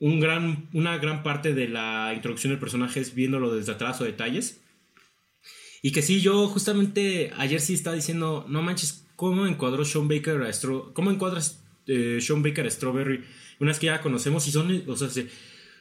un 0.00 0.20
gran, 0.20 0.68
una 0.74 0.98
gran 0.98 1.22
parte 1.22 1.54
de 1.54 1.66
la 1.68 2.12
introducción 2.14 2.52
del 2.52 2.60
personaje 2.60 3.00
es 3.00 3.14
viéndolo 3.14 3.54
desde 3.54 3.72
atrás 3.72 4.00
o 4.00 4.04
detalles. 4.04 4.60
Y 5.80 5.92
que 5.92 6.02
sí, 6.02 6.20
yo 6.20 6.46
justamente 6.48 7.32
ayer 7.38 7.60
sí 7.60 7.72
estaba 7.72 7.96
diciendo, 7.96 8.44
no 8.48 8.60
manches, 8.60 9.06
¿cómo 9.16 9.46
encuadró 9.46 9.84
Sean 9.84 10.08
Baker 10.08 10.42
a 10.42 10.52
Strawberry? 10.52 10.92
¿Cómo 10.92 11.10
encuadras 11.10 11.64
eh, 11.86 12.18
Sean 12.20 12.42
Baker 12.42 12.66
a 12.66 12.70
Strawberry? 12.70 13.24
Unas 13.60 13.78
que 13.78 13.86
ya 13.86 14.02
conocemos 14.02 14.46
y 14.46 14.52
son, 14.52 14.84
o 14.86 14.96
sea, 14.96 15.08
se, 15.08 15.28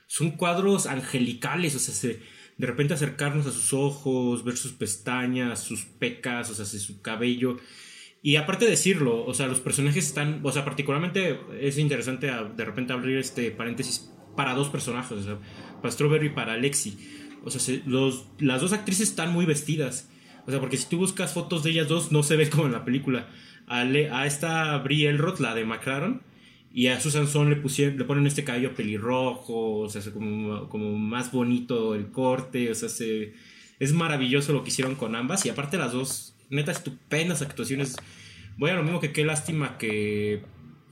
son 0.08 0.32
cuadros 0.32 0.88
angelicales, 0.88 1.76
o 1.76 1.80
sea, 1.80 2.12
de 2.58 2.66
repente 2.66 2.94
acercarnos 2.94 3.46
a 3.46 3.52
sus 3.52 3.74
ojos, 3.74 4.44
ver 4.44 4.58
sus 4.58 4.72
pestañas, 4.72 5.62
sus 5.62 5.86
pecas, 5.86 6.50
o 6.50 6.56
sea, 6.56 6.66
su 6.66 7.02
cabello. 7.02 7.58
Y 8.24 8.38
aparte 8.38 8.66
de 8.66 8.72
decirlo, 8.72 9.24
o 9.26 9.34
sea, 9.34 9.48
los 9.48 9.60
personajes 9.60 10.08
están, 10.08 10.40
o 10.44 10.52
sea, 10.52 10.66
particularmente 10.66 11.40
es 11.62 11.78
interesante 11.78 12.28
de 12.28 12.66
repente 12.66 12.94
abrir 12.94 13.18
este 13.18 13.52
paréntesis 13.52 14.12
para 14.36 14.54
dos 14.56 14.70
personajes, 14.70 15.12
o 15.12 15.24
sea, 15.24 15.38
para 15.82 15.92
Strawberry 15.92 16.28
y 16.28 16.32
para 16.32 16.58
Lexi. 16.58 16.98
O 17.44 17.52
sea, 17.52 17.76
los, 17.86 18.26
las 18.40 18.62
dos 18.62 18.74
actrices 18.74 19.10
están 19.10 19.32
muy 19.32 19.46
vestidas. 19.46 20.10
O 20.48 20.52
sea, 20.52 20.60
porque 20.60 20.78
si 20.78 20.88
tú 20.88 20.98
buscas 20.98 21.34
fotos 21.34 21.64
de 21.64 21.72
ellas 21.72 21.88
dos, 21.88 22.12
no 22.12 22.24
se 22.24 22.36
ve 22.36 22.50
como 22.50 22.66
en 22.66 22.72
la 22.72 22.86
película. 22.86 23.28
A, 23.68 23.82
a 23.82 24.26
esta 24.26 24.78
Brie 24.80 25.10
Elrod, 25.10 25.40
la 25.40 25.54
de 25.54 25.66
McLaren, 25.66 26.22
y 26.72 26.88
a 26.88 27.00
Susan 27.00 27.28
Son 27.28 27.50
le, 27.50 27.56
pusieron, 27.56 27.98
le 27.98 28.06
ponen 28.06 28.28
este 28.28 28.44
cabello 28.44 28.76
pelirrojo, 28.76 29.80
o 29.80 29.90
sea, 29.90 30.02
como, 30.12 30.70
como 30.70 30.98
más 30.98 31.32
bonito 31.32 31.96
el 31.96 32.12
corte, 32.12 32.70
o 32.70 32.76
sea, 32.76 32.90
se, 32.90 33.34
es 33.80 33.94
maravilloso 33.94 34.54
lo 34.54 34.64
que 34.64 34.70
hicieron 34.70 34.96
con 34.96 35.16
ambas. 35.16 35.46
Y 35.46 35.50
aparte 35.50 35.78
las 35.78 35.94
dos, 35.94 36.36
neta, 36.50 36.72
estupendas 36.72 37.42
actuaciones. 37.42 37.96
Voy 38.58 38.72
a 38.72 38.76
lo 38.76 38.84
mismo 38.84 39.00
que 39.00 39.12
qué 39.12 39.26
lástima 39.26 39.78
que, 39.78 40.44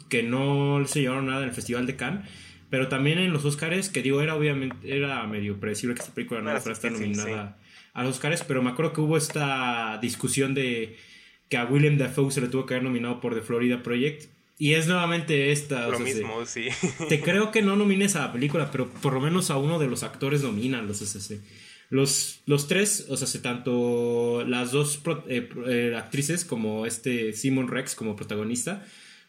que 0.10 0.24
no 0.24 0.84
se 0.86 1.02
llevaron 1.02 1.28
nada 1.28 1.42
en 1.44 1.50
el 1.50 1.56
Festival 1.56 1.86
de 1.86 1.96
Cannes. 1.96 2.30
Pero 2.70 2.88
también 2.88 3.20
en 3.20 3.32
los 3.32 3.46
Oscars, 3.46 3.90
que 3.90 4.02
digo, 4.02 4.22
era 4.22 4.36
obviamente, 4.36 4.76
era 4.84 5.26
medio 5.28 5.60
predecible 5.60 5.96
que 5.96 6.02
esta 6.02 6.14
película 6.14 6.42
no 6.42 6.50
fuera 6.50 6.70
a 6.70 6.74
estar 6.74 6.92
nominada 6.92 7.60
a 7.94 8.04
los 8.04 8.16
Oscars, 8.16 8.44
pero 8.44 8.62
me 8.62 8.72
acuerdo 8.72 8.92
que 8.92 9.02
hubo 9.02 9.18
esta 9.18 9.98
discusión 10.02 10.54
de 10.54 10.98
que 11.48 11.58
a 11.58 11.66
William 11.66 11.98
Dafoe 11.98 12.32
se 12.32 12.42
le 12.42 12.48
tuvo 12.48 12.66
que 12.66 12.74
haber 12.74 12.84
nominado 12.84 13.22
por 13.22 13.36
The 13.36 13.42
Florida 13.42 13.84
Project 13.84 14.35
y 14.58 14.74
es 14.74 14.88
nuevamente 14.88 15.52
esta. 15.52 15.88
Lo 15.88 16.00
mismo, 16.00 16.46
sí. 16.46 16.68
Te 17.10 17.22
creo 17.22 17.52
que 17.52 17.62
no 17.62 17.76
nomines 17.76 18.16
a 18.16 18.22
la 18.22 18.34
película, 18.34 18.72
pero 18.72 18.90
por 18.90 19.14
lo 19.14 19.20
menos 19.20 19.52
a 19.52 19.58
uno 19.58 19.80
de 19.80 19.88
los 19.88 20.04
actores 20.04 20.44
nominan 20.44 20.88
los 20.88 21.02
Los, 21.90 22.40
los 22.46 22.68
tres, 22.68 23.08
o 23.10 23.18
sea, 23.18 23.42
tanto 23.42 24.46
las 24.48 24.72
dos 24.72 25.02
eh, 25.28 25.50
eh, 25.68 25.96
actrices 25.98 26.46
como 26.46 26.86
este 26.86 27.34
Simon 27.34 27.68
Rex 27.68 27.96
como 27.96 28.16
protagonista, 28.16 28.86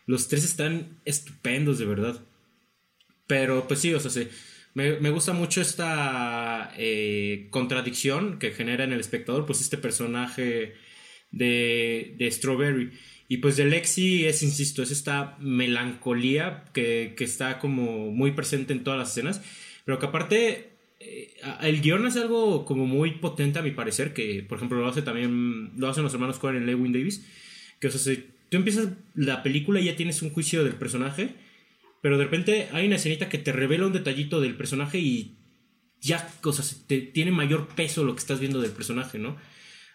los 0.07 0.29
tres 0.29 0.45
están 0.45 1.01
estupendos, 1.05 1.79
de 1.79 1.87
verdad. 1.87 2.21
Pero 3.27 3.67
pues 3.67 3.81
sí, 3.81 3.93
o 3.93 3.99
sea, 3.99 4.25
me, 4.75 5.01
me, 5.01 5.11
gusta 5.11 5.33
mucho 5.33 5.61
esta 5.61 6.73
eh, 6.77 7.49
contradicción 7.51 8.39
que 8.39 8.53
genera 8.53 8.85
en 8.85 8.93
el 8.93 9.01
espectador, 9.01 9.45
pues 9.45 9.61
este 9.61 9.77
personaje 9.77 10.75
de, 11.33 12.15
de 12.17 12.31
Strawberry 12.31 12.93
y 13.29 13.39
pues 13.39 13.57
de 13.57 13.65
Lexi 13.65 14.25
es, 14.27 14.43
insisto, 14.43 14.83
es 14.83 14.91
esta 14.91 15.37
melancolía 15.41 16.65
que, 16.73 17.15
está 17.19 17.59
como 17.59 18.13
muy 18.13 18.33
presente 18.33 18.73
en 18.73 18.85
todas 18.85 18.99
las 18.99 19.11
escenas, 19.11 19.43
pero 19.85 19.99
que 19.99 20.07
aparte 20.07 20.71
eh, 21.01 21.35
el 21.63 21.81
guion 21.81 22.07
es 22.07 22.17
algo 22.17 22.65
como 22.65 22.87
muy 22.87 23.13
potente 23.13 23.59
a 23.59 23.63
mi 23.63 23.73
parecer, 23.73 24.13
que 24.13 24.45
por 24.49 24.59
ejemplo 24.59 24.79
lo 24.79 24.87
hace 24.87 25.03
también, 25.03 25.73
lo 25.77 25.89
hacen 25.89 26.05
los 26.05 26.15
hermanos 26.15 26.39
Cohen 26.39 26.57
en 26.57 26.67
Lewin 26.67 26.93
Davis, 26.93 27.27
que 27.81 27.89
o 27.89 27.91
sea, 27.91 28.17
tú 28.49 28.57
empiezas 28.57 28.91
la 29.15 29.43
película 29.43 29.81
y 29.81 29.87
ya 29.87 29.97
tienes 29.97 30.23
un 30.23 30.31
juicio 30.31 30.63
del 30.63 30.75
personaje, 30.75 31.31
pero 32.03 32.19
de 32.19 32.25
repente 32.25 32.69
hay 32.73 32.87
una 32.87 32.97
escenita 32.97 33.29
que 33.29 33.39
te 33.39 33.53
revela 33.53 33.87
un 33.87 33.93
detallito 33.93 34.41
del 34.41 34.55
personaje 34.55 34.99
y 35.01 35.35
ya, 36.01 36.31
o 36.45 36.53
sea, 36.53 36.65
te, 36.87 37.01
tiene 37.01 37.33
mayor 37.33 37.67
peso 37.75 38.05
lo 38.05 38.15
que 38.15 38.21
estás 38.21 38.39
viendo 38.39 38.61
del 38.61 38.71
personaje, 38.71 39.19
¿no? 39.19 39.37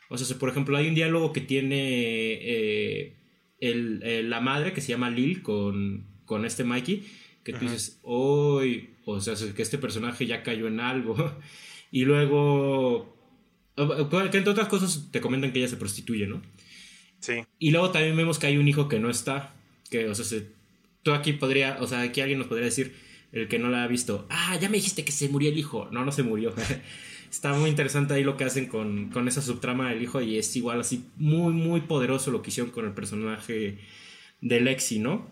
O 0.10 0.18
sea, 0.18 0.38
por 0.38 0.50
ejemplo, 0.50 0.76
hay 0.76 0.90
un 0.90 0.96
diálogo 0.96 1.32
que 1.32 1.40
tiene 1.40 2.34
eh, 2.34 3.21
el, 3.62 4.30
la 4.30 4.42
madre 4.42 4.74
que 4.74 4.82
se 4.82 4.90
llama 4.90 5.10
Lil 5.10 5.42
con, 5.42 6.06
con 6.26 6.46
este 6.46 6.64
Mikey, 6.64 7.04
que 7.44 7.54
tú 7.54 7.60
dices, 7.60 8.00
hoy, 8.04 8.90
o 9.06 9.20
sea, 9.22 9.36
que 9.54 9.62
este 9.62 9.78
personaje 9.78 10.26
ya 10.26 10.44
cayó 10.44 10.68
en 10.68 10.80
algo. 10.80 11.16
y 11.92 12.04
luego, 12.04 13.16
que 13.76 14.38
entre 14.38 14.52
otras 14.52 14.68
cosas 14.68 15.08
te 15.12 15.22
comentan 15.22 15.54
que 15.54 15.60
ella 15.60 15.68
se 15.70 15.78
prostituye, 15.78 16.28
¿no? 16.28 16.42
Sí. 17.20 17.44
Y 17.60 17.72
luego 17.72 17.92
también 17.92 18.18
vemos 18.18 18.40
que 18.40 18.48
hay 18.48 18.58
un 18.58 18.68
hijo 18.68 18.88
que 18.88 19.00
no 19.00 19.10
está, 19.10 19.54
que, 19.90 20.10
o 20.10 20.16
sea, 20.16 20.26
se, 20.26 20.48
tú 21.04 21.14
aquí 21.14 21.34
podría, 21.34 21.78
o 21.80 21.88
sea, 21.88 22.02
aquí 22.02 22.20
alguien 22.22 22.40
nos 22.40 22.48
podría 22.48 22.66
decir, 22.66 22.96
el 23.32 23.48
que 23.48 23.60
no 23.60 23.70
la 23.70 23.84
ha 23.84 23.88
visto, 23.88 24.26
ah, 24.30 24.58
ya 24.60 24.70
me 24.70 24.78
dijiste 24.78 25.06
que 25.06 25.12
se 25.12 25.30
murió 25.30 25.50
el 25.50 25.58
hijo. 25.58 25.88
No, 25.92 26.04
no 26.04 26.12
se 26.12 26.24
murió. 26.24 26.54
está 27.32 27.54
muy 27.54 27.70
interesante 27.70 28.14
ahí 28.14 28.24
lo 28.24 28.36
que 28.38 28.44
hacen 28.44 28.68
con, 28.68 29.10
con, 29.10 29.28
esa 29.28 29.42
subtrama 29.42 29.90
del 29.90 30.04
hijo 30.04 30.22
y 30.22 30.38
es 30.38 30.54
igual 30.56 30.82
así 30.82 31.06
muy, 31.18 31.54
muy 31.54 31.82
poderoso 31.82 32.30
lo 32.30 32.42
que 32.42 32.50
hicieron 32.50 32.72
con 32.72 32.86
el 32.86 32.92
personaje 32.92 33.80
de 34.42 34.60
Lexi, 34.60 35.00
¿no? 35.00 35.28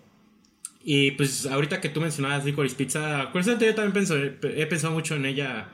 Y 0.82 1.12
pues 1.12 1.46
ahorita 1.46 1.82
que 1.82 1.90
tú 1.90 2.00
mencionabas 2.00 2.46
Licorice 2.46 2.76
Pizza, 2.76 3.30
curiosamente 3.32 3.66
yo 3.66 3.76
también 3.76 4.38
he 4.44 4.66
pensado 4.66 4.94
mucho 4.94 5.16
en 5.16 5.26
ella 5.26 5.70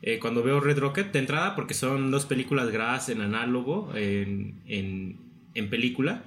eh, 0.00 0.18
cuando 0.18 0.42
veo 0.42 0.60
Red 0.60 0.78
Rocket 0.78 1.12
de 1.12 1.18
entrada 1.18 1.54
porque 1.54 1.74
son 1.74 2.10
dos 2.10 2.24
películas 2.24 2.70
grabadas 2.70 3.10
en 3.10 3.20
análogo, 3.20 3.92
en, 3.94 4.62
en, 4.66 5.18
en 5.54 5.70
película. 5.70 6.24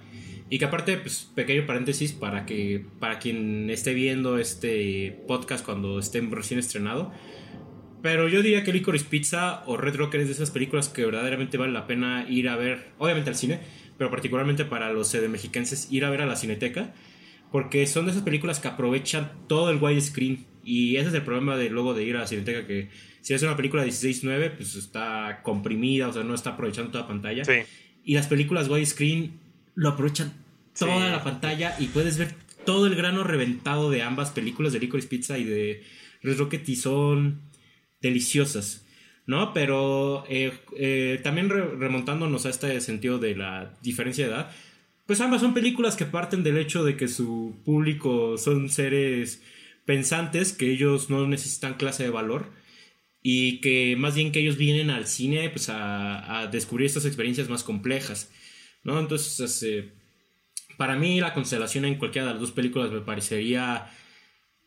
Y 0.49 0.59
que 0.59 0.65
aparte, 0.65 0.97
pues, 0.97 1.31
pequeño 1.33 1.65
paréntesis 1.65 2.11
para 2.11 2.45
que 2.45 2.85
para 2.99 3.17
quien 3.17 3.71
esté 3.71 3.95
viendo 3.95 4.37
este 4.37 5.23
podcast 5.27 5.65
cuando 5.65 5.97
esté 5.97 6.21
recién 6.21 6.59
estrenado, 6.59 7.11
pero 8.03 8.27
yo 8.27 8.41
diría 8.41 8.65
que 8.65 8.73
Licorice 8.73 9.05
Pizza 9.05 9.63
o 9.65 9.77
Red 9.77 9.95
Rocker 9.95 10.19
es 10.19 10.27
de 10.27 10.33
esas 10.33 10.51
películas 10.51 10.89
que 10.89 11.05
verdaderamente 11.05 11.57
vale 11.57 11.71
la 11.71 11.87
pena 11.87 12.25
ir 12.29 12.49
a 12.49 12.57
ver, 12.57 12.91
obviamente 12.97 13.29
al 13.29 13.37
cine, 13.37 13.61
pero 13.97 14.11
particularmente 14.11 14.65
para 14.65 14.91
los 14.91 15.13
mexicanos 15.29 15.87
ir 15.89 16.03
a 16.03 16.09
ver 16.09 16.21
a 16.21 16.25
la 16.25 16.35
cineteca, 16.35 16.93
porque 17.49 17.87
son 17.87 18.03
de 18.03 18.11
esas 18.11 18.23
películas 18.23 18.59
que 18.59 18.67
aprovechan 18.67 19.31
todo 19.47 19.69
el 19.69 19.77
widescreen. 19.81 20.45
Y 20.65 20.97
ese 20.97 21.07
es 21.07 21.13
el 21.13 21.21
problema 21.21 21.55
de 21.55 21.69
luego 21.69 21.93
de 21.93 22.03
ir 22.03 22.17
a 22.17 22.19
la 22.19 22.27
cineteca, 22.27 22.67
que 22.67 22.89
si 23.21 23.33
es 23.33 23.41
una 23.41 23.55
película 23.55 23.85
16-9, 23.85 24.51
pues 24.57 24.75
está 24.75 25.39
comprimida, 25.41 26.09
o 26.09 26.13
sea, 26.13 26.25
no 26.25 26.35
está 26.35 26.51
aprovechando 26.51 26.91
toda 26.91 27.03
la 27.03 27.07
pantalla. 27.07 27.43
Y 28.03 28.15
las 28.15 28.27
películas 28.27 28.67
widescreen 28.67 29.39
lo 29.75 29.87
aprovechan 29.87 30.33
toda 30.77 31.09
la 31.09 31.23
pantalla 31.23 31.77
y 31.79 31.87
puedes 31.87 32.17
ver 32.17 32.33
todo 32.65 32.85
el 32.85 32.95
grano 32.95 33.23
reventado 33.23 33.89
de 33.89 34.01
ambas 34.01 34.31
películas, 34.31 34.73
de 34.73 34.79
Licorice 34.79 35.07
Pizza 35.07 35.37
y 35.37 35.45
de 35.45 35.83
Red 36.21 36.37
Rocket, 36.37 36.67
y 36.67 36.75
son 36.75 37.52
deliciosas, 38.03 38.85
¿no? 39.25 39.53
Pero 39.53 40.25
eh, 40.29 40.53
eh, 40.77 41.19
también 41.23 41.49
remontándonos 41.49 42.45
a 42.45 42.49
este 42.49 42.79
sentido 42.81 43.17
de 43.17 43.35
la 43.35 43.73
diferencia 43.81 44.27
de 44.27 44.33
edad, 44.33 44.51
pues 45.07 45.19
ambas 45.21 45.41
son 45.41 45.55
películas 45.55 45.95
que 45.95 46.05
parten 46.05 46.43
del 46.43 46.57
hecho 46.57 46.83
de 46.83 46.95
que 46.95 47.07
su 47.07 47.55
público 47.65 48.37
son 48.37 48.69
seres 48.69 49.41
pensantes, 49.85 50.53
que 50.53 50.69
ellos 50.69 51.09
no 51.09 51.27
necesitan 51.27 51.73
clase 51.75 52.03
de 52.03 52.09
valor 52.09 52.51
y 53.21 53.61
que 53.61 53.95
más 53.97 54.15
bien 54.15 54.31
que 54.31 54.39
ellos 54.39 54.57
vienen 54.57 54.89
al 54.89 55.07
cine 55.07 55.49
pues 55.49 55.69
a, 55.69 56.47
descubrir 56.51 56.87
estas 56.87 57.05
experiencias 57.05 57.49
más 57.49 57.63
complejas, 57.63 58.31
¿no? 58.83 58.99
Entonces, 58.99 59.63
eh, 59.63 59.91
para 60.77 60.95
mí 60.95 61.19
la 61.21 61.33
constelación 61.33 61.85
en 61.85 61.95
cualquiera 61.95 62.27
de 62.27 62.33
las 62.33 62.41
dos 62.41 62.51
películas 62.51 62.91
me 62.91 63.01
parecería 63.01 63.89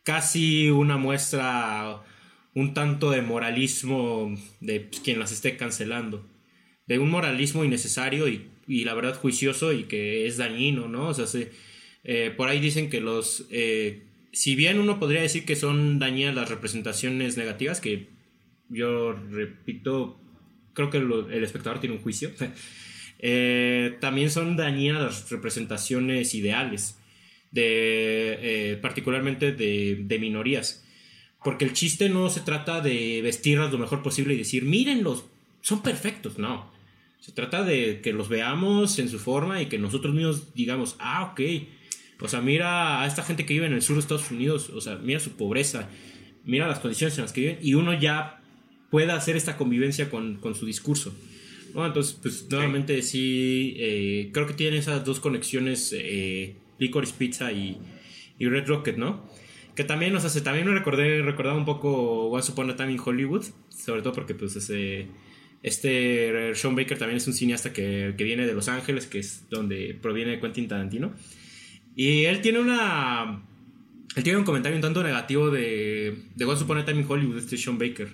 casi 0.03 0.69
una 0.69 0.97
muestra 0.97 2.01
un 2.57 2.73
tanto 2.73 3.11
de 3.11 3.21
moralismo 3.21 4.35
de 4.61 4.79
pues, 4.79 4.99
quien 5.01 5.19
las 5.19 5.31
esté 5.31 5.57
cancelando. 5.57 6.27
De 6.87 6.97
un 6.97 7.11
moralismo 7.11 7.63
innecesario 7.63 8.27
y, 8.27 8.83
la 8.83 8.95
verdad 8.95 9.15
juicioso 9.15 9.73
y 9.73 9.83
que 9.83 10.25
es 10.25 10.37
dañino, 10.37 10.87
¿no? 10.87 11.09
O 11.09 11.13
sea, 11.13 11.25
eh, 12.03 12.33
por 12.35 12.49
ahí 12.49 12.59
dicen 12.59 12.89
que 12.89 12.99
los... 12.99 13.45
Eh, 13.51 14.07
si 14.31 14.55
bien 14.55 14.79
uno 14.79 14.99
podría 14.99 15.21
decir 15.21 15.45
que 15.45 15.55
son 15.55 15.99
dañinas 15.99 16.33
las 16.33 16.49
representaciones 16.49 17.37
negativas, 17.37 17.79
que 17.79 18.07
yo 18.69 19.13
repito, 19.13 20.19
creo 20.73 20.89
que 20.89 20.97
el 20.97 21.43
espectador 21.43 21.79
tiene 21.79 21.97
un 21.97 22.01
juicio, 22.01 22.31
eh, 23.19 23.97
también 24.01 24.31
son 24.31 24.57
dañinas 24.57 25.03
las 25.03 25.29
representaciones 25.29 26.33
ideales, 26.33 26.97
de, 27.51 28.79
particularmente 28.81 29.51
de 29.51 30.17
minorías 30.19 30.86
Porque 31.47 31.63
el 31.63 31.71
chiste 31.71 32.09
no 32.09 32.29
se 32.29 32.41
trata 32.41 32.81
de 32.81 33.21
vestirlos 33.21 33.71
lo 33.71 33.77
mejor 33.77 34.03
posible 34.03 34.33
y 34.33 34.37
decir, 34.37 34.65
mírenlos, 34.65 35.23
son 35.61 35.81
perfectos, 35.81 36.37
no. 36.37 36.69
Se 37.21 37.31
trata 37.31 37.63
de 37.63 38.01
que 38.01 38.11
los 38.11 38.27
veamos 38.27 38.99
en 38.99 39.07
su 39.07 39.17
forma 39.17 39.61
y 39.61 39.67
que 39.67 39.79
nosotros 39.79 40.13
mismos 40.13 40.53
digamos, 40.55 40.97
ah, 40.99 41.31
ok. 41.31 41.39
O 42.19 42.27
sea, 42.27 42.41
mira 42.41 43.01
a 43.01 43.07
esta 43.07 43.23
gente 43.23 43.45
que 43.45 43.53
vive 43.53 43.65
en 43.65 43.71
el 43.71 43.81
sur 43.81 43.95
de 43.95 44.01
Estados 44.01 44.29
Unidos, 44.29 44.69
o 44.71 44.81
sea, 44.81 44.97
mira 44.97 45.21
su 45.21 45.37
pobreza, 45.37 45.87
mira 46.43 46.67
las 46.67 46.79
condiciones 46.79 47.17
en 47.17 47.21
las 47.21 47.31
que 47.31 47.39
viven 47.39 47.59
y 47.61 47.75
uno 47.75 47.97
ya 47.97 48.41
pueda 48.91 49.15
hacer 49.15 49.37
esta 49.37 49.55
convivencia 49.55 50.09
con, 50.09 50.41
su 50.53 50.65
discurso. 50.65 51.15
entonces, 51.73 52.19
pues 52.21 52.45
nuevamente 52.51 53.01
sí, 53.03 53.73
eh, 53.77 54.31
creo 54.33 54.47
que 54.47 54.53
tienen 54.53 54.81
esas 54.81 55.05
dos 55.05 55.21
conexiones, 55.21 55.95
eh, 55.97 56.57
Licorice 56.77 57.13
Pizza 57.17 57.53
y, 57.53 57.77
y, 58.37 58.49
Red 58.49 58.67
Rocket, 58.67 58.97
¿no? 58.97 59.23
Que 59.77 59.83
también, 59.83 60.15
o 60.15 60.19
sea, 60.19 60.43
también 60.43 60.65
me 60.65 60.73
recordé, 60.73 61.21
recordaba 61.21 61.55
un 61.55 61.63
poco 61.63 62.29
Once 62.29 62.51
Upon 62.51 62.71
a 62.71 62.75
Time 62.75 62.93
in 62.93 62.99
Hollywood, 62.99 63.45
sobre 63.69 64.01
todo 64.01 64.11
porque 64.11 64.33
pues 64.33 64.55
ese 64.55 65.07
este 65.61 66.55
Sean 66.55 66.75
Baker 66.75 66.97
también 66.97 67.17
es 67.17 67.27
un 67.27 67.33
cineasta 67.33 67.73
que, 67.73 68.11
viene 68.17 68.47
de 68.47 68.55
Los 68.55 68.69
Ángeles, 68.69 69.05
que 69.05 69.19
es 69.19 69.43
donde 69.51 69.95
proviene 70.01 70.39
Quentin 70.39 70.67
Tarantino. 70.67 71.13
Y 71.95 72.23
él 72.23 72.41
tiene 72.41 72.57
una. 72.57 73.43
Él 74.15 74.23
tiene 74.23 74.39
un 74.39 74.45
comentario 74.45 74.75
un 74.75 74.81
tanto 74.81 75.03
negativo 75.03 75.51
de, 75.51 76.23
de 76.33 76.45
Once 76.45 76.63
Upon 76.63 76.79
a 76.79 76.85
Time 76.85 77.01
in 77.01 77.05
Hollywood, 77.07 77.37
este 77.37 77.55
Sean 77.55 77.77
Baker. 77.77 78.09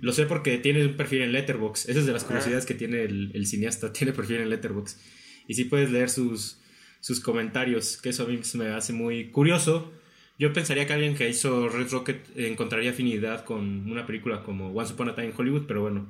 Lo 0.00 0.10
sé 0.12 0.26
porque 0.26 0.58
tiene 0.58 0.84
un 0.84 0.96
perfil 0.96 1.22
en 1.22 1.30
Letterboxd. 1.30 1.90
Esa 1.90 2.00
es 2.00 2.06
de 2.06 2.12
las 2.12 2.24
curiosidades 2.24 2.66
que 2.66 2.74
tiene 2.74 3.02
el, 3.04 3.46
cineasta. 3.46 3.92
Tiene 3.92 4.12
perfil 4.12 4.38
en 4.38 4.50
Letterboxd. 4.50 4.98
Y 5.46 5.54
sí 5.54 5.64
puedes 5.64 5.92
leer 5.92 6.10
sus, 6.10 6.58
sus 6.98 7.20
comentarios, 7.20 7.98
que 7.98 8.08
eso 8.08 8.24
a 8.24 8.26
mí 8.26 8.40
me 8.54 8.66
hace 8.70 8.92
muy 8.92 9.30
curioso. 9.30 9.92
Yo 10.38 10.52
pensaría 10.52 10.86
que 10.86 10.92
alguien 10.92 11.16
que 11.16 11.28
hizo 11.28 11.68
Red 11.68 11.90
Rocket 11.90 12.24
encontraría 12.36 12.90
afinidad 12.90 13.44
con 13.44 13.90
una 13.90 14.06
película 14.06 14.42
como 14.42 14.72
Once 14.72 14.94
Upon 14.94 15.08
a 15.08 15.14
Time 15.14 15.28
in 15.28 15.34
Hollywood, 15.36 15.66
pero 15.66 15.82
bueno 15.82 16.06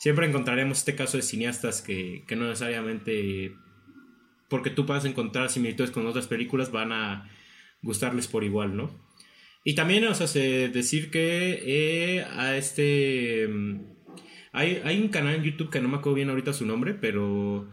siempre 0.00 0.26
encontraremos 0.26 0.78
este 0.78 0.96
caso 0.96 1.18
de 1.18 1.22
cineastas 1.22 1.82
que, 1.82 2.24
no 2.30 2.48
necesariamente 2.48 3.54
porque 4.48 4.70
tú 4.70 4.86
puedas 4.86 5.04
encontrar 5.04 5.50
similitudes 5.50 5.90
con 5.90 6.06
otras 6.06 6.26
películas 6.26 6.72
van 6.72 6.90
a 6.90 7.30
gustarles 7.82 8.26
por 8.26 8.42
igual, 8.42 8.76
¿no? 8.76 8.90
Y 9.62 9.74
también, 9.74 10.04
o 10.06 10.14
sea, 10.14 10.26
decir 10.26 11.10
que 11.10 11.62
eh, 11.66 12.24
a 12.24 12.56
este... 12.56 13.46
Mm, 13.46 13.80
hay, 14.52 14.80
hay, 14.84 15.00
un 15.00 15.08
canal 15.08 15.34
en 15.34 15.44
YouTube 15.44 15.70
que 15.70 15.80
no 15.80 15.88
me 15.88 15.98
acuerdo 15.98 16.16
bien 16.16 16.30
ahorita 16.30 16.54
su 16.54 16.64
nombre, 16.64 16.94
pero 16.94 17.70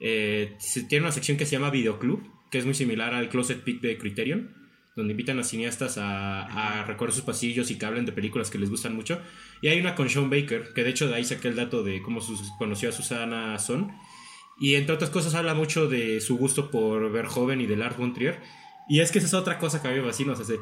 eh, 0.00 0.56
tiene 0.88 1.06
una 1.06 1.12
sección 1.12 1.38
que 1.38 1.46
se 1.46 1.52
llama 1.52 1.70
Videoclub, 1.70 2.22
que 2.50 2.58
es 2.58 2.66
muy 2.66 2.74
similar 2.74 3.14
al 3.14 3.30
Closet 3.30 3.64
Peak 3.64 3.80
de 3.80 3.96
Criterion 3.96 4.59
donde 4.96 5.12
invitan 5.12 5.38
a 5.38 5.44
cineastas 5.44 5.98
a, 5.98 6.84
recorrer 6.86 7.14
sus 7.14 7.22
pasillos 7.22 7.70
y 7.70 7.78
que 7.78 7.86
hablen 7.86 8.06
de 8.06 8.12
películas 8.12 8.50
que 8.50 8.58
les 8.58 8.70
gustan 8.70 8.94
mucho. 8.94 9.20
Y 9.62 9.68
hay 9.68 9.80
una 9.80 9.94
con 9.94 10.08
Sean 10.08 10.30
Baker, 10.30 10.72
que 10.74 10.82
de 10.82 10.90
hecho 10.90 11.08
de 11.08 11.14
ahí 11.14 11.24
saqué 11.24 11.48
el 11.48 11.56
dato 11.56 11.82
de 11.82 12.02
cómo 12.02 12.20
conoció 12.58 12.88
a 12.88 12.92
Susana 12.92 13.58
Son. 13.58 13.92
Y 14.58 14.74
entre 14.74 14.94
otras 14.94 15.10
cosas 15.10 15.34
habla 15.34 15.54
mucho 15.54 15.88
de 15.88 16.20
su 16.20 16.36
gusto 16.36 16.70
por 16.70 17.10
ver 17.12 17.26
joven 17.26 17.60
y 17.60 17.66
de 17.66 17.76
Lars 17.76 17.96
von 17.96 18.12
Trier. 18.12 18.40
Y 18.88 19.00
es 19.00 19.10
que 19.12 19.18
esa 19.18 19.28
es 19.28 19.34
otra 19.34 19.58
cosa 19.58 19.80
que 19.80 19.88
a 19.88 19.92
mí 19.92 19.98
me 19.98 20.06
fascina. 20.06 20.32
O 20.32 20.36
sea, 20.36 20.56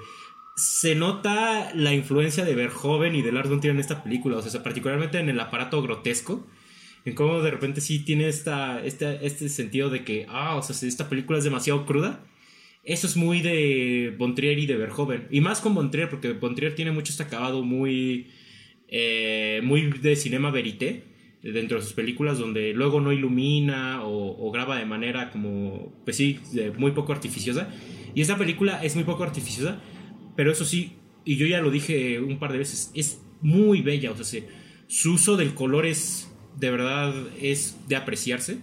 se, 0.56 0.94
nota 0.94 1.72
la 1.74 1.94
influencia 1.94 2.44
de 2.44 2.54
ver 2.54 2.70
joven 2.70 3.16
y 3.16 3.22
de 3.22 3.32
Lars 3.32 3.48
von 3.48 3.60
Trier 3.60 3.74
en 3.74 3.80
esta 3.80 4.04
película. 4.04 4.36
O 4.36 4.42
sea, 4.42 4.62
particularmente 4.62 5.18
en 5.18 5.28
el 5.28 5.40
aparato 5.40 5.82
grotesco. 5.82 6.46
En 7.04 7.14
cómo 7.14 7.40
de 7.40 7.50
repente 7.50 7.80
sí 7.80 8.04
tiene 8.04 8.28
esta, 8.28 8.84
este, 8.84 9.26
este 9.26 9.48
sentido 9.48 9.88
de 9.88 10.04
que, 10.04 10.26
ah, 10.28 10.56
o 10.56 10.62
sea, 10.62 10.76
esta 10.86 11.08
película 11.08 11.38
es 11.38 11.44
demasiado 11.44 11.86
cruda 11.86 12.20
eso 12.84 13.06
es 13.06 13.16
muy 13.16 13.40
de 13.40 14.14
Bontrier 14.16 14.58
y 14.58 14.66
de 14.66 14.76
Verhoeven. 14.76 15.28
Y 15.30 15.40
más 15.40 15.60
con 15.60 15.74
Bontrier, 15.74 16.08
porque 16.08 16.32
Bontrier 16.32 16.74
tiene 16.74 16.90
mucho 16.90 17.12
este 17.12 17.22
acabado 17.22 17.62
muy, 17.62 18.28
eh, 18.88 19.60
muy 19.62 19.90
de 19.90 20.16
cinema 20.16 20.50
verité 20.50 21.04
dentro 21.42 21.78
de 21.78 21.84
sus 21.84 21.92
películas, 21.92 22.38
donde 22.38 22.72
luego 22.72 23.00
no 23.00 23.12
ilumina 23.12 24.00
o, 24.02 24.50
graba 24.50 24.78
de 24.78 24.86
manera 24.86 25.30
como, 25.30 25.92
pues 26.04 26.16
sí, 26.16 26.40
muy 26.78 26.92
poco 26.92 27.12
artificiosa. 27.12 27.68
Y 28.14 28.22
esta 28.22 28.38
película 28.38 28.82
es 28.82 28.94
muy 28.94 29.04
poco 29.04 29.22
artificiosa, 29.22 29.80
pero 30.36 30.50
eso 30.50 30.64
sí, 30.64 30.94
y 31.24 31.36
yo 31.36 31.46
ya 31.46 31.60
lo 31.60 31.70
dije 31.70 32.20
un 32.20 32.38
par 32.38 32.52
de 32.52 32.58
veces, 32.58 32.90
es 32.94 33.20
muy 33.40 33.82
bella. 33.82 34.10
O 34.10 34.24
sea, 34.24 34.42
su 34.86 35.12
uso 35.12 35.36
del 35.36 35.54
color 35.54 35.86
es, 35.86 36.32
de 36.56 36.70
verdad, 36.70 37.14
es 37.40 37.76
de 37.86 37.96
apreciarse 37.96 38.58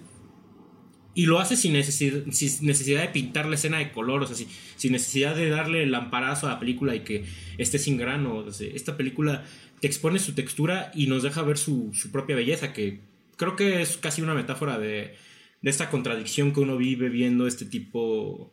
y 1.15 1.25
lo 1.25 1.39
hace 1.39 1.55
sin 1.55 1.73
necesidad, 1.73 2.23
sin 2.31 2.67
necesidad 2.67 3.01
de 3.01 3.07
pintar 3.07 3.45
la 3.45 3.55
escena 3.55 3.79
de 3.79 3.91
color, 3.91 4.21
o 4.21 4.27
sea, 4.27 4.35
sin, 4.35 4.91
necesidad 4.91 5.33
de 5.33 5.49
darle 5.49 5.81
el 5.81 5.91
lamparazo 5.91 6.45
a 6.45 6.51
la 6.51 6.59
película 6.59 6.93
y 6.93 6.99
que 6.99 7.23
esté 7.57 7.79
sin 7.79 7.97
grano. 7.97 8.45
esta 8.49 8.97
película 8.97 9.45
te 9.79 9.87
expone 9.87 10.19
su 10.19 10.33
textura 10.33 10.91
y 10.93 11.07
nos 11.07 11.23
deja 11.23 11.41
ver 11.41 11.57
su, 11.57 11.91
propia 12.11 12.35
belleza, 12.35 12.73
que 12.73 12.99
creo 13.37 13.55
que 13.55 13.81
es 13.81 13.95
casi 13.95 14.21
una 14.21 14.33
metáfora 14.33 14.77
de, 14.77 15.15
esta 15.63 15.89
contradicción 15.89 16.53
que 16.53 16.59
uno 16.59 16.77
vive 16.77 17.09
viendo 17.09 17.47
este 17.47 17.65
tipo 17.65 18.51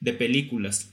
de 0.00 0.12
películas. 0.12 0.92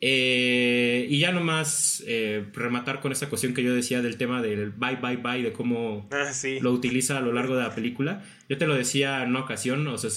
Eh, 0.00 1.06
y 1.08 1.18
ya 1.18 1.32
nomás 1.32 2.02
eh, 2.06 2.44
rematar 2.52 3.00
con 3.00 3.12
esta 3.12 3.28
cuestión 3.28 3.54
que 3.54 3.62
yo 3.62 3.74
decía 3.74 4.02
del 4.02 4.18
tema 4.18 4.42
del 4.42 4.70
bye, 4.70 4.96
bye, 4.96 5.16
bye, 5.16 5.42
de 5.42 5.52
cómo 5.52 6.08
ah, 6.12 6.30
lo 6.60 6.72
utiliza 6.72 7.16
a 7.16 7.20
lo 7.20 7.32
largo 7.32 7.56
de 7.56 7.62
la 7.62 7.74
película. 7.74 8.22
Yo 8.48 8.58
te 8.58 8.66
lo 8.66 8.74
decía 8.74 9.22
en 9.22 9.30
una 9.30 9.40
ocasión, 9.40 9.86
o 9.86 9.96
sea, 9.96 10.10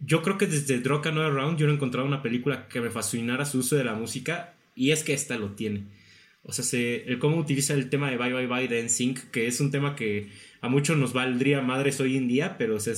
yo 0.00 0.22
creo 0.22 0.38
que 0.38 0.46
desde 0.46 0.78
Drunk 0.78 1.06
Another 1.06 1.32
Round 1.32 1.58
yo 1.58 1.66
no 1.66 1.72
he 1.72 1.76
encontrado 1.76 2.06
una 2.06 2.22
película 2.22 2.68
que 2.68 2.80
me 2.80 2.90
fascinara 2.90 3.44
su 3.44 3.58
uso 3.58 3.76
de 3.76 3.84
la 3.84 3.94
música 3.94 4.54
y 4.74 4.90
es 4.92 5.04
que 5.04 5.12
esta 5.12 5.36
lo 5.36 5.50
tiene. 5.52 5.84
O 6.44 6.52
sea, 6.52 6.80
el 6.80 7.18
cómo 7.18 7.36
utiliza 7.36 7.74
el 7.74 7.88
tema 7.88 8.10
de 8.10 8.16
Bye 8.16 8.32
Bye 8.32 8.46
Bye 8.46 8.68
de 8.68 8.82
NSYNC, 8.82 9.30
que 9.30 9.46
es 9.46 9.60
un 9.60 9.70
tema 9.70 9.94
que 9.94 10.28
a 10.60 10.68
muchos 10.68 10.96
nos 10.96 11.12
valdría 11.12 11.60
madres 11.60 12.00
hoy 12.00 12.16
en 12.16 12.26
día, 12.26 12.56
pero 12.58 12.76
o 12.76 12.80
sea, 12.80 12.94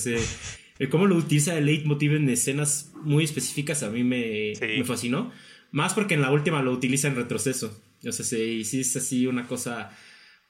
el 0.78 0.88
cómo 0.88 1.06
lo 1.06 1.16
utiliza 1.16 1.56
el 1.58 1.66
leitmotiv 1.66 2.14
en 2.14 2.28
escenas 2.28 2.92
muy 3.02 3.24
específicas 3.24 3.82
a 3.82 3.90
mí 3.90 4.02
me, 4.02 4.54
me 4.60 4.84
fascinó. 4.84 5.30
Más 5.74 5.92
porque 5.92 6.14
en 6.14 6.20
la 6.20 6.30
última 6.30 6.62
lo 6.62 6.70
utiliza 6.70 7.08
en 7.08 7.16
retroceso. 7.16 7.82
O 8.06 8.12
sea, 8.12 8.24
sí, 8.24 8.62
sí 8.62 8.82
es 8.82 8.94
así 8.94 9.26
una 9.26 9.48
cosa 9.48 9.90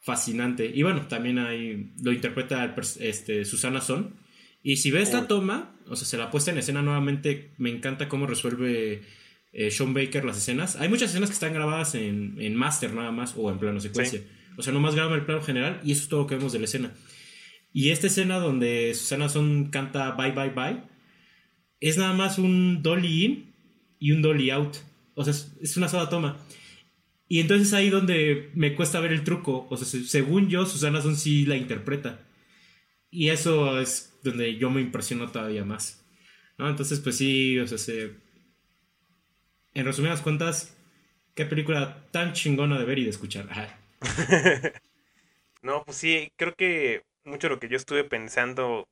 fascinante. 0.02 0.70
Y 0.72 0.82
bueno, 0.82 1.06
también 1.08 1.38
hay, 1.38 1.94
lo 2.02 2.12
interpreta 2.12 2.74
este, 3.00 3.46
Susana 3.46 3.80
Son. 3.80 4.16
Y 4.62 4.76
si 4.76 4.90
ves 4.90 5.14
la 5.14 5.26
toma, 5.26 5.78
o 5.88 5.96
sea, 5.96 6.06
se 6.06 6.18
la 6.18 6.30
puesta 6.30 6.50
en 6.50 6.58
escena 6.58 6.82
nuevamente, 6.82 7.54
me 7.56 7.70
encanta 7.70 8.06
cómo 8.06 8.26
resuelve 8.26 9.00
eh, 9.54 9.70
Sean 9.70 9.94
Baker 9.94 10.26
las 10.26 10.36
escenas. 10.36 10.76
Hay 10.76 10.90
muchas 10.90 11.08
escenas 11.08 11.30
que 11.30 11.34
están 11.34 11.54
grabadas 11.54 11.94
en, 11.94 12.36
en 12.38 12.54
master 12.54 12.92
nada 12.92 13.10
más 13.10 13.32
o 13.34 13.50
en 13.50 13.58
plano 13.58 13.80
secuencia. 13.80 14.20
O 14.58 14.62
sea, 14.62 14.74
nomás 14.74 14.94
graba 14.94 15.14
el 15.14 15.24
plano 15.24 15.40
general 15.40 15.80
y 15.82 15.92
eso 15.92 16.02
es 16.02 16.08
todo 16.10 16.20
lo 16.20 16.26
que 16.26 16.36
vemos 16.36 16.52
de 16.52 16.58
la 16.58 16.66
escena. 16.66 16.92
Y 17.72 17.88
esta 17.88 18.08
escena 18.08 18.40
donde 18.40 18.92
Susana 18.92 19.30
Son 19.30 19.70
canta 19.70 20.10
Bye 20.10 20.32
Bye 20.32 20.50
Bye 20.50 20.82
es 21.80 21.96
nada 21.96 22.12
más 22.12 22.38
un 22.38 22.82
dolly 22.82 23.24
in 23.24 23.54
y 23.98 24.12
un 24.12 24.20
dolly 24.20 24.50
out. 24.50 24.76
O 25.14 25.24
sea, 25.24 25.32
es, 25.60 25.76
una 25.76 25.88
sola 25.88 26.08
toma. 26.08 26.38
Y 27.28 27.40
entonces 27.40 27.72
ahí 27.72 27.90
donde 27.90 28.50
me 28.54 28.74
cuesta 28.74 29.00
ver 29.00 29.12
el 29.12 29.24
truco. 29.24 29.66
O 29.70 29.76
sea, 29.76 29.86
según 29.86 30.48
yo, 30.48 30.66
Susana 30.66 31.00
Son 31.00 31.16
sí 31.16 31.46
la 31.46 31.56
interpreta. 31.56 32.20
Y 33.10 33.30
eso 33.30 33.80
es 33.80 34.18
donde 34.22 34.56
yo 34.56 34.70
me 34.70 34.80
impresiono 34.80 35.30
todavía 35.30 35.64
más. 35.64 36.04
¿no? 36.58 36.68
Entonces, 36.68 37.00
pues 37.00 37.16
sí, 37.16 37.58
o 37.58 37.66
sea, 37.66 37.78
se... 37.78 38.16
en 39.74 39.84
resumidas 39.84 40.20
cuentas, 40.20 40.76
qué 41.34 41.44
película 41.46 42.06
tan 42.10 42.32
chingona 42.32 42.78
de 42.78 42.84
ver 42.84 42.98
y 42.98 43.04
de 43.04 43.10
escuchar. 43.10 43.48
no, 45.62 45.84
pues 45.84 45.96
sí, 45.96 46.32
creo 46.36 46.54
que 46.54 47.02
mucho 47.24 47.48
lo 47.48 47.58
que 47.58 47.68
yo 47.68 47.76
estuve 47.76 48.04
pensando 48.04 48.88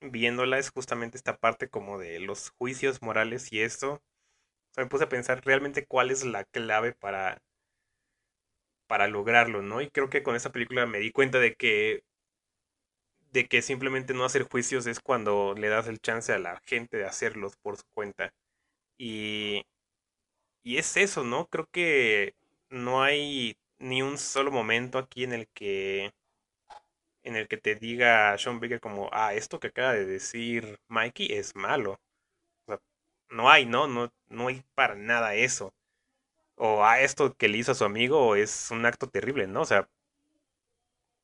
viéndola 0.00 0.58
es 0.58 0.70
justamente 0.70 1.16
esta 1.16 1.36
parte 1.36 1.68
como 1.68 1.98
de 1.98 2.20
los 2.20 2.50
juicios 2.58 3.02
morales 3.02 3.52
y 3.52 3.60
esto 3.60 4.02
me 4.76 4.86
puse 4.86 5.04
a 5.04 5.08
pensar 5.08 5.42
realmente 5.44 5.86
cuál 5.86 6.10
es 6.10 6.24
la 6.24 6.44
clave 6.44 6.92
para, 6.92 7.42
para 8.86 9.08
lograrlo, 9.08 9.62
¿no? 9.62 9.80
Y 9.80 9.90
creo 9.90 10.10
que 10.10 10.22
con 10.22 10.36
esa 10.36 10.52
película 10.52 10.86
me 10.86 10.98
di 10.98 11.10
cuenta 11.12 11.38
de 11.38 11.54
que 11.54 12.02
de 13.32 13.46
que 13.48 13.62
simplemente 13.62 14.14
no 14.14 14.24
hacer 14.24 14.44
juicios 14.44 14.86
es 14.86 15.00
cuando 15.00 15.54
le 15.56 15.68
das 15.68 15.88
el 15.88 16.00
chance 16.00 16.32
a 16.32 16.38
la 16.38 16.60
gente 16.64 16.96
de 16.96 17.04
hacerlos 17.04 17.56
por 17.56 17.76
su 17.76 17.84
cuenta. 17.94 18.32
Y, 18.98 19.64
y 20.62 20.78
es 20.78 20.96
eso, 20.96 21.24
¿no? 21.24 21.46
Creo 21.48 21.66
que 21.72 22.34
no 22.70 23.02
hay 23.02 23.56
ni 23.78 24.02
un 24.02 24.18
solo 24.18 24.50
momento 24.50 24.98
aquí 24.98 25.24
en 25.24 25.32
el 25.32 25.48
que 25.54 26.12
en 27.24 27.36
el 27.36 27.46
que 27.48 27.58
te 27.58 27.74
diga 27.74 28.38
Sean 28.38 28.58
Baker 28.60 28.80
como, 28.80 29.10
ah, 29.12 29.34
esto 29.34 29.60
que 29.60 29.66
acaba 29.68 29.92
de 29.92 30.06
decir 30.06 30.78
Mikey 30.88 31.32
es 31.32 31.54
malo 31.54 31.98
no 33.30 33.50
hay, 33.50 33.66
¿no? 33.66 33.86
No, 33.88 34.12
no 34.28 34.48
hay 34.48 34.62
para 34.74 34.94
nada 34.94 35.34
eso. 35.34 35.74
O 36.56 36.84
a 36.84 37.00
esto 37.00 37.34
que 37.36 37.48
le 37.48 37.58
hizo 37.58 37.72
a 37.72 37.76
su 37.76 37.84
amigo 37.84 38.36
es 38.36 38.70
un 38.72 38.86
acto 38.86 39.08
terrible, 39.08 39.46
¿no? 39.48 39.62
O 39.62 39.66
sea, 39.66 39.88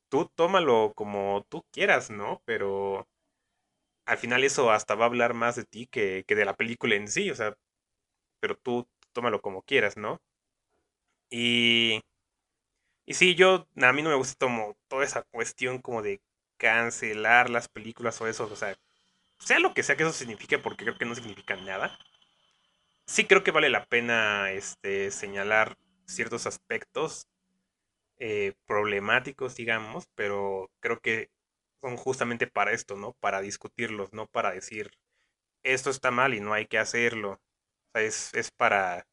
tú 0.09 0.29
tómalo 0.35 0.93
como 0.95 1.45
tú 1.49 1.65
quieras, 1.71 2.09
¿no? 2.09 2.41
Pero 2.45 3.07
al 4.05 4.17
final 4.17 4.43
eso 4.45 4.71
hasta 4.71 4.95
va 4.95 5.05
a 5.05 5.07
hablar 5.07 5.33
más 5.33 5.55
de 5.57 5.65
ti 5.65 5.87
que, 5.87 6.23
que 6.27 6.35
de 6.35 6.45
la 6.45 6.55
película 6.55 6.95
en 6.95 7.07
sí, 7.09 7.29
o 7.31 7.35
sea, 7.35 7.57
pero 8.41 8.57
tú 8.57 8.87
tómalo 9.13 9.41
como 9.41 9.63
quieras, 9.63 9.97
¿no? 9.97 10.21
Y, 11.29 11.99
Y 13.05 13.13
sí, 13.15 13.35
yo, 13.35 13.67
a 13.81 13.93
mí 13.93 14.01
no 14.01 14.09
me 14.09 14.15
gusta 14.15 14.45
como 14.45 14.77
toda 14.87 15.03
esa 15.05 15.23
cuestión 15.23 15.79
como 15.81 16.01
de 16.01 16.21
cancelar 16.57 17.49
las 17.49 17.67
películas 17.67 18.19
o 18.21 18.27
eso, 18.27 18.45
o 18.51 18.55
sea, 18.55 18.75
sea 19.45 19.59
lo 19.59 19.73
que 19.73 19.83
sea 19.83 19.95
que 19.95 20.03
eso 20.03 20.13
signifique, 20.13 20.57
porque 20.59 20.85
creo 20.85 20.97
que 20.97 21.05
no 21.05 21.15
significa 21.15 21.55
nada. 21.57 21.97
Sí 23.05 23.25
creo 23.25 23.43
que 23.43 23.51
vale 23.51 23.69
la 23.69 23.85
pena 23.85 24.51
este, 24.51 25.11
señalar 25.11 25.77
ciertos 26.05 26.47
aspectos 26.47 27.27
eh, 28.19 28.53
problemáticos, 28.65 29.55
digamos, 29.55 30.07
pero 30.15 30.71
creo 30.79 30.99
que 30.99 31.29
son 31.81 31.97
justamente 31.97 32.47
para 32.47 32.71
esto, 32.71 32.95
¿no? 32.95 33.13
Para 33.19 33.41
discutirlos, 33.41 34.13
no 34.13 34.27
para 34.27 34.51
decir 34.51 34.91
esto 35.63 35.89
está 35.89 36.11
mal 36.11 36.33
y 36.33 36.41
no 36.41 36.53
hay 36.53 36.67
que 36.67 36.79
hacerlo. 36.79 37.33
O 37.33 37.39
sea, 37.93 38.03
es, 38.03 38.33
es 38.33 38.51
para 38.51 39.05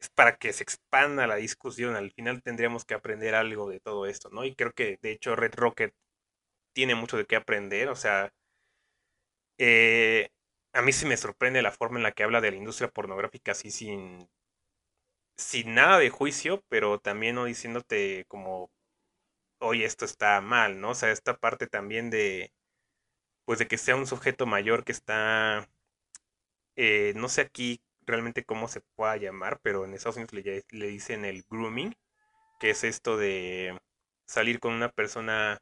es 0.00 0.08
para 0.10 0.36
que 0.36 0.52
se 0.52 0.62
expanda 0.62 1.26
la 1.26 1.36
discusión. 1.36 1.96
Al 1.96 2.10
final 2.12 2.42
tendríamos 2.42 2.84
que 2.84 2.94
aprender 2.94 3.34
algo 3.34 3.68
de 3.70 3.80
todo 3.80 4.06
esto, 4.06 4.30
¿no? 4.30 4.44
Y 4.44 4.54
creo 4.54 4.72
que 4.72 4.98
de 5.02 5.12
hecho 5.12 5.36
Red 5.36 5.54
Rocket 5.56 5.94
tiene 6.74 6.94
mucho 6.94 7.16
de 7.16 7.26
qué 7.26 7.36
aprender. 7.36 7.88
O 7.88 7.96
sea, 7.96 8.32
eh, 9.60 10.30
a 10.74 10.82
mí 10.82 10.92
sí 10.92 11.06
me 11.06 11.16
sorprende 11.18 11.62
la 11.62 11.72
forma 11.72 11.98
en 11.98 12.04
la 12.04 12.12
que 12.12 12.24
habla 12.24 12.40
de 12.42 12.52
la 12.52 12.58
industria 12.58 12.90
pornográfica 12.90 13.52
así 13.52 13.70
sin, 13.70 14.28
sin 15.36 15.74
nada 15.74 15.98
de 15.98 16.10
juicio, 16.10 16.64
pero 16.68 16.98
también 17.00 17.34
no 17.34 17.44
diciéndote 17.44 18.24
como, 18.28 18.70
oye, 19.60 19.84
esto 19.86 20.04
está 20.06 20.40
mal, 20.40 20.80
¿no? 20.80 20.90
O 20.92 20.94
sea, 20.96 21.12
esta 21.12 21.38
parte 21.38 21.66
también 21.68 22.10
de, 22.10 22.52
pues 23.46 23.58
de 23.60 23.68
que 23.68 23.78
sea 23.78 23.96
un 23.96 24.06
sujeto 24.06 24.46
mayor 24.46 24.84
que 24.84 24.92
está, 24.92 25.68
eh, 26.76 27.12
no 27.16 27.28
sé 27.28 27.42
aquí 27.42 27.80
realmente 28.06 28.44
cómo 28.44 28.68
se 28.68 28.80
pueda 28.96 29.16
llamar, 29.16 29.60
pero 29.62 29.84
en 29.84 29.94
Estados 29.94 30.16
Unidos 30.16 30.32
le, 30.32 30.64
le 30.70 30.86
dicen 30.88 31.24
el 31.24 31.44
grooming, 31.48 31.94
que 32.60 32.70
es 32.70 32.84
esto 32.84 33.16
de 33.18 33.78
salir 34.26 34.60
con 34.60 34.74
una 34.74 34.90
persona 34.90 35.60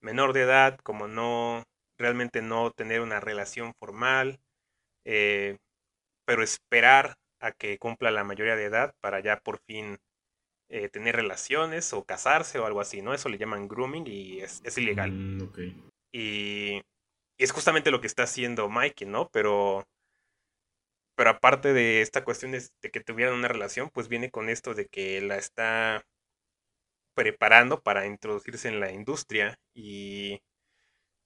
menor 0.00 0.32
de 0.34 0.42
edad, 0.42 0.78
como 0.82 1.08
no, 1.08 1.64
realmente 2.00 2.42
no 2.42 2.72
tener 2.72 3.00
una 3.02 3.20
relación 3.20 3.74
formal, 3.78 4.40
eh, 5.04 5.58
pero 6.26 6.42
esperar 6.42 7.14
a 7.40 7.52
que 7.52 7.78
cumpla 7.78 8.10
la 8.10 8.24
mayoría 8.24 8.56
de 8.56 8.64
edad 8.64 8.94
para 9.00 9.20
ya 9.20 9.38
por 9.40 9.60
fin 9.66 9.98
eh, 10.70 10.88
tener 10.88 11.16
relaciones 11.16 11.92
o 11.92 12.04
casarse 12.04 12.58
o 12.58 12.66
algo 12.66 12.80
así, 12.80 13.02
¿no? 13.02 13.14
Eso 13.14 13.28
le 13.28 13.38
llaman 13.38 13.68
grooming 13.68 14.06
y 14.06 14.40
es, 14.40 14.62
ilegal. 14.78 15.12
Mm, 15.12 15.52
y, 16.12 16.76
y, 16.76 16.82
es 17.38 17.52
justamente 17.52 17.90
lo 17.90 18.00
que 18.00 18.06
está 18.06 18.24
haciendo 18.24 18.68
Mikey, 18.68 19.06
¿no? 19.06 19.28
Pero, 19.30 19.86
pero 21.16 21.30
aparte 21.30 21.72
de 21.72 22.00
esta 22.00 22.24
cuestión 22.24 22.52
de, 22.52 22.62
de 22.82 22.90
que 22.90 23.00
tuvieran 23.00 23.34
una 23.34 23.48
relación, 23.48 23.90
pues 23.90 24.08
viene 24.08 24.30
con 24.30 24.48
esto 24.48 24.74
de 24.74 24.86
que 24.86 25.20
la 25.20 25.36
está 25.36 26.04
preparando 27.14 27.82
para 27.82 28.06
introducirse 28.06 28.68
en 28.68 28.80
la 28.80 28.92
industria 28.92 29.58
y, 29.74 30.40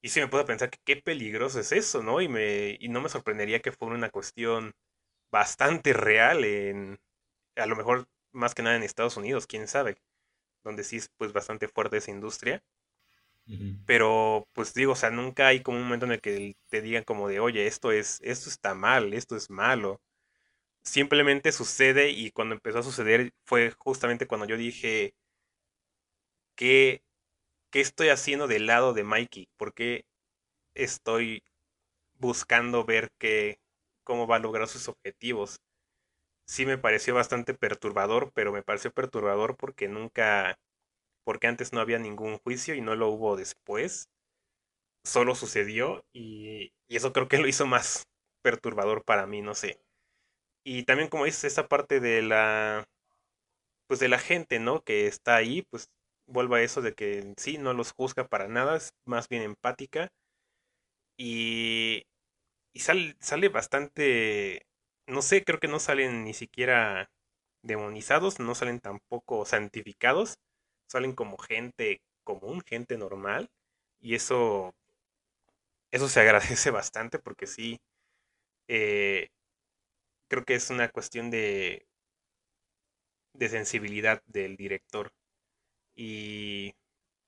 y 0.05 0.11
sí 0.11 0.20
me 0.20 0.28
puedo 0.28 0.44
pensar 0.44 0.68
que 0.68 0.78
qué 0.84 0.96
peligroso 0.96 1.59
es 1.61 1.72
eso, 1.72 2.02
¿no? 2.02 2.20
Y, 2.20 2.28
me, 2.28 2.76
y 2.78 2.88
no 2.90 3.00
me 3.00 3.09
sorprendería 3.09 3.61
que 3.61 3.72
fuera 3.72 3.94
una 3.94 4.11
cuestión 4.11 4.74
bastante 5.32 5.94
real 5.94 6.44
en, 6.44 6.98
a 7.57 7.64
lo 7.64 7.74
mejor 7.74 8.07
más 8.30 8.55
que 8.55 8.62
nada 8.62 8.76
en 8.76 8.82
Estados 8.82 9.16
Unidos, 9.16 9.46
quién 9.46 9.66
sabe, 9.66 9.96
donde 10.62 10.84
sí 10.84 10.98
es 10.98 11.09
pues 11.16 11.32
bastante 11.32 11.68
fuerte 11.68 11.96
esa 11.96 12.11
industria. 12.11 12.62
Pero 13.86 14.46
pues 14.52 14.74
digo, 14.74 14.92
o 14.92 14.96
sea, 14.96 15.11
nunca 15.11 15.46
hay 15.46 15.62
como 15.62 15.78
un 15.78 15.84
momento 15.84 16.05
en 16.05 16.12
el 16.12 16.20
que 16.20 16.55
te 16.68 16.82
digan 16.82 17.05
como 17.05 17.26
de, 17.28 17.40
oye, 17.40 17.66
esto 17.66 17.90
es, 17.90 18.20
esto 18.22 18.50
está 18.50 18.74
mal, 18.74 19.14
esto 19.14 19.36
es 19.36 19.48
malo. 19.48 20.02
Simplemente 20.82 21.52
sucede 21.52 22.11
y 22.11 22.30
cuando 22.30 22.55
empezó 22.57 22.80
a 22.80 22.82
suceder 22.82 23.32
fue 23.46 23.72
justamente 23.78 24.26
cuando 24.26 24.46
yo 24.46 24.59
dije, 24.59 25.14
¿qué, 26.57 27.02
qué 27.75 27.81
estoy 27.81 28.11
haciendo 28.11 28.47
del 28.47 28.68
lado 28.68 28.95
de 28.95 29.03
Mikey? 29.03 29.49
¿Por 29.57 29.75
qué 29.75 30.07
estoy 30.75 31.43
buscando 32.14 32.85
ver 32.85 33.11
qué, 33.18 33.59
cómo 34.05 34.29
va 34.29 34.37
a 34.37 34.41
lograr 34.41 34.68
sus 34.68 34.89
objetivos? 34.89 35.61
Sí 36.47 36.66
me 36.66 36.79
pareció 36.79 37.14
bastante 37.14 37.55
perturbador, 37.55 38.31
pero 38.35 38.53
me 38.53 38.62
pareció 38.62 38.93
perturbador 38.93 39.57
porque 39.57 39.89
nunca, 39.89 40.59
porque 41.25 41.49
antes 41.49 41.72
no 41.72 41.81
había 41.81 41.99
ningún 41.99 42.39
juicio 42.39 42.75
y 42.77 42.81
no 42.81 42.95
lo 42.97 43.09
hubo 43.09 43.37
después. 43.37 44.09
Solo 45.05 45.35
sucedió 45.35 46.05
y, 46.12 46.72
y 46.89 46.97
eso 46.97 47.12
creo 47.12 47.29
que 47.29 47.39
lo 47.39 47.49
hizo 47.49 47.66
más 47.66 48.05
perturbador 48.43 49.05
para 49.05 49.27
mí, 49.27 49.43
no 49.43 49.55
sé. 49.55 49.81
Y 50.64 50.85
también 50.85 51.11
como 51.11 51.27
dices, 51.27 51.45
esa 51.45 51.68
parte 51.68 52.01
de 52.01 52.22
la, 52.22 52.89
pues 53.87 54.01
de 54.01 54.09
la 54.09 54.18
gente, 54.18 54.59
¿no? 54.59 54.83
Que 54.83 55.07
está 55.07 55.37
ahí, 55.37 55.62
pues 55.62 55.89
vuelvo 56.27 56.57
a 56.57 56.62
eso 56.62 56.83
de 56.83 56.95
que 56.95 57.35
sí, 57.37 57.59
no 57.59 57.72
los 57.75 57.93
juzga 57.93 58.29
para 58.29 58.49
nada, 58.49 58.77
es 58.77 58.91
más 59.07 59.29
bien 59.29 59.43
empática. 59.43 60.11
Y, 61.16 62.03
y 62.75 62.81
sale, 62.81 63.16
sale 63.20 63.49
bastante, 63.51 64.66
no 65.09 65.22
sé, 65.22 65.45
creo 65.45 65.61
que 65.61 65.68
no 65.68 65.81
salen 65.81 66.25
ni 66.25 66.35
siquiera 66.35 67.11
demonizados, 67.62 68.41
no 68.41 68.55
salen 68.55 68.81
tampoco 68.81 69.47
santificados, 69.47 70.37
salen 70.89 71.14
como 71.14 71.39
gente 71.39 72.01
común, 72.25 72.62
gente 72.66 72.99
normal. 72.99 73.49
Y 74.01 74.14
eso, 74.16 74.75
eso 75.91 76.09
se 76.09 76.20
agradece 76.20 76.70
bastante 76.70 77.18
porque 77.18 77.47
sí, 77.47 77.79
eh, 78.68 79.29
creo 80.29 80.45
que 80.45 80.55
es 80.55 80.68
una 80.70 80.91
cuestión 80.91 81.31
de, 81.31 81.87
de 83.35 83.49
sensibilidad 83.49 84.22
del 84.27 84.57
director 84.57 85.12
y 85.95 86.74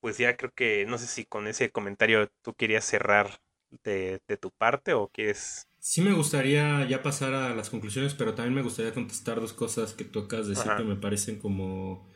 pues 0.00 0.18
ya 0.18 0.36
creo 0.36 0.52
que, 0.54 0.86
no 0.86 0.98
sé 0.98 1.06
si 1.06 1.24
con 1.24 1.46
ese 1.46 1.70
comentario 1.70 2.30
tú 2.42 2.54
querías 2.54 2.84
cerrar 2.84 3.40
de, 3.84 4.20
tu 4.40 4.50
parte 4.50 4.92
o 4.92 5.08
quieres... 5.08 5.66
Sí 5.78 6.00
me 6.00 6.12
gustaría 6.12 6.86
ya 6.88 7.02
pasar 7.02 7.34
a 7.34 7.54
las 7.54 7.70
conclusiones, 7.70 8.14
pero 8.14 8.34
también 8.34 8.54
me 8.54 8.62
gustaría 8.62 8.92
contestar 8.92 9.40
dos 9.40 9.52
cosas 9.52 9.92
que 9.92 10.04
tú 10.04 10.20
acabas 10.20 10.48
de 10.48 10.54
decir 10.54 10.72
que 10.76 10.84
me 10.84 10.96
parecen 10.96 11.38
como 11.38 12.08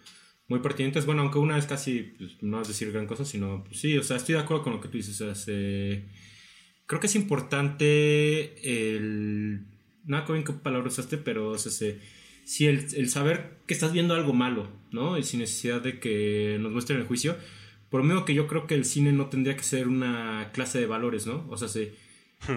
muy 0.49 0.59
pertinentes. 0.59 1.07
Bueno, 1.07 1.23
aunque 1.23 1.39
una 1.39 1.57
es 1.57 1.67
casi, 1.67 2.03
pues, 2.19 2.43
no 2.43 2.61
es 2.61 2.69
decir 2.69 2.91
gran 2.91 3.07
cosa, 3.07 3.25
sino, 3.25 3.63
pues, 3.65 3.79
sí, 3.81 3.97
o 3.97 4.03
sea, 4.03 4.17
estoy 4.17 4.35
de 4.35 4.41
acuerdo 4.41 4.65
con 4.65 4.73
lo 4.73 4.81
que 4.81 4.89
tú 4.89 4.97
dices. 4.97 5.21
O 5.21 5.35
sea, 5.35 5.55
creo 6.87 7.01
que 7.01 7.07
es 7.07 7.15
importante 7.15 8.87
el... 8.95 9.67
No 10.05 10.25
qué 10.25 10.53
palabras 10.53 10.95
usaste, 10.95 11.19
pero 11.19 11.51
o 11.51 11.59
sea, 11.59 11.71
se 11.71 12.01
si 12.51 12.67
el, 12.67 13.09
saber 13.09 13.61
que 13.69 13.75
estás 13.75 13.93
viendo 13.93 14.13
algo 14.13 14.33
malo, 14.33 14.67
¿no? 14.91 15.17
Y 15.17 15.23
sin 15.23 15.39
necesidad 15.39 15.81
de 15.81 16.01
que 16.01 16.59
nos 16.59 16.73
muestren 16.73 16.99
el 16.99 17.07
juicio. 17.07 17.37
Por 17.91 18.01
lo 18.01 18.07
mismo 18.09 18.25
que 18.25 18.35
yo 18.35 18.49
creo 18.49 18.67
que 18.67 18.75
el 18.75 18.85
cine 18.85 19.13
no 19.13 19.29
tendría 19.29 19.57
que 19.57 19.63
ser 19.63 19.87
una 19.87 20.51
clase 20.53 20.81
de 20.81 20.87
valores, 20.87 21.29
¿no? 21.29 21.47
O 21.49 21.57
sea, 21.57 21.69
se, 21.69 21.95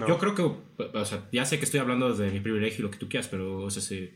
yo 0.08 0.18
creo 0.18 0.34
que, 0.34 0.42
o 0.42 1.04
sea, 1.04 1.28
ya 1.30 1.44
sé 1.44 1.60
que 1.60 1.64
estoy 1.64 1.78
hablando 1.78 2.12
desde 2.12 2.32
mi 2.32 2.40
privilegio 2.40 2.80
y 2.80 2.82
lo 2.82 2.90
que 2.90 2.98
tú 2.98 3.08
quieras, 3.08 3.28
pero, 3.28 3.58
o 3.58 3.70
sea, 3.70 3.82
se, 3.82 4.14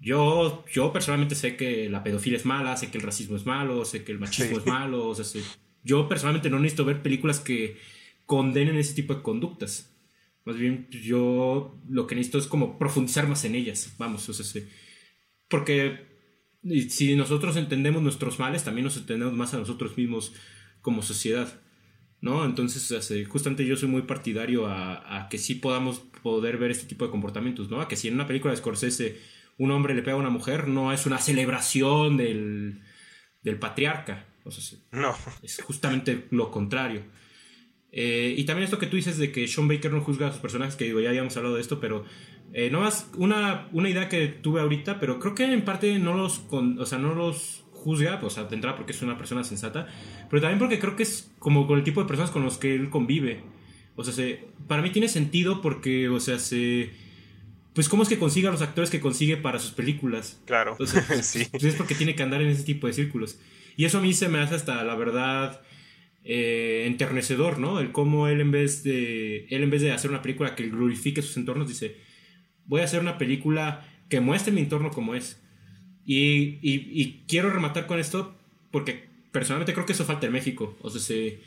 yo, 0.00 0.64
yo 0.72 0.92
personalmente 0.92 1.36
sé 1.36 1.56
que 1.56 1.88
la 1.88 2.02
pedofilia 2.02 2.36
es 2.36 2.44
mala, 2.44 2.76
sé 2.76 2.90
que 2.90 2.98
el 2.98 3.04
racismo 3.04 3.36
es 3.36 3.46
malo, 3.46 3.84
sé 3.84 4.02
que 4.02 4.10
el 4.10 4.18
machismo 4.18 4.58
es 4.58 4.66
malo, 4.66 5.06
o 5.06 5.14
sea, 5.14 5.40
yo 5.84 6.08
personalmente 6.08 6.50
no 6.50 6.58
necesito 6.58 6.84
ver 6.84 7.02
películas 7.02 7.38
que 7.38 7.76
condenen 8.24 8.76
ese 8.76 8.94
tipo 8.94 9.14
de 9.14 9.22
conductas. 9.22 9.96
Más 10.44 10.56
bien, 10.56 10.88
yo 10.90 11.80
lo 11.88 12.08
que 12.08 12.16
necesito 12.16 12.38
es 12.38 12.48
como 12.48 12.76
profundizar 12.76 13.28
más 13.28 13.44
en 13.44 13.54
ellas, 13.54 13.94
vamos, 13.98 14.28
o 14.28 14.34
sea, 14.34 14.44
se, 14.44 14.68
porque 15.48 16.06
si 16.88 17.14
nosotros 17.14 17.56
entendemos 17.56 18.02
nuestros 18.02 18.38
males, 18.38 18.64
también 18.64 18.84
nos 18.84 18.96
entendemos 18.96 19.34
más 19.34 19.54
a 19.54 19.58
nosotros 19.58 19.96
mismos 19.96 20.32
como 20.80 21.02
sociedad. 21.02 21.60
¿no? 22.20 22.44
Entonces, 22.44 23.26
justamente 23.28 23.64
yo 23.64 23.76
soy 23.76 23.88
muy 23.88 24.02
partidario 24.02 24.66
a, 24.66 25.28
que 25.30 25.38
sí 25.38 25.54
podamos 25.54 26.00
poder 26.22 26.58
ver 26.58 26.70
este 26.70 26.86
tipo 26.86 27.04
de 27.04 27.10
comportamientos, 27.10 27.70
¿no? 27.70 27.80
A 27.80 27.88
que 27.88 27.96
si 27.96 28.08
en 28.08 28.14
una 28.14 28.26
película 28.26 28.52
de 28.52 28.58
Scorsese 28.58 29.20
un 29.58 29.70
hombre 29.70 29.94
le 29.94 30.02
pega 30.02 30.16
a 30.16 30.20
una 30.20 30.30
mujer, 30.30 30.68
no 30.68 30.92
es 30.92 31.06
una 31.06 31.18
celebración 31.18 32.16
del, 32.16 32.82
del 33.42 33.58
patriarca. 33.58 34.26
O 34.44 34.50
sea, 34.50 34.78
no. 34.92 35.14
Es 35.42 35.62
justamente 35.62 36.26
lo 36.30 36.50
contrario. 36.50 37.04
Eh, 37.92 38.34
y 38.36 38.44
también 38.44 38.64
esto 38.64 38.78
que 38.78 38.86
tú 38.86 38.96
dices 38.96 39.16
de 39.18 39.32
que 39.32 39.48
Sean 39.48 39.68
Baker 39.68 39.92
no 39.92 40.02
juzga 40.02 40.28
a 40.28 40.32
sus 40.32 40.40
personajes, 40.40 40.76
que 40.76 40.84
digo, 40.84 41.00
ya 41.00 41.08
habíamos 41.08 41.36
hablado 41.36 41.54
de 41.54 41.62
esto, 41.62 41.80
pero 41.80 42.04
eh, 42.52 42.70
no 42.70 42.80
más 42.80 43.10
una, 43.16 43.68
una 43.72 43.88
idea 43.88 44.08
que 44.08 44.28
tuve 44.28 44.60
ahorita, 44.60 44.98
pero 44.98 45.18
creo 45.18 45.34
que 45.34 45.44
en 45.44 45.64
parte 45.64 45.98
no 45.98 46.14
los, 46.14 46.42
o 46.50 46.86
sea, 46.86 46.98
no 46.98 47.14
los 47.14 47.64
juzga, 47.72 48.18
o 48.22 48.30
sea, 48.30 48.48
entrada 48.50 48.76
porque 48.76 48.92
es 48.92 49.02
una 49.02 49.16
persona 49.16 49.44
sensata, 49.44 49.86
pero 50.28 50.42
también 50.42 50.58
porque 50.58 50.78
creo 50.78 50.96
que 50.96 51.04
es 51.04 51.30
como 51.38 51.66
con 51.66 51.78
el 51.78 51.84
tipo 51.84 52.00
de 52.00 52.08
personas 52.08 52.30
con 52.30 52.42
los 52.42 52.58
que 52.58 52.74
él 52.74 52.90
convive. 52.90 53.42
O 53.94 54.04
sea, 54.04 54.12
se, 54.12 54.44
para 54.66 54.82
mí 54.82 54.90
tiene 54.90 55.08
sentido 55.08 55.62
porque, 55.62 56.08
o 56.08 56.20
sea, 56.20 56.38
se... 56.38 56.90
Pues 57.74 57.88
cómo 57.88 58.02
es 58.02 58.08
que 58.08 58.18
consigue 58.18 58.48
a 58.48 58.50
los 58.50 58.62
actores 58.62 58.88
que 58.88 59.00
consigue 59.00 59.36
para 59.36 59.58
sus 59.58 59.72
películas. 59.72 60.40
Claro. 60.46 60.76
sí. 61.22 61.46
Pues 61.50 61.64
es 61.64 61.74
porque 61.74 61.94
tiene 61.94 62.14
que 62.14 62.22
andar 62.22 62.40
en 62.40 62.48
ese 62.48 62.64
tipo 62.64 62.86
de 62.86 62.94
círculos. 62.94 63.38
Y 63.76 63.84
eso 63.84 63.98
a 63.98 64.00
mí 64.00 64.14
se 64.14 64.28
me 64.28 64.38
hace 64.38 64.54
hasta, 64.54 64.82
la 64.82 64.94
verdad, 64.94 65.60
eh, 66.24 66.84
enternecedor, 66.86 67.58
¿no? 67.58 67.78
El 67.78 67.92
cómo 67.92 68.28
él 68.28 68.40
en 68.40 68.50
vez 68.50 68.82
de 68.82 69.46
él 69.48 69.62
en 69.62 69.70
vez 69.70 69.82
de 69.82 69.92
hacer 69.92 70.10
una 70.10 70.22
película 70.22 70.56
que 70.56 70.68
glorifique 70.68 71.22
sus 71.22 71.36
entornos 71.36 71.68
dice, 71.68 71.98
voy 72.66 72.80
a 72.80 72.84
hacer 72.84 73.00
una 73.00 73.18
película 73.18 73.86
que 74.08 74.20
muestre 74.20 74.52
mi 74.52 74.60
entorno 74.60 74.90
como 74.90 75.14
es. 75.14 75.40
Y, 76.04 77.22
quiero 77.26 77.50
rematar 77.50 77.86
con 77.86 77.98
esto 77.98 78.34
porque 78.70 79.08
personalmente 79.32 79.74
creo 79.74 79.86
que 79.86 79.92
eso 79.92 80.04
falta 80.04 80.26
en 80.26 80.32
México. 80.32 80.76
O 80.80 80.90
sea, 80.90 81.00
sí, 81.00 81.38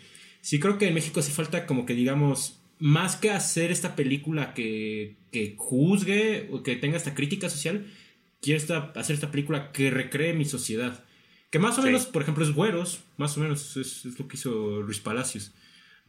sí 0.41 0.59
creo 0.59 0.78
que 0.78 0.88
en 0.88 0.93
México 0.93 1.22
sí 1.22 1.32
falta 1.32 1.65
como 1.65 1.86
que 1.86 1.93
digamos, 1.93 2.59
más 2.80 3.15
que 3.15 3.32
hacer 3.32 3.72
esta 3.72 3.95
película 3.95 4.53
que, 4.53 5.15
que 5.32 5.55
juzgue 5.57 6.49
o 6.51 6.63
que 6.63 6.76
tenga 6.76 6.97
esta 6.97 7.15
crítica 7.15 7.49
social, 7.49 7.86
quiero 8.41 8.91
hacer 8.95 9.13
esta 9.13 9.32
película 9.32 9.72
que 9.72 9.91
recree 9.91 10.34
mi 10.34 10.45
sociedad. 10.45 11.03
Que 11.49 11.59
más 11.59 11.80
o 11.80 11.82
menos, 11.82 12.05
por 12.05 12.22
ejemplo, 12.22 12.43
es 12.43 12.51
Güeros, 12.51 13.01
más 13.17 13.36
o 13.38 13.41
menos 13.41 13.76
es, 13.76 14.05
lo 14.20 14.28
que 14.28 14.38
hizo 14.38 14.82
Luis 14.82 14.99
Palacios. 14.99 15.51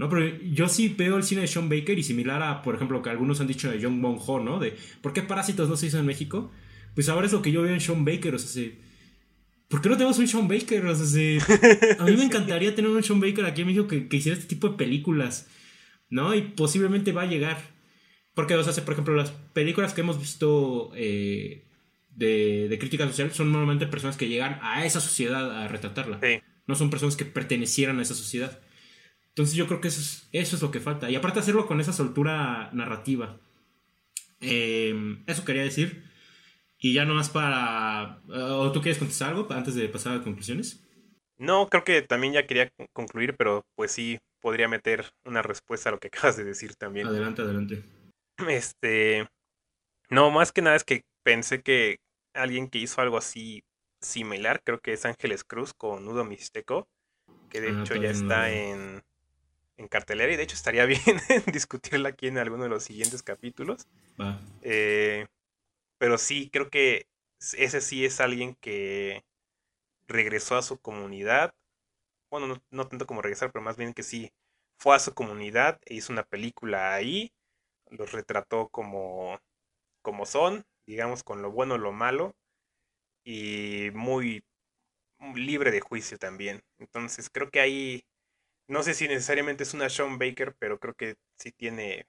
¿No? 0.01 0.09
Pero 0.09 0.35
yo 0.51 0.67
sí 0.67 0.95
veo 0.97 1.19
el 1.19 1.25
cine 1.25 1.43
de 1.43 1.47
Sean 1.47 1.69
Baker 1.69 1.99
y 1.99 2.03
similar 2.03 2.43
a, 2.43 2.63
por 2.63 2.75
ejemplo, 2.75 2.97
lo 2.97 3.03
que 3.03 3.11
algunos 3.11 3.39
han 3.43 3.47
dicho 3.47 3.71
de 3.71 3.79
John 3.83 4.01
Bong 4.01 4.19
Ho, 4.27 4.41
¿no? 4.41 4.59
De 4.59 4.75
¿por 5.03 5.13
qué 5.13 5.21
Parásitos 5.21 5.69
no 5.69 5.77
se 5.77 5.89
hizo 5.89 5.99
en 5.99 6.07
México? 6.07 6.51
Pues 6.95 7.11
ahora 7.11 7.27
es 7.27 7.35
lo 7.35 7.43
que 7.43 7.53
yo 7.53 7.61
veo 7.61 7.75
en 7.75 7.83
Sean 7.83 8.03
Baker, 8.03 8.35
o 8.35 8.39
sea, 8.39 8.49
sí, 8.49 8.79
¿por 9.69 9.83
qué 9.83 9.91
no 9.91 9.99
tenemos 9.99 10.19
un 10.19 10.27
Sean 10.27 10.49
Baker? 10.49 10.87
O 10.87 10.97
sea, 10.97 11.05
sí, 11.05 11.37
a 11.99 12.05
mí 12.07 12.17
me 12.17 12.25
encantaría 12.25 12.75
tener 12.75 12.91
un 12.91 13.03
Sean 13.03 13.21
Baker 13.21 13.45
aquí 13.45 13.61
en 13.61 13.67
México 13.67 13.87
que, 13.87 14.09
que, 14.09 14.17
hiciera 14.17 14.39
este 14.39 14.49
tipo 14.49 14.71
de 14.71 14.79
películas, 14.79 15.51
¿no? 16.09 16.35
Y 16.35 16.41
posiblemente 16.41 17.13
va 17.13 17.23
a 17.23 17.27
llegar. 17.27 17.59
Porque, 18.33 18.55
o 18.55 18.65
sea, 18.65 18.83
por 18.83 18.95
ejemplo, 18.95 19.15
las 19.15 19.33
películas 19.53 19.93
que 19.93 20.01
hemos 20.01 20.19
visto 20.19 20.93
eh, 20.95 21.67
de, 22.09 22.75
crítica 22.81 23.07
social 23.07 23.33
son 23.33 23.53
normalmente 23.53 23.87
personas 23.87 24.17
que 24.17 24.31
llegan 24.31 24.59
a 24.63 24.87
esa 24.87 25.03
sociedad 25.03 25.63
a 25.63 25.69
retratarla. 25.69 26.21
No 26.67 26.75
son 26.75 26.89
personas 26.89 27.17
que 27.17 27.27
pertenecieran 27.27 27.99
a 27.99 28.03
esa 28.03 28.15
sociedad. 28.15 28.61
Entonces 29.31 29.55
yo 29.55 29.67
creo 29.67 29.81
que 29.81 29.89
eso 29.89 30.01
es, 30.01 30.29
eso 30.33 30.57
es 30.57 30.63
lo 30.63 30.71
que 30.71 30.81
falta. 30.81 31.11
Y 31.11 31.17
aparte 31.17 31.41
hacerlo 31.41 31.67
con 31.67 31.81
esa 31.81 31.93
soltura 31.93 32.71
narrativa. 32.73 33.39
Eh, 34.41 35.23
eso 35.27 35.45
quería 35.45 35.63
decir. 35.63 36.05
Y 36.79 36.95
ya 36.95 37.05
nomás 37.05 37.29
para... 37.29 38.21
¿O 38.29 38.73
tú 38.73 38.81
quieres 38.81 38.99
contestar 38.99 39.31
algo 39.31 39.47
antes 39.51 39.75
de 39.75 39.89
pasar 39.89 40.17
a 40.17 40.23
conclusiones? 40.23 40.85
No, 41.39 41.69
creo 41.69 41.85
que 41.85 42.03
también 42.03 42.33
ya 42.33 42.47
quería 42.47 42.71
concluir, 42.93 43.37
pero 43.37 43.65
pues 43.77 43.93
sí 43.93 44.19
podría 44.41 44.69
meter 44.69 45.07
una 45.25 45.43
respuesta 45.43 45.89
a 45.89 45.93
lo 45.93 45.99
que 45.99 46.09
acabas 46.13 46.37
de 46.37 46.45
decir 46.45 46.75
también. 46.77 47.07
Adelante, 47.07 47.43
adelante. 47.43 47.85
Este... 48.49 49.29
No, 50.09 50.31
más 50.31 50.51
que 50.51 50.63
nada 50.63 50.75
es 50.75 50.83
que 50.83 51.03
pensé 51.23 51.63
que 51.63 51.99
alguien 52.35 52.69
que 52.69 52.79
hizo 52.79 53.01
algo 53.01 53.17
así 53.17 53.63
similar, 54.01 54.61
creo 54.65 54.81
que 54.81 54.93
es 54.93 55.05
Ángeles 55.05 55.45
Cruz 55.45 55.73
con 55.73 56.05
Nudo 56.05 56.25
Mixteco, 56.25 56.89
que 57.49 57.61
de 57.61 57.69
ah, 57.69 57.81
hecho 57.81 57.95
ya 57.95 58.11
está 58.11 58.51
en, 58.51 59.03
en, 59.81 59.89
cartelera 59.89 60.33
y 60.33 60.37
de 60.37 60.43
hecho 60.43 60.55
estaría 60.55 60.85
bien 60.87 61.03
discutirla 61.53 62.11
aquí 62.11 62.29
en 62.29 62.39
alguno 62.39 62.65
de 62.65 62.69
los 62.71 62.85
siguientes 62.85 63.23
capítulos. 63.23 63.87
Eh, 64.63 65.27
pero 65.99 66.19
sí, 66.19 66.51
creo 66.53 66.71
que 66.71 67.07
ese 67.39 67.81
sí 67.81 68.05
es 68.05 68.21
alguien 68.21 68.55
que 68.57 69.25
regresó 70.07 70.57
a 70.57 70.63
su 70.63 70.79
comunidad. 70.79 71.55
Bueno, 72.31 72.47
no, 72.47 72.63
no 72.71 72.87
tanto 72.89 73.07
como 73.07 73.23
regresar, 73.23 73.53
pero 73.53 73.65
más 73.65 73.77
bien 73.77 73.95
que 73.95 74.03
sí 74.03 74.33
fue 74.79 74.97
a 74.97 74.99
su 74.99 75.15
comunidad 75.15 75.81
e 75.85 75.95
hizo 75.95 76.13
una 76.13 76.25
película 76.25 76.95
ahí. 76.95 77.33
Los 77.91 78.13
retrató 78.13 78.69
como, 78.69 79.41
como 80.03 80.27
son 80.27 80.65
digamos, 80.91 81.23
con 81.23 81.41
lo 81.41 81.53
bueno, 81.53 81.79
lo 81.79 81.93
malo, 81.93 82.35
y 83.25 83.91
muy 83.93 84.43
libre 85.35 85.71
de 85.71 85.81
juicio 85.81 86.19
también. 86.19 86.63
Entonces 86.79 87.31
creo 87.31 87.49
que 87.51 87.61
ahí, 87.61 88.05
no 88.71 88.85
sé 88.85 88.95
si 88.95 89.09
necesariamente 89.09 89.65
es 89.65 89.75
una 89.75 89.89
Sean 89.91 90.19
Baker, 90.19 90.55
pero 90.59 90.79
creo 90.79 90.95
que 90.95 91.17
sí 91.37 91.51
tiene 91.53 92.07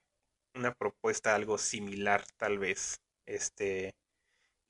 una 0.54 0.72
propuesta 0.74 1.34
algo 1.34 1.58
similar, 1.58 2.24
tal 2.38 2.58
vez. 2.58 3.00
Este, 3.26 3.94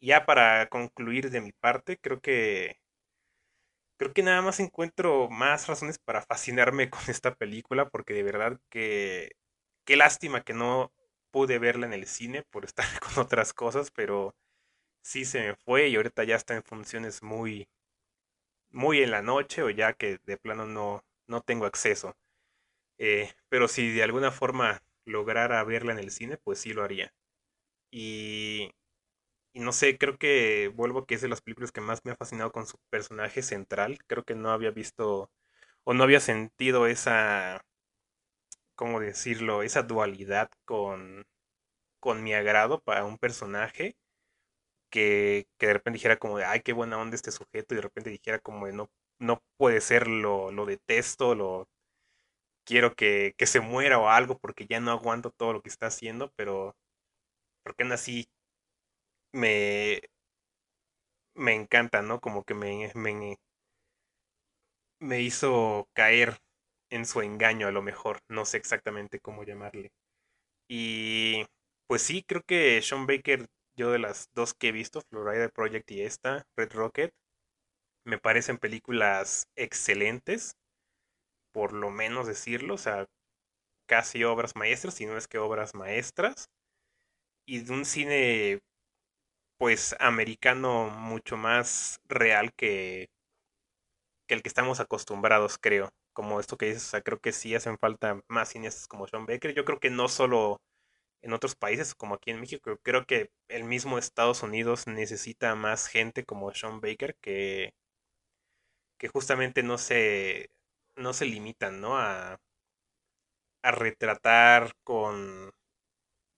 ya 0.00 0.26
para 0.26 0.68
concluir 0.68 1.30
de 1.30 1.42
mi 1.42 1.52
parte, 1.52 1.98
creo 1.98 2.20
que 2.20 2.78
creo 3.98 4.12
que 4.14 4.22
nada 4.22 4.42
más 4.42 4.60
encuentro 4.60 5.28
más 5.30 5.68
razones 5.68 5.98
para 5.98 6.22
fascinarme 6.22 6.90
con 6.90 7.02
esta 7.08 7.34
película, 7.34 7.88
porque 7.90 8.14
de 8.14 8.22
verdad 8.22 8.58
que 8.70 9.32
qué 9.84 9.96
lástima 9.96 10.42
que 10.44 10.54
no 10.54 10.92
pude 11.30 11.58
verla 11.58 11.86
en 11.86 11.92
el 11.94 12.06
cine 12.06 12.42
por 12.50 12.64
estar 12.64 12.86
con 13.00 13.22
otras 13.24 13.52
cosas, 13.54 13.90
pero 13.90 14.34
sí 15.02 15.24
se 15.26 15.40
me 15.42 15.56
fue 15.56 15.88
y 15.88 15.96
ahorita 15.96 16.24
ya 16.24 16.36
está 16.36 16.54
en 16.56 16.64
funciones 16.64 17.22
muy, 17.22 17.68
muy 18.70 19.02
en 19.02 19.10
la 19.10 19.22
noche 19.22 19.62
o 19.62 19.70
ya 19.70 19.92
que 19.94 20.18
de 20.24 20.36
plano 20.38 20.66
no, 20.66 21.04
no 21.32 21.42
tengo 21.42 21.66
acceso. 21.66 22.16
Eh, 22.98 23.32
pero 23.50 23.68
si 23.68 23.90
de 23.92 24.04
alguna 24.04 24.32
forma 24.32 24.82
lograra 25.06 25.64
verla 25.64 25.92
en 25.92 25.98
el 26.00 26.12
cine, 26.12 26.38
pues 26.38 26.60
sí 26.60 26.74
lo 26.74 26.84
haría. 26.84 27.14
Y, 27.92 28.72
y 29.54 29.60
no 29.60 29.72
sé, 29.72 29.98
creo 29.98 30.18
que 30.18 30.72
vuelvo 30.74 31.06
que 31.06 31.16
es 31.16 31.22
de 31.22 31.28
las 31.28 31.42
películas 31.42 31.72
que 31.72 31.80
más 31.82 32.02
me 32.04 32.12
ha 32.12 32.16
fascinado 32.16 32.52
con 32.52 32.66
su 32.66 32.78
personaje 32.90 33.42
central. 33.42 33.98
Creo 34.08 34.24
que 34.24 34.34
no 34.36 34.50
había 34.52 34.70
visto 34.72 35.30
o 35.84 35.94
no 35.94 36.04
había 36.04 36.20
sentido 36.20 36.86
esa 36.88 37.62
¿cómo 38.74 39.00
decirlo? 39.00 39.62
Esa 39.62 39.82
dualidad 39.82 40.50
con, 40.64 41.24
con 42.00 42.22
mi 42.24 42.34
agrado 42.34 42.80
para 42.82 43.04
un 43.04 43.18
personaje 43.18 43.96
que, 44.90 45.46
que, 45.58 45.66
de 45.68 45.74
repente 45.74 45.98
dijera 45.98 46.18
como 46.18 46.38
de, 46.38 46.44
ay, 46.44 46.60
qué 46.62 46.72
buena 46.72 46.98
onda 46.98 47.16
este 47.16 47.30
sujeto, 47.32 47.74
y 47.74 47.76
de 47.76 47.82
repente 47.82 48.10
dijera 48.10 48.38
como 48.40 48.66
de, 48.66 48.72
no, 48.74 48.90
no 49.22 49.40
puede 49.58 49.80
ser, 49.80 50.08
lo, 50.08 50.52
lo 50.52 50.66
detesto, 50.66 51.34
lo 51.34 51.68
quiero 52.66 52.94
que, 52.94 53.34
que, 53.38 53.46
se 53.46 53.60
muera 53.60 53.98
o 53.98 54.08
algo 54.08 54.38
porque 54.38 54.66
ya 54.66 54.80
no 54.80 54.90
aguanto 54.92 55.30
todo 55.30 55.52
lo 55.52 55.62
que 55.62 55.68
está 55.68 55.86
haciendo, 55.86 56.32
pero 56.36 56.74
porque 57.64 57.84
aún 57.84 57.92
así 57.92 58.26
me, 59.32 60.00
me 61.34 61.54
encanta, 61.54 62.02
¿no? 62.02 62.20
Como 62.20 62.44
que 62.44 62.54
me, 62.54 62.90
me, 62.94 63.36
me 65.00 65.20
hizo 65.20 65.88
caer 65.94 66.38
en 66.90 67.06
su 67.06 67.20
engaño 67.22 67.66
a 67.68 67.72
lo 67.72 67.82
mejor, 67.82 68.20
no 68.28 68.44
sé 68.44 68.58
exactamente 68.58 69.20
cómo 69.20 69.44
llamarle. 69.44 69.90
Y 70.68 71.44
pues 71.88 72.02
sí, 72.02 72.24
creo 72.24 72.42
que 72.46 72.82
Sean 72.82 73.06
Baker, 73.06 73.46
yo 73.76 73.92
de 73.92 73.98
las 73.98 74.28
dos 74.34 74.54
que 74.54 74.68
he 74.68 74.72
visto, 74.72 75.02
Florida 75.02 75.48
Project 75.50 75.90
y 75.92 76.02
esta, 76.02 76.46
Red 76.56 76.72
Rocket, 76.72 77.12
me 78.04 78.18
parecen 78.18 78.58
películas 78.58 79.48
excelentes, 79.56 80.56
por 81.52 81.72
lo 81.72 81.90
menos 81.90 82.26
decirlo, 82.26 82.74
o 82.74 82.78
sea, 82.78 83.06
casi 83.86 84.24
obras 84.24 84.56
maestras, 84.56 84.94
si 84.94 85.06
no 85.06 85.16
es 85.16 85.28
que 85.28 85.38
obras 85.38 85.74
maestras, 85.74 86.48
y 87.46 87.60
de 87.60 87.72
un 87.72 87.84
cine 87.84 88.60
pues 89.58 89.94
americano 90.00 90.90
mucho 90.90 91.36
más 91.36 92.00
real 92.08 92.52
que, 92.54 93.08
que 94.26 94.34
el 94.34 94.42
que 94.42 94.48
estamos 94.48 94.80
acostumbrados, 94.80 95.58
creo 95.58 95.90
como 96.12 96.40
esto 96.40 96.56
que 96.56 96.66
dices, 96.66 96.84
o 96.86 96.90
sea, 96.90 97.02
creo 97.02 97.20
que 97.20 97.32
sí 97.32 97.54
hacen 97.54 97.78
falta 97.78 98.20
más 98.28 98.50
cineastas 98.50 98.86
como 98.88 99.06
Sean 99.06 99.26
Baker. 99.26 99.54
Yo 99.54 99.64
creo 99.64 99.80
que 99.80 99.90
no 99.90 100.08
solo 100.08 100.60
en 101.22 101.32
otros 101.32 101.56
países 101.56 101.94
como 101.94 102.16
aquí 102.16 102.30
en 102.30 102.40
México, 102.40 102.78
creo 102.82 103.06
que 103.06 103.30
el 103.48 103.64
mismo 103.64 103.98
Estados 103.98 104.42
Unidos 104.42 104.86
necesita 104.86 105.54
más 105.54 105.86
gente 105.88 106.24
como 106.24 106.52
Sean 106.54 106.80
Baker 106.80 107.16
que, 107.20 107.74
que 109.02 109.08
justamente 109.08 109.64
no 109.64 109.78
se, 109.78 110.50
no 110.96 111.12
se 111.14 111.26
limitan, 111.26 111.82
¿no? 111.82 111.98
A, 111.98 112.40
a 113.62 113.70
retratar 113.72 114.72
con, 114.84 115.50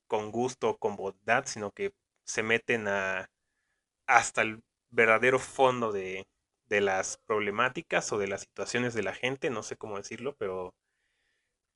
con 0.08 0.32
gusto, 0.32 0.78
con 0.78 0.96
bondad, 0.96 1.44
sino 1.46 1.72
que 1.72 1.94
se 2.24 2.42
meten 2.42 2.88
a, 2.88 3.30
hasta 4.08 4.42
el 4.42 4.62
verdadero 4.90 5.38
fondo 5.40 5.92
de, 5.92 6.26
de 6.66 6.80
las 6.82 7.18
problemáticas 7.26 8.12
o 8.12 8.18
de 8.18 8.28
las 8.28 8.42
situaciones 8.42 8.94
de 8.94 9.02
la 9.04 9.14
gente, 9.14 9.50
no 9.50 9.62
sé 9.64 9.76
cómo 9.76 9.98
decirlo, 9.98 10.36
pero 10.38 10.74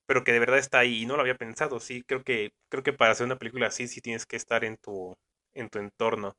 pero 0.06 0.24
que 0.24 0.32
de 0.32 0.38
verdad 0.40 0.58
está 0.58 0.78
ahí 0.80 1.02
y 1.02 1.06
no 1.06 1.16
lo 1.16 1.22
había 1.22 1.36
pensado, 1.36 1.80
sí, 1.80 2.02
creo 2.02 2.22
que 2.24 2.52
creo 2.70 2.82
que 2.82 2.92
para 2.92 3.12
hacer 3.12 3.26
una 3.26 3.38
película 3.38 3.66
así 3.68 3.88
sí 3.88 4.00
tienes 4.00 4.26
que 4.26 4.36
estar 4.36 4.64
en 4.64 4.76
tu 4.78 5.16
en 5.54 5.68
tu 5.70 5.78
entorno. 5.78 6.34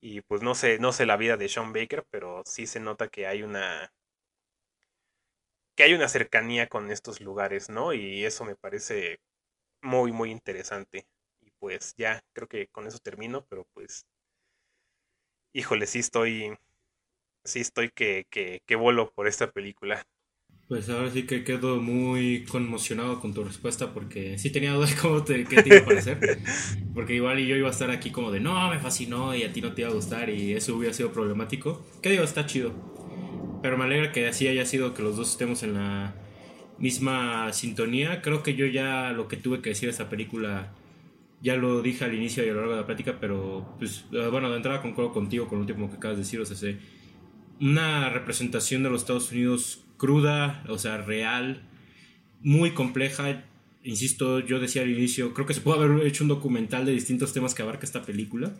Y 0.00 0.22
pues 0.22 0.40
no 0.42 0.54
sé, 0.54 0.78
no 0.78 0.90
sé 0.92 1.04
la 1.04 1.18
vida 1.18 1.36
de 1.36 1.50
Sean 1.50 1.74
Baker, 1.74 2.06
pero 2.10 2.42
sí 2.46 2.66
se 2.66 2.80
nota 2.80 3.08
que 3.08 3.26
hay 3.26 3.42
una 3.42 3.92
que 5.76 5.84
hay 5.84 5.94
una 5.94 6.08
cercanía 6.08 6.68
con 6.68 6.90
estos 6.90 7.20
lugares, 7.20 7.68
¿no? 7.70 7.92
Y 7.92 8.24
eso 8.24 8.44
me 8.44 8.56
parece 8.56 9.20
muy 9.82 10.12
muy 10.12 10.30
interesante. 10.32 11.06
Y 11.40 11.50
pues 11.60 11.94
ya, 11.96 12.22
creo 12.34 12.48
que 12.48 12.68
con 12.68 12.86
eso 12.86 12.98
termino, 13.00 13.46
pero 13.46 13.66
pues 13.74 14.06
híjole, 15.52 15.86
sí 15.86 16.00
estoy 16.00 16.56
sí 17.44 17.60
estoy 17.60 17.90
que, 17.90 18.26
que, 18.30 18.62
que 18.66 18.76
vuelo 18.76 19.12
por 19.12 19.28
esta 19.28 19.50
película. 19.52 20.06
Pues 20.68 20.88
ahora 20.88 21.08
sí 21.12 21.22
que 21.22 21.44
quedo 21.44 21.80
muy 21.80 22.44
conmocionado 22.44 23.20
con 23.20 23.32
tu 23.32 23.44
respuesta 23.44 23.94
porque 23.94 24.36
sí 24.36 24.50
tenía 24.50 24.72
dudas 24.72 24.94
cómo 25.00 25.22
te, 25.22 25.44
qué 25.44 25.62
te 25.62 25.68
iba 25.68 25.78
a 25.78 25.84
parecer. 25.84 26.40
Porque 26.92 27.14
igual 27.14 27.38
yo 27.38 27.54
iba 27.54 27.68
a 27.68 27.70
estar 27.70 27.90
aquí 27.90 28.10
como 28.10 28.32
de 28.32 28.40
no, 28.40 28.68
me 28.68 28.80
fascinó 28.80 29.34
y 29.36 29.44
a 29.44 29.52
ti 29.52 29.60
no 29.60 29.74
te 29.74 29.82
iba 29.82 29.90
a 29.90 29.94
gustar 29.94 30.28
y 30.28 30.54
eso 30.54 30.76
hubiera 30.76 30.92
sido 30.92 31.12
problemático. 31.12 31.86
¿Qué 32.02 32.10
digo? 32.10 32.24
Está 32.24 32.46
chido. 32.46 32.72
Pero 33.62 33.78
me 33.78 33.84
alegra 33.84 34.10
que 34.10 34.26
así 34.26 34.48
haya 34.48 34.66
sido 34.66 34.92
que 34.92 35.02
los 35.02 35.16
dos 35.16 35.30
estemos 35.30 35.62
en 35.62 35.74
la 35.74 36.16
misma 36.78 37.52
sintonía. 37.52 38.20
Creo 38.20 38.42
que 38.42 38.54
yo 38.54 38.66
ya 38.66 39.12
lo 39.12 39.28
que 39.28 39.36
tuve 39.36 39.62
que 39.62 39.70
decir 39.70 39.86
de 39.86 39.92
esta 39.92 40.08
película 40.08 40.74
ya 41.42 41.54
lo 41.54 41.80
dije 41.80 42.04
al 42.04 42.14
inicio 42.14 42.44
y 42.44 42.48
a 42.48 42.52
lo 42.52 42.60
largo 42.60 42.72
de 42.74 42.80
la 42.80 42.86
plática, 42.86 43.18
pero 43.20 43.76
pues 43.78 44.06
bueno, 44.10 44.50
de 44.50 44.56
entrada 44.56 44.82
concuerdo 44.82 45.12
contigo 45.12 45.46
con 45.46 45.58
lo 45.58 45.62
último 45.62 45.88
que 45.88 45.96
acabas 45.96 46.16
de 46.16 46.24
decir. 46.24 46.40
O 46.40 46.44
sea, 46.44 46.74
una 47.60 48.10
representación 48.10 48.82
de 48.82 48.90
los 48.90 49.02
Estados 49.02 49.30
Unidos 49.30 49.85
cruda, 49.96 50.64
o 50.68 50.78
sea, 50.78 50.98
real, 50.98 51.62
muy 52.40 52.72
compleja. 52.72 53.44
Insisto, 53.82 54.40
yo 54.40 54.58
decía 54.58 54.82
al 54.82 54.90
inicio, 54.90 55.32
creo 55.34 55.46
que 55.46 55.54
se 55.54 55.60
puede 55.60 55.82
haber 55.82 56.06
hecho 56.06 56.24
un 56.24 56.28
documental 56.28 56.86
de 56.86 56.92
distintos 56.92 57.32
temas 57.32 57.54
que 57.54 57.62
abarca 57.62 57.86
esta 57.86 58.02
película. 58.02 58.52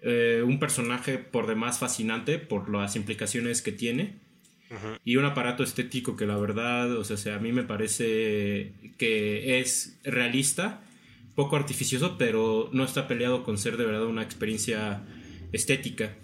Eh, 0.00 0.42
un 0.46 0.58
personaje 0.58 1.18
por 1.18 1.46
demás 1.46 1.78
fascinante 1.78 2.38
por 2.38 2.70
las 2.70 2.96
implicaciones 2.96 3.62
que 3.62 3.72
tiene. 3.72 4.14
Y 5.04 5.14
un 5.14 5.24
aparato 5.24 5.62
estético 5.62 6.16
que 6.16 6.26
la 6.26 6.36
verdad, 6.36 6.90
o 6.96 7.04
sea, 7.04 7.36
a 7.36 7.38
mí 7.38 7.52
me 7.52 7.62
parece 7.62 8.72
que 8.98 9.60
es 9.60 10.00
realista, 10.02 10.82
poco 11.36 11.54
artificioso, 11.54 12.18
pero 12.18 12.68
no 12.72 12.82
está 12.82 13.06
peleado 13.06 13.44
con 13.44 13.58
ser 13.58 13.76
de 13.76 13.84
verdad 13.84 14.06
una 14.06 14.24
experiencia 14.24 15.02
estética. 15.52 16.16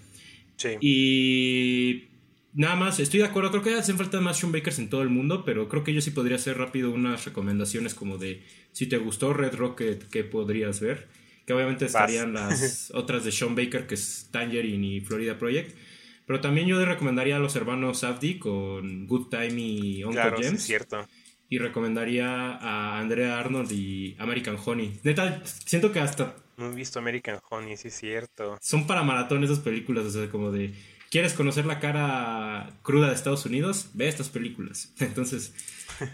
Sí. 0.56 0.70
Y 0.80 2.04
nada 2.52 2.76
más, 2.76 3.00
estoy 3.00 3.20
de 3.20 3.26
acuerdo, 3.26 3.50
creo 3.50 3.62
que 3.62 3.74
hacen 3.74 3.96
falta 3.96 4.20
más 4.20 4.38
Sean 4.38 4.52
Bakers 4.52 4.78
en 4.78 4.88
todo 4.88 5.02
el 5.02 5.08
mundo, 5.08 5.44
pero 5.44 5.68
creo 5.68 5.84
que 5.84 5.94
yo 5.94 6.00
sí 6.00 6.10
podría 6.10 6.36
hacer 6.36 6.58
rápido 6.58 6.90
unas 6.90 7.24
recomendaciones 7.24 7.94
como 7.94 8.18
de 8.18 8.42
si 8.72 8.86
te 8.86 8.98
gustó 8.98 9.32
Red 9.32 9.54
Rocket, 9.54 10.08
¿qué 10.08 10.24
podrías 10.24 10.80
ver? 10.80 11.08
Que 11.46 11.52
obviamente 11.52 11.86
estarían 11.86 12.34
las 12.34 12.90
otras 12.94 13.24
de 13.24 13.32
Sean 13.32 13.54
Baker, 13.54 13.86
que 13.86 13.94
es 13.94 14.28
Tangerine 14.30 14.86
y 14.86 15.00
Florida 15.00 15.38
Project. 15.38 15.76
Pero 16.24 16.40
también 16.40 16.68
yo 16.68 16.78
le 16.78 16.86
recomendaría 16.86 17.36
a 17.36 17.40
los 17.40 17.56
hermanos 17.56 17.98
Safdie 17.98 18.38
con 18.38 19.06
Good 19.06 19.28
Time 19.28 19.60
y 19.60 20.04
Uncle 20.04 20.20
claro, 20.22 20.36
James. 20.40 20.62
cierto. 20.62 21.06
Y 21.48 21.58
recomendaría 21.58 22.52
a 22.56 23.00
Andrea 23.00 23.38
Arnold 23.38 23.72
y 23.72 24.14
American 24.18 24.56
Honey. 24.64 25.00
Neta, 25.02 25.42
siento 25.44 25.90
que 25.90 25.98
hasta 25.98 26.36
no 26.56 26.70
he 26.70 26.74
visto 26.74 26.98
American 26.98 27.40
Honey, 27.50 27.76
sí 27.76 27.88
es 27.88 27.94
cierto. 27.94 28.58
Son 28.60 28.86
para 28.86 29.02
maratón 29.02 29.42
esas 29.42 29.58
películas, 29.60 30.04
o 30.04 30.10
sea, 30.10 30.30
como 30.30 30.52
de... 30.52 30.74
¿Quieres 31.12 31.34
conocer 31.34 31.66
la 31.66 31.78
cara 31.78 32.80
cruda 32.80 33.08
de 33.08 33.14
Estados 33.14 33.44
Unidos? 33.44 33.90
Ve 33.92 34.08
estas 34.08 34.30
películas. 34.30 34.94
Entonces, 34.98 35.54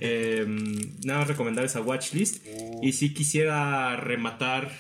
em, 0.01 0.75
nada 1.05 1.21
más 1.21 1.29
recomendar 1.29 1.65
esa 1.65 1.81
watchlist. 1.81 2.45
Uh. 2.45 2.81
Y 2.83 2.93
si 2.95 3.15
quisiera 3.15 3.95
rematar 3.95 4.77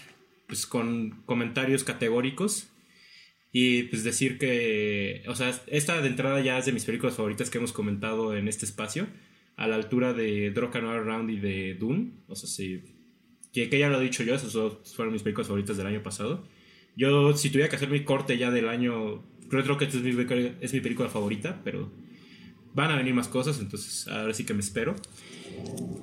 pues, 0.48 0.66
con 0.66 1.22
comentarios 1.24 1.84
categóricos. 1.84 2.68
Y 3.52 3.84
pues 3.84 4.02
decir 4.02 4.38
que, 4.38 5.22
o 5.28 5.36
sea, 5.36 5.54
esta 5.68 6.02
de 6.02 6.08
entrada 6.08 6.40
ya 6.40 6.58
es 6.58 6.66
de 6.66 6.72
mis 6.72 6.84
películas 6.84 7.14
favoritas 7.14 7.48
que 7.48 7.58
hemos 7.58 7.72
comentado 7.72 8.36
en 8.36 8.48
este 8.48 8.66
espacio. 8.66 9.06
A 9.54 9.68
la 9.68 9.76
altura 9.76 10.14
de 10.14 10.50
Drunk 10.50 10.74
and 10.74 10.86
Around 10.88 11.30
y 11.30 11.38
de 11.38 11.74
Dune. 11.74 12.14
O 12.26 12.34
sea, 12.34 12.48
sí, 12.48 12.82
que, 13.52 13.78
ya 13.78 13.88
lo 13.88 14.00
he 14.00 14.02
dicho 14.02 14.24
yo, 14.24 14.34
esas 14.34 14.52
fueron 14.96 15.12
mis 15.12 15.22
películas 15.22 15.46
favoritas 15.46 15.76
del 15.76 15.86
año 15.86 16.02
pasado. 16.02 16.44
Yo, 16.96 17.36
si 17.36 17.50
tuviera 17.50 17.70
que 17.70 17.76
hacer 17.76 17.90
mi 17.90 18.02
corte 18.02 18.36
ya 18.36 18.50
del 18.50 18.68
año, 18.68 19.22
creo 19.48 19.76
que 19.76 19.86
es 19.86 19.94
mi, 19.94 20.14
es 20.60 20.72
mi 20.72 20.80
película 20.80 21.08
favorita, 21.08 21.60
pero 21.64 21.90
van 22.74 22.90
a 22.90 22.96
venir 22.96 23.14
más 23.14 23.28
cosas, 23.28 23.58
entonces 23.60 24.06
ahora 24.08 24.32
sí 24.34 24.44
que 24.44 24.54
me 24.54 24.60
espero. 24.60 24.94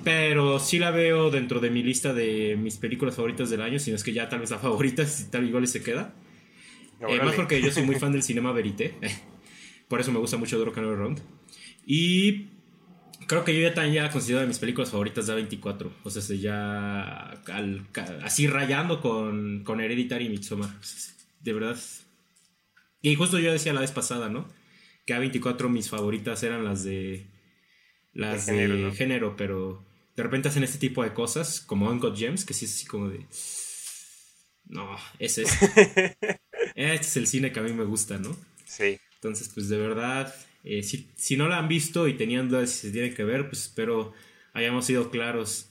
Pero 0.03 0.59
sí 0.59 0.77
la 0.79 0.91
veo 0.91 1.31
dentro 1.31 1.59
de 1.59 1.69
mi 1.69 1.81
lista 1.83 2.13
de 2.13 2.57
mis 2.59 2.77
películas 2.77 3.15
favoritas 3.15 3.49
del 3.49 3.61
año, 3.61 3.79
si 3.79 3.91
no 3.91 3.95
es 3.95 4.03
que 4.03 4.13
ya 4.13 4.29
tal 4.29 4.41
vez 4.41 4.51
la 4.51 4.59
favorita, 4.59 5.05
si 5.05 5.29
tal 5.29 5.47
igual 5.47 5.67
se 5.67 5.81
queda. 5.81 6.13
Eh, 7.07 7.19
más 7.23 7.35
porque 7.35 7.61
yo 7.61 7.71
soy 7.71 7.83
muy 7.83 7.95
fan 7.99 8.11
del 8.11 8.23
cinema 8.23 8.51
verité. 8.51 8.95
Por 9.87 10.01
eso 10.01 10.11
me 10.11 10.19
gusta 10.19 10.37
mucho 10.37 10.59
Drunk 10.59 10.77
and 10.77 10.97
Round. 10.97 11.21
Y 11.85 12.47
creo 13.27 13.43
que 13.43 13.53
yo 13.53 13.61
ya 13.61 13.73
también 13.73 14.03
ya 14.03 14.11
considero 14.11 14.41
de 14.41 14.47
mis 14.47 14.57
películas 14.57 14.89
favoritas 14.89 15.27
de 15.27 15.33
A24. 15.33 15.91
O 16.03 16.09
sea, 16.09 16.35
ya 16.35 17.41
así 18.23 18.47
rayando 18.47 18.99
con, 18.99 19.63
con 19.63 19.79
Hereditary 19.79 20.25
y 20.25 20.29
Midsommar. 20.29 20.71
De 21.41 21.53
verdad. 21.53 21.77
Y 23.05 23.13
justo 23.13 23.37
yo 23.37 23.51
decía 23.51 23.71
la 23.71 23.81
vez 23.81 23.91
pasada, 23.91 24.29
¿no? 24.29 24.47
Que 25.05 25.13
A24 25.13 25.69
mis 25.69 25.91
favoritas 25.91 26.41
eran 26.41 26.65
las 26.65 26.83
de. 26.83 27.27
Las 28.13 28.47
de, 28.47 28.91
género, 28.95 29.35
pero 29.35 29.85
de 30.15 30.23
repente 30.23 30.47
hacen 30.47 30.63
este 30.63 30.79
tipo 30.79 31.03
de 31.03 31.13
cosas, 31.13 31.61
como 31.61 31.87
Uncle 31.87 32.15
Gems, 32.15 32.45
que 32.45 32.55
sí 32.55 32.65
es 32.65 32.73
así 32.73 32.87
como 32.87 33.09
de. 33.09 33.27
No, 34.65 34.97
ese 35.19 35.43
es. 35.43 35.51
este 36.75 37.05
es 37.05 37.17
el 37.17 37.27
cine 37.27 37.51
que 37.51 37.59
a 37.59 37.63
mí 37.63 37.73
me 37.73 37.83
gusta, 37.83 38.17
¿no? 38.17 38.35
Sí. 38.65 38.99
Entonces, 39.13 39.51
pues 39.53 39.69
de 39.69 39.77
verdad, 39.77 40.33
eh, 40.63 40.81
si, 40.81 41.37
no 41.37 41.47
la 41.47 41.59
han 41.59 41.67
visto 41.67 42.07
y 42.07 42.15
tenían 42.15 42.49
dudas 42.49 42.71
si 42.71 42.87
se 42.87 42.91
tiene 42.91 43.13
que 43.13 43.23
ver, 43.23 43.47
pues 43.49 43.65
espero 43.65 44.13
hayamos 44.53 44.87
sido 44.87 45.11
claros 45.11 45.69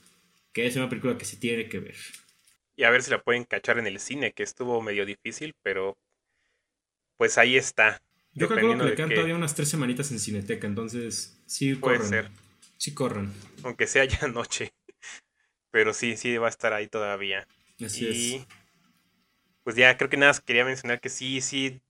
que 0.53 0.66
es 0.66 0.76
una 0.76 0.89
película 0.89 1.18
que 1.18 1.24
se 1.24 1.37
tiene 1.37 1.68
que 1.68 1.80
ver. 1.80 1.97
Y 2.76 2.85
a 2.85 2.91
ver 2.91 3.03
si 3.03 3.11
la 3.11 3.20
pueden 3.20 3.43
cachar 3.43 3.80
en 3.80 3.89
el 3.89 3.99
cine, 3.99 4.32
que 4.32 4.45
estuvo 4.45 4.80
medio 4.80 5.05
difícil, 5.05 5.57
pero 5.64 5.97
pues 7.16 7.38
ahí 7.38 7.56
está. 7.56 8.00
Yo 8.32 8.48
creo 8.48 8.76
que 8.76 8.84
le 8.84 8.94
quedan 8.94 9.10
todavía 9.10 9.36
unas 9.36 9.54
tres 9.54 9.68
semanitas 9.68 10.10
en 10.10 10.18
Cineteca, 10.18 10.66
entonces 10.66 11.42
sí 11.46 11.74
Puede 11.74 12.04
ser. 12.04 12.30
Sí 12.76 12.92
corran. 12.92 13.32
Aunque 13.62 13.86
sea 13.86 14.04
ya 14.04 14.26
noche. 14.28 14.74
Pero 15.70 15.94
sí, 15.94 16.16
sí 16.16 16.36
va 16.36 16.46
a 16.46 16.50
estar 16.50 16.72
ahí 16.72 16.88
todavía. 16.88 17.46
Así 17.84 18.06
y, 18.06 18.46
Pues 19.62 19.76
ya 19.76 19.96
creo 19.96 20.10
que 20.10 20.16
nada, 20.16 20.34
quería 20.44 20.64
mencionar 20.64 21.00
que 21.00 21.08
sí, 21.08 21.40
sí 21.40 21.80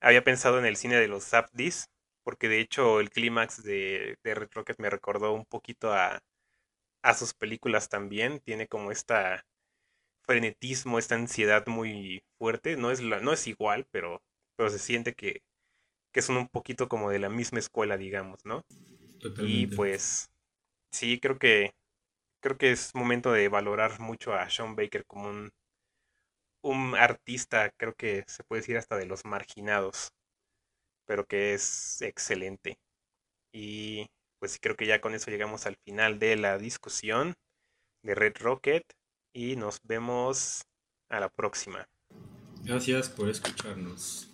había 0.00 0.24
pensado 0.24 0.58
en 0.58 0.66
el 0.66 0.76
cine 0.76 0.96
de 0.96 1.08
los 1.08 1.24
Zapdis, 1.24 1.88
porque 2.22 2.48
de 2.48 2.60
hecho 2.60 3.00
el 3.00 3.10
clímax 3.10 3.62
de, 3.62 4.18
de 4.22 4.34
Red 4.34 4.50
Rocket 4.52 4.78
me 4.78 4.90
recordó 4.90 5.32
un 5.32 5.44
poquito 5.44 5.92
a, 5.92 6.20
a 7.02 7.14
sus 7.14 7.34
películas 7.34 7.88
también. 7.88 8.40
Tiene 8.40 8.66
como 8.66 8.90
esta 8.90 9.46
frenetismo, 10.22 10.98
esta 10.98 11.14
ansiedad 11.14 11.66
muy 11.66 12.22
fuerte. 12.38 12.76
No 12.76 12.90
es, 12.90 13.00
la, 13.00 13.20
no 13.20 13.32
es 13.32 13.46
igual, 13.46 13.86
pero, 13.90 14.22
pero 14.56 14.70
se 14.70 14.78
siente 14.78 15.14
que, 15.14 15.42
que 16.12 16.22
son 16.22 16.36
un 16.38 16.48
poquito 16.48 16.88
como 16.88 17.10
de 17.10 17.18
la 17.20 17.30
misma 17.30 17.58
escuela, 17.60 17.96
digamos, 17.96 18.40
¿no? 18.44 18.62
Y 19.38 19.68
pues 19.68 20.30
sí, 20.92 21.20
creo 21.20 21.38
que 21.38 21.72
creo 22.42 22.58
que 22.58 22.72
es 22.72 22.94
momento 22.94 23.32
de 23.32 23.48
valorar 23.48 24.00
mucho 24.00 24.34
a 24.34 24.50
Sean 24.50 24.76
Baker 24.76 25.04
como 25.06 25.28
un, 25.28 25.50
un 26.62 26.94
artista, 26.94 27.70
creo 27.78 27.94
que 27.94 28.24
se 28.26 28.44
puede 28.44 28.60
decir 28.60 28.76
hasta 28.76 28.96
de 28.96 29.06
los 29.06 29.24
marginados 29.24 30.12
pero 31.06 31.26
que 31.26 31.54
es 31.54 32.02
excelente. 32.02 32.78
Y 33.52 34.06
pues 34.38 34.58
creo 34.60 34.76
que 34.76 34.86
ya 34.86 35.00
con 35.00 35.14
eso 35.14 35.30
llegamos 35.30 35.66
al 35.66 35.76
final 35.84 36.18
de 36.18 36.36
la 36.36 36.58
discusión 36.58 37.34
de 38.02 38.14
Red 38.14 38.36
Rocket 38.40 38.84
y 39.34 39.56
nos 39.56 39.80
vemos 39.84 40.62
a 41.10 41.20
la 41.20 41.28
próxima. 41.28 41.86
Gracias 42.64 43.08
por 43.08 43.28
escucharnos. 43.28 44.30